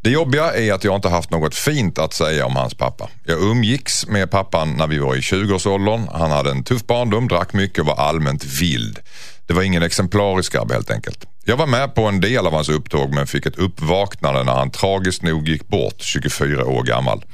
Det 0.01 0.11
jobbiga 0.11 0.55
är 0.55 0.72
att 0.72 0.84
jag 0.84 0.95
inte 0.95 1.09
haft 1.09 1.30
något 1.30 1.55
fint 1.55 1.99
att 1.99 2.14
säga 2.14 2.47
om 2.47 2.57
hans 2.57 2.74
pappa. 2.74 3.09
Jag 3.24 3.43
umgicks 3.43 4.07
med 4.07 4.30
pappan 4.30 4.72
när 4.76 4.87
vi 4.87 4.99
var 4.99 5.14
i 5.14 5.20
20-årsåldern. 5.20 6.09
Han 6.12 6.30
hade 6.30 6.51
en 6.51 6.64
tuff 6.64 6.87
barndom, 6.87 7.28
drack 7.28 7.53
mycket 7.53 7.78
och 7.78 7.87
var 7.87 7.95
allmänt 7.95 8.45
vild. 8.45 8.99
Det 9.47 9.55
var 9.55 9.62
ingen 9.62 9.82
exemplarisk 9.82 10.53
grabb 10.53 10.72
helt 10.72 10.91
enkelt. 10.91 11.24
Jag 11.49 11.57
var 11.57 11.66
med 11.66 11.94
på 11.94 12.03
en 12.03 12.20
del 12.20 12.47
av 12.47 12.53
hans 12.53 12.68
upptåg 12.68 13.14
men 13.14 13.26
fick 13.26 13.47
ett 13.47 13.59
uppvaknande 13.59 14.44
när 14.44 14.53
han 14.53 14.70
tragiskt 14.70 15.22
nog 15.22 15.49
gick 15.49 15.68
bort 15.68 16.01
24 16.01 16.64
år 16.64 16.82
gammal. 16.82 17.24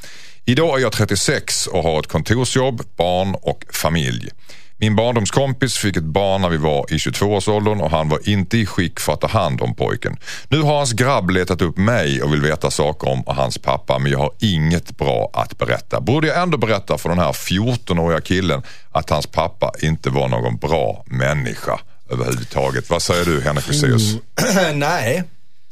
Idag 0.44 0.78
är 0.78 0.82
jag 0.82 0.92
36 0.92 1.66
och 1.66 1.82
har 1.82 1.98
ett 1.98 2.06
kontorsjobb, 2.06 2.82
barn 2.96 3.34
och 3.42 3.64
familj. 3.72 4.28
Min 4.76 4.96
barndomskompis 4.96 5.76
fick 5.76 5.96
ett 5.96 6.04
barn 6.04 6.40
när 6.40 6.48
vi 6.48 6.56
var 6.56 6.92
i 6.92 6.96
22-årsåldern 6.96 7.80
och 7.80 7.90
han 7.90 8.08
var 8.08 8.28
inte 8.28 8.58
i 8.58 8.66
skick 8.66 9.00
för 9.00 9.12
att 9.12 9.20
ta 9.20 9.26
hand 9.26 9.62
om 9.62 9.74
pojken. 9.74 10.16
Nu 10.48 10.60
har 10.60 10.76
hans 10.76 10.92
grabb 10.92 11.30
letat 11.30 11.62
upp 11.62 11.76
mig 11.76 12.22
och 12.22 12.32
vill 12.32 12.40
veta 12.40 12.70
saker 12.70 13.08
om 13.08 13.22
hans 13.26 13.58
pappa 13.58 13.98
men 13.98 14.12
jag 14.12 14.18
har 14.18 14.30
inget 14.38 14.98
bra 14.98 15.30
att 15.32 15.58
berätta. 15.58 16.00
Borde 16.00 16.26
jag 16.26 16.42
ändå 16.42 16.58
berätta 16.58 16.98
för 16.98 17.08
den 17.08 17.18
här 17.18 17.32
14-åriga 17.32 18.20
killen 18.20 18.62
att 18.90 19.10
hans 19.10 19.26
pappa 19.26 19.72
inte 19.80 20.10
var 20.10 20.28
någon 20.28 20.56
bra 20.56 21.04
människa 21.06 21.80
överhuvudtaget? 22.12 22.90
Vad 22.90 23.02
säger 23.02 23.24
du 23.24 23.40
Henrik 23.40 23.64
Fexeus? 23.64 24.14
Nej, 24.74 25.24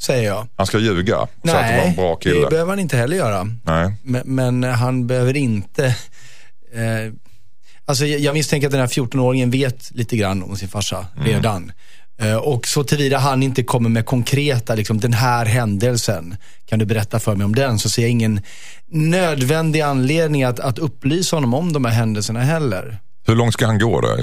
säger 0.03 0.25
jag. 0.25 0.47
Han 0.57 0.67
ska 0.67 0.79
ljuga 0.79 1.17
så 1.17 1.27
att 1.27 1.43
det 1.43 1.53
var 1.53 1.63
en 1.63 1.77
Nej, 1.87 1.95
bra 1.97 2.19
det 2.23 2.31
kille. 2.31 2.47
behöver 2.51 2.71
han 2.71 2.79
inte 2.79 2.97
heller 2.97 3.17
göra. 3.17 3.47
Nej. 3.65 3.95
Men, 4.03 4.23
men 4.25 4.65
han 4.65 5.07
behöver 5.07 5.37
inte... 5.37 5.85
Eh, 6.75 7.13
alltså 7.85 8.07
jag 8.07 8.21
jag 8.21 8.35
misstänker 8.35 8.67
att 8.67 8.73
den 8.73 8.81
här 8.81 8.87
14-åringen 8.89 9.51
vet 9.51 9.91
lite 9.95 10.17
grann 10.17 10.43
om 10.43 10.57
sin 10.57 10.69
farsa 10.69 11.07
redan. 11.17 11.73
Eh, 12.21 12.37
och 12.37 12.67
så 12.67 12.85
tillvida 12.85 13.19
han 13.19 13.43
inte 13.43 13.63
kommer 13.63 13.89
med 13.89 14.07
konkreta, 14.07 14.75
liksom 14.75 15.01
den 15.01 15.13
här 15.13 15.47
händelsen, 15.47 16.37
kan 16.67 16.79
du 16.79 16.85
berätta 16.85 17.19
för 17.21 17.35
mig 17.37 17.45
om 17.45 17.55
den? 17.55 17.79
Så 17.79 17.89
ser 17.91 18.03
jag 18.03 18.11
ingen 18.11 18.41
nödvändig 18.89 19.81
anledning 19.81 20.45
att, 20.45 20.61
att 20.61 20.79
upplysa 20.79 21.37
honom 21.37 21.55
om 21.55 21.73
de 21.73 21.85
här 21.85 21.93
händelserna 21.93 22.41
heller. 22.41 22.99
Hur 23.27 23.35
långt 23.35 23.53
ska 23.53 23.67
han 23.67 23.79
gå 23.79 24.01
då? 24.01 24.17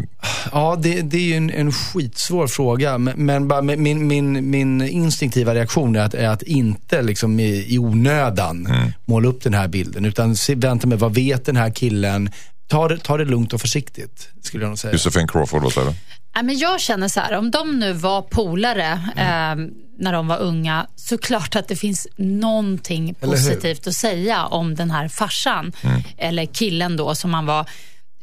Ja, 0.51 0.77
det, 0.79 1.01
det 1.01 1.17
är 1.17 1.21
ju 1.21 1.33
en, 1.33 1.49
en 1.49 1.71
skitsvår 1.71 2.47
fråga. 2.47 2.97
Men, 2.97 3.25
men 3.25 3.47
bara 3.47 3.61
min, 3.61 4.07
min, 4.07 4.49
min 4.49 4.81
instinktiva 4.81 5.55
reaktion 5.55 5.95
är 5.95 5.99
att, 5.99 6.13
är 6.13 6.29
att 6.29 6.41
inte 6.41 7.01
liksom 7.01 7.39
i, 7.39 7.65
i 7.73 7.79
onödan 7.79 8.67
måla 9.05 9.27
upp 9.27 9.43
den 9.43 9.53
här 9.53 9.67
bilden. 9.67 10.05
Utan 10.05 10.35
se, 10.35 10.55
vänta 10.55 10.87
med, 10.87 10.99
vad 10.99 11.13
vet 11.13 11.45
den 11.45 11.55
här 11.55 11.69
killen? 11.69 12.29
Ta 12.67 12.87
det, 12.87 12.97
ta 12.97 13.17
det 13.17 13.25
lugnt 13.25 13.53
och 13.53 13.61
försiktigt, 13.61 14.29
skulle 14.41 14.63
jag 14.63 14.69
nog 14.69 14.79
säga. 14.79 14.93
Josefin 14.93 15.27
Crawford, 15.27 15.63
vad 15.63 15.73
säger 15.73 15.87
du? 15.87 15.93
Ja, 16.33 16.43
men 16.43 16.57
jag 16.57 16.81
känner 16.81 17.07
så 17.07 17.19
här, 17.19 17.37
om 17.37 17.51
de 17.51 17.79
nu 17.79 17.93
var 17.93 18.21
polare 18.21 18.91
eh, 19.15 19.55
när 19.99 20.13
de 20.13 20.27
var 20.27 20.37
unga, 20.37 20.87
så 20.95 21.17
klart 21.17 21.55
att 21.55 21.67
det 21.67 21.75
finns 21.75 22.07
någonting 22.15 23.13
positivt 23.13 23.87
att 23.87 23.93
säga 23.93 24.45
om 24.45 24.75
den 24.75 24.91
här 24.91 25.07
farsan, 25.07 25.71
eller 26.17 26.45
killen 26.45 26.97
då 26.97 27.15
som 27.15 27.33
han 27.33 27.45
var. 27.45 27.69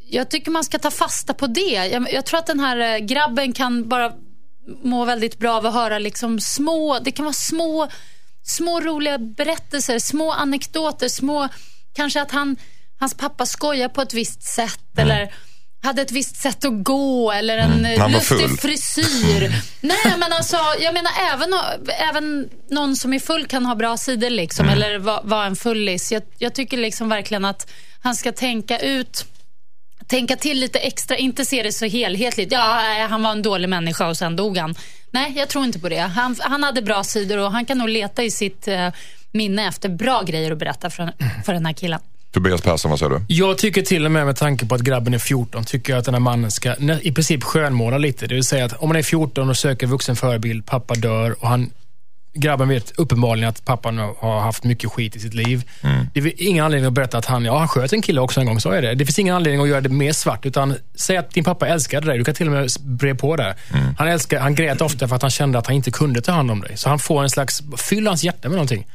Jag 0.09 0.29
tycker 0.29 0.51
man 0.51 0.63
ska 0.63 0.79
ta 0.79 0.91
fasta 0.91 1.33
på 1.33 1.47
det. 1.47 1.87
Jag, 1.91 2.13
jag 2.13 2.25
tror 2.25 2.39
att 2.39 2.47
den 2.47 2.59
här 2.59 2.77
eh, 2.77 2.97
grabben 2.97 3.53
kan 3.53 3.89
bara 3.89 4.11
må 4.83 5.05
väldigt 5.05 5.39
bra 5.39 5.53
av 5.57 5.65
att 5.65 5.73
höra 5.73 5.99
liksom 5.99 6.39
små, 6.39 6.99
det 6.99 7.11
kan 7.11 7.25
vara 7.25 7.33
små, 7.33 7.87
små 8.43 8.81
roliga 8.81 9.17
berättelser, 9.17 9.99
små 9.99 10.31
anekdoter, 10.31 11.07
små, 11.07 11.49
kanske 11.95 12.21
att 12.21 12.31
han, 12.31 12.55
hans 12.99 13.13
pappa 13.13 13.45
skojar 13.45 13.89
på 13.89 14.01
ett 14.01 14.13
visst 14.13 14.43
sätt 14.43 14.79
eller 14.97 15.33
hade 15.83 16.01
ett 16.01 16.11
visst 16.11 16.35
sätt 16.35 16.65
att 16.65 16.83
gå 16.83 17.31
eller 17.31 17.57
en 17.57 17.71
Mm. 17.71 17.85
mm. 17.85 18.11
Lustig 18.11 18.61
frisyr. 18.61 19.51
Nej, 19.81 20.13
men 20.17 20.33
alltså, 20.33 20.57
jag 20.79 20.93
menar 20.93 21.11
även, 21.33 21.49
även 22.09 22.49
någon 22.69 22.95
som 22.95 23.13
är 23.13 23.19
full 23.19 23.45
kan 23.45 23.65
ha 23.65 23.75
bra 23.75 23.97
sidor 23.97 24.29
liksom, 24.29 24.65
Mm. 24.65 24.77
eller 24.77 24.97
vara 24.99 25.21
vara 25.23 25.45
en 25.45 25.55
fullis. 25.55 26.11
Jag, 26.11 26.23
jag 26.37 26.53
tycker 26.55 26.77
liksom 26.77 27.09
verkligen 27.09 27.45
att 27.45 27.71
han 28.01 28.15
ska 28.15 28.31
tänka 28.31 28.79
ut 28.79 29.25
tänka 30.07 30.35
till 30.35 30.59
lite 30.59 30.79
extra, 30.79 31.17
inte 31.17 31.45
se 31.45 31.63
det 31.63 31.71
så 31.71 31.85
helhetligt. 31.85 32.51
Ja, 32.51 32.75
nej, 32.75 33.07
han 33.07 33.23
var 33.23 33.31
en 33.31 33.41
dålig 33.41 33.69
människa 33.69 34.07
och 34.07 34.17
sen 34.17 34.35
dog 34.35 34.57
han. 34.57 34.75
Nej, 35.11 35.33
jag 35.35 35.49
tror 35.49 35.63
inte 35.63 35.79
på 35.79 35.89
det. 35.89 35.99
Han, 35.99 36.35
han 36.39 36.63
hade 36.63 36.81
bra 36.81 37.03
sidor 37.03 37.37
och 37.37 37.51
han 37.51 37.65
kan 37.65 37.77
nog 37.77 37.89
leta 37.89 38.23
i 38.23 38.31
sitt 38.31 38.67
eh, 38.67 38.89
minne 39.31 39.67
efter 39.67 39.89
bra 39.89 40.21
grejer 40.21 40.51
att 40.51 40.57
berätta 40.57 40.89
för, 40.89 41.11
för 41.45 41.53
den 41.53 41.65
här 41.65 41.73
killen. 41.73 41.99
Tobias 42.31 42.61
Persson, 42.61 42.91
vad 42.91 42.99
säger 42.99 43.09
du? 43.09 43.21
Jag 43.27 43.57
tycker 43.57 43.81
till 43.81 44.05
och 44.05 44.11
med 44.11 44.25
med 44.25 44.35
tanke 44.35 44.65
på 44.65 44.75
att 44.75 44.81
grabben 44.81 45.13
är 45.13 45.19
14, 45.19 45.65
tycker 45.65 45.93
jag 45.93 45.99
att 45.99 46.05
den 46.05 46.13
här 46.13 46.21
mannen 46.21 46.51
ska 46.51 46.75
i 47.01 47.11
princip 47.11 47.43
skönmåla 47.43 47.97
lite. 47.97 48.27
Det 48.27 48.35
vill 48.35 48.43
säga 48.43 48.65
att 48.65 48.73
om 48.73 48.87
man 48.89 48.97
är 48.97 49.03
14 49.03 49.49
och 49.49 49.57
söker 49.57 49.87
vuxen 49.87 50.15
förebild, 50.15 50.65
pappa 50.65 50.95
dör 50.95 51.35
och 51.39 51.47
han 51.47 51.71
grabben 52.35 52.69
vet 52.69 52.91
uppenbarligen 52.97 53.49
att 53.49 53.65
pappan 53.65 53.97
har 53.97 54.39
haft 54.39 54.63
mycket 54.63 54.91
skit 54.91 55.15
i 55.15 55.19
sitt 55.19 55.33
liv. 55.33 55.63
Det 56.13 56.21
finns 56.21 56.35
ingen 56.37 56.65
anledning 56.65 56.87
att 56.87 56.93
berätta 56.93 57.17
att 57.17 57.25
han, 57.25 57.45
ja, 57.45 57.57
han 57.57 57.67
sköt 57.67 57.93
en 57.93 58.01
kille 58.01 58.21
också 58.21 58.39
en 58.39 58.45
gång, 58.45 58.59
så 58.59 58.69
är 58.71 58.81
det. 58.81 58.95
Det 58.95 59.05
finns 59.05 59.19
ingen 59.19 59.35
anledning 59.35 59.61
att 59.61 59.67
göra 59.69 59.81
det 59.81 59.89
mer 59.89 60.13
svart, 60.13 60.45
utan 60.45 60.75
säg 60.95 61.17
att 61.17 61.31
din 61.31 61.43
pappa 61.43 61.67
älskade 61.67 62.07
dig. 62.07 62.17
Du 62.17 62.23
kan 62.23 62.35
till 62.35 62.47
och 62.47 62.53
med 62.53 62.69
bre 62.79 63.15
på 63.15 63.35
där. 63.35 63.55
Han, 63.97 64.07
älskar, 64.07 64.39
han 64.39 64.55
grät 64.55 64.81
ofta 64.81 65.07
för 65.07 65.15
att 65.15 65.21
han 65.21 65.31
kände 65.31 65.57
att 65.59 65.67
han 65.67 65.75
inte 65.75 65.91
kunde 65.91 66.21
ta 66.21 66.31
hand 66.31 66.51
om 66.51 66.61
dig. 66.61 66.77
Så 66.77 66.89
han 66.89 66.99
får 66.99 67.23
en 67.23 67.29
slags, 67.29 67.61
fyll 67.77 68.07
hans 68.07 68.23
hjärta 68.23 68.47
med 68.49 68.51
någonting. 68.55 68.87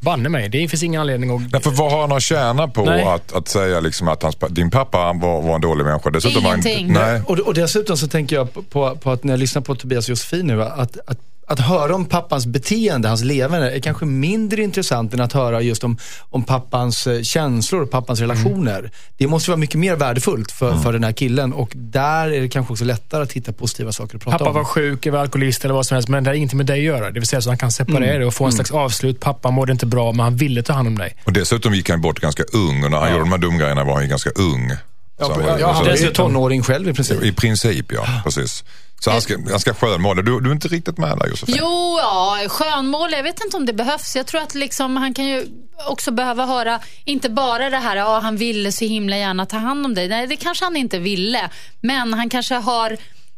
Banne 0.00 0.28
mig, 0.28 0.48
det 0.48 0.68
finns 0.68 0.82
ingen 0.82 1.00
anledning 1.00 1.30
att... 1.36 1.50
Därför 1.50 1.70
vad 1.70 1.92
har 1.92 2.00
han 2.00 2.12
att 2.12 2.22
tjäna 2.22 2.68
på 2.68 2.84
Nej. 2.84 3.02
att, 3.02 3.32
att 3.32 3.48
säga 3.48 3.80
liksom 3.80 4.08
att 4.08 4.22
hans, 4.22 4.36
din 4.48 4.70
pappa 4.70 4.98
han 4.98 5.20
var, 5.20 5.42
var 5.42 5.54
en 5.54 5.60
dålig 5.60 5.84
människa? 5.84 6.10
Dessutom 6.10 6.42
var 6.42 6.50
han- 6.50 6.66
Ingenting. 6.66 6.92
nej. 6.92 7.20
Och, 7.26 7.38
och 7.38 7.54
dessutom 7.54 7.96
så 7.96 8.08
tänker 8.08 8.36
jag 8.36 8.54
på, 8.54 8.62
på, 8.62 8.96
på 8.96 9.10
att 9.10 9.24
när 9.24 9.32
jag 9.32 9.40
lyssnar 9.40 9.62
på 9.62 9.74
Tobias 9.74 10.08
Josefin 10.08 10.46
nu, 10.46 10.62
att, 10.62 10.98
att 11.06 11.18
att 11.46 11.60
höra 11.60 11.94
om 11.94 12.04
pappans 12.04 12.46
beteende, 12.46 13.08
hans 13.08 13.24
levande, 13.24 13.70
är 13.70 13.80
kanske 13.80 14.06
mindre 14.06 14.62
intressant 14.62 15.14
än 15.14 15.20
att 15.20 15.32
höra 15.32 15.60
just 15.60 15.84
om, 15.84 15.96
om 16.30 16.42
pappans 16.42 17.06
eh, 17.06 17.22
känslor 17.22 17.82
och 17.82 17.90
pappans 17.90 18.20
relationer. 18.20 18.90
Det 19.16 19.26
måste 19.26 19.50
vara 19.50 19.58
mycket 19.58 19.80
mer 19.80 19.96
värdefullt 19.96 20.52
för, 20.52 20.76
för 20.76 20.92
den 20.92 21.04
här 21.04 21.12
killen 21.12 21.52
och 21.52 21.72
där 21.74 22.28
är 22.32 22.40
det 22.40 22.48
kanske 22.48 22.72
också 22.72 22.84
lättare 22.84 23.22
att 23.22 23.32
hitta 23.32 23.52
positiva 23.52 23.92
saker 23.92 24.16
att 24.16 24.22
prata 24.22 24.38
Pappa 24.38 24.50
om. 24.50 24.56
var 24.56 24.64
sjuk, 24.64 25.06
var 25.06 25.18
alkoholist 25.18 25.64
eller 25.64 25.74
vad 25.74 25.86
som 25.86 25.94
helst, 25.94 26.08
men 26.08 26.24
det 26.24 26.30
har 26.30 26.34
ingenting 26.34 26.56
med 26.56 26.66
dig 26.66 26.78
att 26.78 26.84
göra. 26.84 27.10
Det 27.10 27.20
vill 27.20 27.28
säga 27.28 27.40
så 27.42 27.50
han 27.50 27.58
kan 27.58 27.72
separera 27.72 28.18
det 28.18 28.26
och 28.26 28.34
få 28.34 28.44
en 28.44 28.52
slags 28.52 28.70
avslut. 28.70 29.20
Pappa 29.20 29.50
mådde 29.50 29.72
inte 29.72 29.86
bra, 29.86 30.12
men 30.12 30.20
han 30.20 30.36
ville 30.36 30.62
ta 30.62 30.72
hand 30.72 30.88
om 30.88 30.98
dig. 30.98 31.16
Och 31.24 31.32
dessutom 31.32 31.74
gick 31.74 31.90
han 31.90 32.00
bort 32.00 32.20
ganska 32.20 32.42
ung 32.42 32.84
och 32.84 32.90
när 32.90 32.98
han 32.98 33.10
gjorde 33.10 33.24
de 33.24 33.30
här 33.32 33.38
dumgrejerna 33.38 33.84
var 33.84 33.94
han 33.94 34.02
ju 34.02 34.08
ganska 34.08 34.30
ung. 34.30 34.72
Så 35.18 35.32
han 35.32 35.42
var- 35.42 35.58
Ja, 35.58 35.72
han 35.72 35.84
så- 35.98 36.06
är 36.06 36.10
tonåring 36.10 36.62
själv 36.62 36.88
i 36.88 36.94
princip. 36.94 37.22
I 37.22 37.32
princip 37.32 37.92
ja, 37.92 38.06
precis. 38.24 38.64
Så 39.00 39.10
han 39.10 39.20
ska, 39.20 39.36
han 39.50 39.60
ska 39.60 39.74
skönmåla. 39.74 40.22
Du, 40.22 40.40
du 40.40 40.48
är 40.48 40.52
inte 40.54 40.68
riktigt 40.68 40.98
med 40.98 41.18
där 41.18 41.26
Josefin? 41.28 41.56
Jo, 41.58 41.98
ja, 42.02 42.38
skönmål, 42.48 43.12
jag 43.12 43.22
vet 43.22 43.44
inte 43.44 43.56
om 43.56 43.66
det 43.66 43.72
behövs. 43.72 44.16
Jag 44.16 44.26
tror 44.26 44.40
att 44.42 44.54
liksom, 44.54 44.96
han 44.96 45.14
kan 45.14 45.24
ju 45.24 45.46
också 45.88 46.10
behöva 46.10 46.46
höra, 46.46 46.80
inte 47.04 47.30
bara 47.30 47.70
det 47.70 47.76
här, 47.76 47.96
ja, 47.96 48.18
han 48.18 48.36
ville 48.36 48.72
så 48.72 48.84
himla 48.84 49.16
gärna 49.16 49.46
ta 49.46 49.56
hand 49.56 49.86
om 49.86 49.94
dig. 49.94 50.08
Nej, 50.08 50.26
det 50.26 50.36
kanske 50.36 50.64
han 50.64 50.76
inte 50.76 50.98
ville. 50.98 51.50
Men 51.80 52.14
han 52.14 52.30
kanske 52.30 52.54
har 52.54 52.96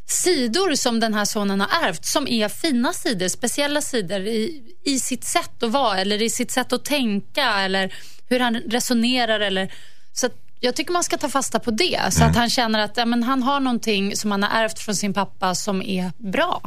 sidor 0.08 0.74
som 0.74 1.00
den 1.00 1.14
här 1.14 1.24
sonen 1.24 1.60
har 1.60 1.88
ärvt 1.88 2.04
som 2.04 2.28
är 2.28 2.48
fina 2.48 2.92
sidor, 2.92 3.28
speciella 3.28 3.80
sidor 3.80 4.20
i, 4.20 4.62
i 4.84 4.98
sitt 4.98 5.24
sätt 5.24 5.62
att 5.62 5.70
vara 5.70 5.98
eller 6.00 6.22
i 6.22 6.30
sitt 6.30 6.50
sätt 6.50 6.72
att 6.72 6.84
tänka 6.84 7.44
eller 7.60 7.94
hur 8.28 8.40
han 8.40 8.54
resonerar. 8.56 9.40
Eller, 9.40 9.72
så 10.12 10.26
att 10.26 10.32
jag 10.60 10.76
tycker 10.76 10.92
man 10.92 11.04
ska 11.04 11.16
ta 11.16 11.28
fasta 11.28 11.58
på 11.58 11.70
det 11.70 12.00
så 12.10 12.24
att 12.24 12.36
han 12.36 12.50
känner 12.50 12.78
att 12.78 12.96
ja, 12.96 13.04
men 13.04 13.22
han 13.22 13.42
har 13.42 13.60
någonting 13.60 14.16
som 14.16 14.30
han 14.30 14.42
har 14.42 14.62
ärvt 14.62 14.78
från 14.78 14.94
sin 14.94 15.14
pappa 15.14 15.54
som 15.54 15.82
är 15.82 16.12
bra. 16.32 16.60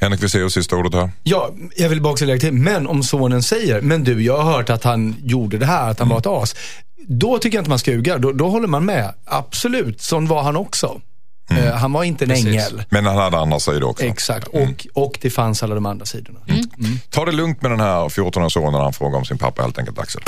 Henrik 0.00 0.22
Wiseus, 0.22 0.52
sista 0.54 0.76
ordet 0.76 0.94
här. 0.94 1.10
Ja, 1.22 1.50
jag 1.76 1.88
vill 1.88 2.00
bara 2.00 2.12
också 2.12 2.24
lägga 2.24 2.40
till, 2.40 2.52
men 2.52 2.86
om 2.86 3.02
sonen 3.02 3.42
säger, 3.42 3.80
men 3.80 4.04
du, 4.04 4.22
jag 4.22 4.38
har 4.38 4.52
hört 4.52 4.70
att 4.70 4.84
han 4.84 5.16
gjorde 5.22 5.58
det 5.58 5.66
här, 5.66 5.90
att 5.90 5.98
han 5.98 6.08
var 6.08 6.18
ett 6.18 6.26
as. 6.26 6.54
Då 7.08 7.38
tycker 7.38 7.58
jag 7.58 7.62
inte 7.62 7.70
man 7.70 7.78
ska 7.78 7.90
ljuga. 7.90 8.18
Då, 8.18 8.32
då 8.32 8.48
håller 8.48 8.68
man 8.68 8.84
med. 8.84 9.14
Absolut, 9.24 10.00
sån 10.00 10.26
var 10.26 10.42
han 10.42 10.56
också. 10.56 11.00
Eh, 11.50 11.74
han 11.74 11.92
var 11.92 12.04
inte 12.04 12.24
en 12.24 12.30
ängel. 12.30 12.82
Men 12.88 13.06
han 13.06 13.16
hade 13.16 13.38
andra 13.38 13.60
sidor 13.60 13.84
också. 13.84 14.04
Exakt, 14.04 14.48
och, 14.48 14.86
och 14.94 15.18
det 15.20 15.30
fanns 15.30 15.62
alla 15.62 15.74
de 15.74 15.86
andra 15.86 16.06
sidorna. 16.06 16.40
Ta 17.10 17.24
det 17.24 17.32
lugnt 17.32 17.62
med 17.62 17.70
den 17.70 17.80
här 17.80 18.08
14-åriga 18.08 18.50
sonen 18.50 18.72
när 18.72 18.80
han 18.80 18.92
frågar 18.92 19.18
om 19.18 19.24
sin 19.24 19.38
pappa 19.38 19.62
helt 19.62 19.78
enkelt, 19.78 19.98
Axel. 19.98 20.22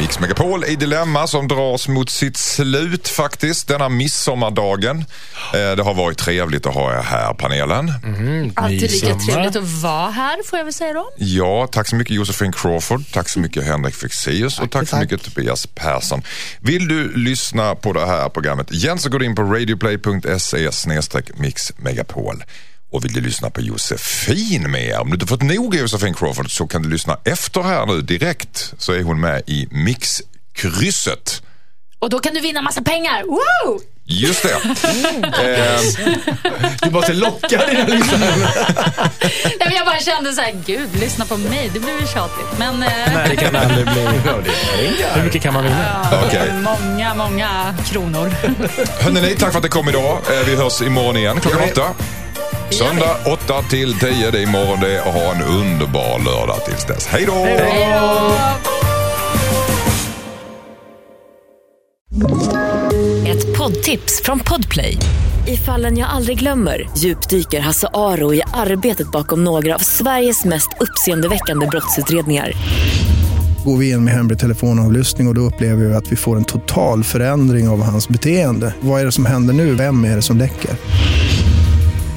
Mix 0.00 0.20
Megapol 0.20 0.64
i 0.64 0.76
Dilemma 0.76 1.26
som 1.26 1.48
dras 1.48 1.88
mot 1.88 2.10
sitt 2.10 2.36
slut 2.36 3.08
faktiskt 3.08 3.68
denna 3.68 3.88
midsommardagen. 3.88 4.98
Eh, 5.54 5.76
det 5.76 5.82
har 5.82 5.94
varit 5.94 6.18
trevligt 6.18 6.66
att 6.66 6.74
ha 6.74 6.98
er 6.98 7.02
här 7.02 7.34
panelen. 7.34 7.92
Alltid 8.56 8.90
lika 8.90 9.14
trevligt 9.14 9.56
att 9.56 9.82
vara 9.82 10.10
här, 10.10 10.38
får 10.46 10.58
jag 10.58 10.64
väl 10.64 10.74
säga 10.74 10.92
då. 10.92 11.10
Ja, 11.16 11.68
tack 11.72 11.88
så 11.88 11.96
mycket 11.96 12.16
Josefin 12.16 12.52
Crawford. 12.52 13.02
Tack 13.12 13.28
så 13.28 13.40
mycket 13.40 13.64
Henrik 13.64 13.94
Fexeus 13.94 14.60
och 14.60 14.70
tack 14.70 14.88
så 14.88 14.96
tack. 14.96 15.00
mycket 15.00 15.22
Tobias 15.22 15.66
Persson. 15.66 16.22
Vill 16.60 16.88
du 16.88 17.16
lyssna 17.16 17.74
på 17.74 17.92
det 17.92 18.06
här 18.06 18.28
programmet 18.28 18.72
igen 18.72 18.98
så 18.98 19.08
går 19.08 19.18
du 19.18 19.24
in 19.24 19.34
på 19.34 19.42
radioplay.se 19.42 20.70
mixmegapol. 21.34 22.44
Och 22.92 23.04
vill 23.04 23.12
du 23.12 23.20
lyssna 23.20 23.50
på 23.50 23.60
Josefin 23.60 24.70
mer, 24.70 24.98
om 25.00 25.08
du 25.10 25.14
inte 25.14 25.26
fått 25.26 25.42
nog 25.42 25.66
av 25.74 25.80
Josefin 25.80 26.14
Crawford 26.14 26.50
så 26.56 26.66
kan 26.66 26.82
du 26.82 26.88
lyssna 26.88 27.18
efter 27.24 27.62
här 27.62 27.86
nu 27.86 28.00
direkt 28.02 28.72
så 28.78 28.92
är 28.92 29.02
hon 29.02 29.20
med 29.20 29.42
i 29.46 29.68
Mixkrysset. 29.70 31.42
Och 31.98 32.10
då 32.10 32.18
kan 32.18 32.34
du 32.34 32.40
vinna 32.40 32.62
massa 32.62 32.82
pengar. 32.82 33.22
Wow! 33.22 33.80
Just 34.04 34.42
det. 34.42 34.52
eh, 35.44 35.80
Du 36.82 36.90
måste 36.90 37.12
locka 37.12 37.66
dina 37.66 37.84
lyssnare. 37.86 38.36
Nej, 39.44 39.56
men 39.66 39.72
jag 39.76 39.86
bara 39.86 39.98
kände 39.98 40.32
så 40.32 40.40
här, 40.40 40.54
gud, 40.66 40.88
lyssna 41.00 41.24
på 41.26 41.36
mig, 41.36 41.70
det 41.74 41.80
blir 41.80 41.92
väl 41.98 42.08
tjatigt. 42.08 42.58
Men 42.58 42.82
eh, 42.82 42.88
Nej, 43.14 43.28
det 43.30 43.36
kan 43.36 43.56
aldrig 43.56 43.84
bli. 43.86 44.02
Hur 45.14 45.22
mycket 45.24 45.42
kan 45.42 45.54
man 45.54 45.64
vinna? 45.64 46.06
Okej. 46.26 46.52
många, 46.62 47.14
många 47.14 47.74
kronor. 47.86 48.30
Hörrni, 49.00 49.36
tack 49.38 49.50
för 49.50 49.58
att 49.58 49.62
ni 49.64 49.68
kom 49.70 49.88
idag. 49.88 50.18
Eh, 50.30 50.46
Vi 50.46 50.56
hörs 50.56 50.82
imorgon 50.82 51.16
igen 51.16 51.40
klockan 51.40 51.60
åtta. 51.70 51.94
Söndag 52.70 53.16
8 53.26 53.62
till 53.62 53.94
10, 53.94 54.30
det 54.30 54.38
är 54.38 54.42
imorgon 54.42 54.80
det. 54.80 55.00
Och 55.00 55.12
ha 55.12 55.34
en 55.34 55.42
underbar 55.42 56.24
lördag 56.24 56.64
tills 56.64 56.86
dess. 56.86 57.06
Hej 57.06 57.26
då! 57.26 57.46
Ett 63.26 63.58
poddtips 63.58 64.22
från 64.24 64.38
Podplay. 64.38 64.96
I 65.48 65.56
fallen 65.56 65.98
jag 65.98 66.10
aldrig 66.10 66.38
glömmer 66.38 66.90
djupdyker 66.96 67.60
Hasse 67.60 67.88
Aro 67.94 68.34
i 68.34 68.42
arbetet 68.52 69.10
bakom 69.12 69.44
några 69.44 69.74
av 69.74 69.78
Sveriges 69.78 70.44
mest 70.44 70.68
uppseendeväckande 70.80 71.66
brottsutredningar. 71.66 72.52
Går 73.64 73.76
vi 73.76 73.90
in 73.90 74.04
med 74.04 74.14
hemlig 74.14 74.38
telefonavlyssning 74.38 75.26
och, 75.26 75.30
och 75.30 75.34
då 75.34 75.40
upplever 75.40 75.84
vi 75.84 75.94
att 75.94 76.12
vi 76.12 76.16
får 76.16 76.36
en 76.36 76.44
total 76.44 77.04
förändring 77.04 77.68
av 77.68 77.82
hans 77.82 78.08
beteende. 78.08 78.74
Vad 78.80 79.00
är 79.00 79.04
det 79.04 79.12
som 79.12 79.26
händer 79.26 79.54
nu? 79.54 79.74
Vem 79.74 80.04
är 80.04 80.16
det 80.16 80.22
som 80.22 80.38
läcker? 80.38 80.70